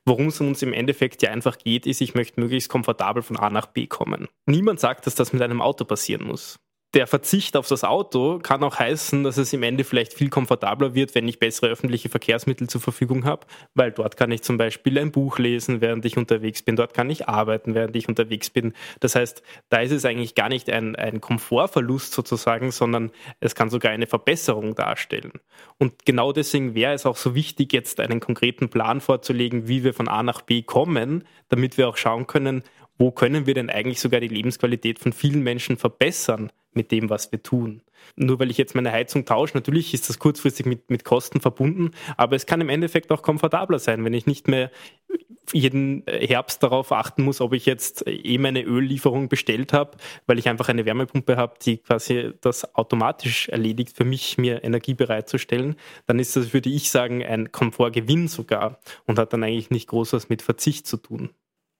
Worum 0.07 0.29
es 0.29 0.41
uns 0.41 0.63
im 0.63 0.73
Endeffekt 0.73 1.21
ja 1.21 1.31
einfach 1.31 1.59
geht, 1.59 1.87
ist, 1.87 2.01
ich 2.01 2.15
möchte 2.15 2.41
möglichst 2.41 2.71
komfortabel 2.71 3.23
von 3.23 3.37
A 3.37 3.51
nach 3.51 3.67
B 3.67 3.87
kommen. 3.87 4.29
Niemand 4.47 4.81
sagt, 4.81 5.07
dass 5.07 5.15
das 5.15 5.35
mit 5.35 5.43
einem 5.43 5.61
Auto 5.61 5.85
passieren 5.85 6.27
muss 6.27 6.59
der 6.95 7.07
Verzicht 7.07 7.57
auf 7.57 7.68
das 7.68 7.84
Auto 7.84 8.38
kann 8.43 8.62
auch 8.62 8.78
heißen, 8.78 9.24
dass 9.24 9.38
es 9.38 9.53
im 9.55 9.62
Ende 9.62 9.82
vielleicht 9.82 10.12
viel 10.12 10.28
komfortabler 10.28 10.95
wird, 10.95 11.14
wenn 11.14 11.26
ich 11.26 11.38
bessere 11.38 11.68
öffentliche 11.68 12.11
Verkehrsmittel 12.11 12.68
zur 12.68 12.82
Verfügung 12.82 13.24
habe, 13.24 13.47
weil 13.74 13.93
dort 13.93 14.18
kann 14.18 14.30
ich 14.30 14.43
zum 14.43 14.59
Beispiel 14.59 14.99
ein 14.99 15.11
Buch 15.11 15.38
lesen, 15.38 15.80
während 15.80 16.05
ich 16.05 16.18
unterwegs 16.18 16.62
bin, 16.62 16.76
dort 16.76 16.93
kann 16.93 17.09
ich 17.09 17.28
arbeiten, 17.28 17.74
während 17.74 17.97
ich 17.97 18.09
unterwegs 18.09 18.51
bin. 18.51 18.74
Das 19.01 19.14
heißt, 19.14 19.43
da 19.70 19.78
ist 19.78 19.93
es 19.93 20.05
eigentlich 20.05 20.34
gar 20.34 20.51
nicht 20.51 20.68
ein, 20.68 20.95
ein 20.95 21.22
Komfortverlust 21.22 22.12
sozusagen, 22.12 22.70
sondern 22.72 23.11
es 23.40 23.55
kann 23.55 23.70
sogar 23.70 23.93
eine 23.93 24.07
Verbesserung 24.07 24.74
darstellen. 24.74 25.32
Und 25.78 26.05
genau 26.05 26.32
deswegen 26.32 26.74
wäre 26.74 26.93
es 26.93 27.07
auch 27.07 27.16
so 27.16 27.34
wichtig, 27.34 27.72
jetzt 27.72 28.01
einen 28.01 28.20
konkreten 28.20 28.68
Plan 28.68 29.01
vorzulegen, 29.01 29.66
wie 29.66 29.82
wir 29.82 29.95
von 29.95 30.09
A 30.09 30.22
nach 30.22 30.43
B 30.43 30.62
kommen, 30.62 31.24
damit 31.49 31.78
wir 31.78 31.88
auch 31.88 31.97
schauen 31.97 32.26
können, 32.26 32.62
wo 32.99 33.11
können 33.11 33.47
wir 33.47 33.55
denn 33.55 33.70
eigentlich 33.70 34.01
sogar 34.01 34.20
die 34.20 34.28
Lebensqualität 34.28 34.99
von 34.99 35.14
vielen 35.14 35.43
Menschen 35.43 35.78
verbessern 35.78 36.53
mit 36.75 36.91
dem, 36.91 37.11
was 37.11 37.33
wir 37.33 37.43
tun. 37.43 37.83
Nur 38.16 38.41
weil 38.41 38.51
ich 38.51 38.59
jetzt 38.59 38.75
meine 38.75 38.93
Heizung 38.93 39.25
tausche, 39.25 39.57
natürlich 39.57 39.95
ist 39.95 40.09
das 40.09 40.18
kurzfristig 40.18 40.66
mit, 40.66 40.91
mit 40.91 41.05
Kosten 41.05 41.41
verbunden, 41.41 41.93
aber 42.16 42.37
es 42.37 42.47
kann 42.47 42.61
im 42.61 42.68
Endeffekt 42.68 43.12
auch 43.12 43.23
komfortabler 43.23 43.79
sein, 43.79 44.05
wenn 44.05 44.14
ich 44.14 44.27
nicht 44.27 44.49
mehr 44.49 44.70
jeden 45.53 46.05
Herbst 46.07 46.62
darauf 46.62 46.93
achten 46.93 47.23
muss, 47.23 47.41
ob 47.41 47.53
ich 47.53 47.66
jetzt 47.66 48.05
eh 48.07 48.39
meine 48.39 48.62
Öllieferung 48.62 49.29
bestellt 49.29 49.73
habe, 49.73 49.97
weil 50.27 50.39
ich 50.39 50.49
einfach 50.49 50.68
eine 50.68 50.87
Wärmepumpe 50.87 51.37
habe, 51.37 51.55
die 51.61 51.79
quasi 51.79 52.33
das 52.41 52.75
automatisch 52.75 53.49
erledigt, 53.49 53.97
für 53.97 54.05
mich 54.05 54.39
mir 54.39 54.64
Energie 54.64 54.95
bereitzustellen, 54.95 55.77
dann 56.07 56.18
ist 56.18 56.37
das, 56.37 56.53
würde 56.53 56.70
ich 56.70 56.91
sagen, 56.91 57.25
ein 57.25 57.53
Komfortgewinn 57.53 58.29
sogar 58.29 58.81
und 59.07 59.18
hat 59.18 59.33
dann 59.33 59.45
eigentlich 59.45 59.70
nicht 59.70 59.89
groß 59.89 60.12
was 60.12 60.29
mit 60.29 60.43
Verzicht 60.43 60.87
zu 60.87 60.97
tun. 60.97 61.31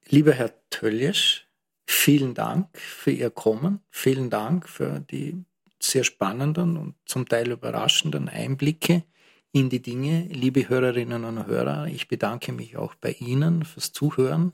Lieber 0.09 0.33
Herr 0.33 0.51
Töljesch, 0.69 1.42
vielen 1.85 2.33
Dank 2.33 2.77
für 2.77 3.11
Ihr 3.11 3.29
Kommen. 3.29 3.81
Vielen 3.89 4.29
Dank 4.29 4.67
für 4.67 4.99
die 4.99 5.43
sehr 5.79 6.03
spannenden 6.03 6.77
und 6.77 6.95
zum 7.05 7.27
Teil 7.27 7.51
überraschenden 7.51 8.29
Einblicke 8.29 9.03
in 9.51 9.69
die 9.69 9.81
Dinge. 9.81 10.27
Liebe 10.29 10.67
Hörerinnen 10.69 11.25
und 11.25 11.45
Hörer, 11.45 11.87
ich 11.87 12.07
bedanke 12.07 12.51
mich 12.51 12.77
auch 12.77 12.95
bei 12.95 13.11
Ihnen 13.11 13.65
fürs 13.65 13.91
Zuhören. 13.91 14.53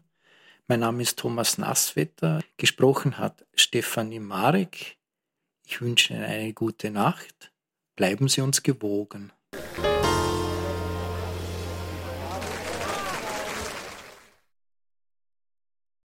Mein 0.67 0.81
Name 0.81 1.01
ist 1.01 1.17
Thomas 1.17 1.57
Nasswetter. 1.57 2.41
Gesprochen 2.57 3.17
hat 3.17 3.45
Stefanie 3.55 4.19
Marek. 4.19 4.97
Ich 5.65 5.81
wünsche 5.81 6.13
Ihnen 6.13 6.23
eine 6.23 6.53
gute 6.53 6.91
Nacht. 6.91 7.51
Bleiben 7.95 8.27
Sie 8.27 8.41
uns 8.41 8.61
gewogen. 8.61 9.31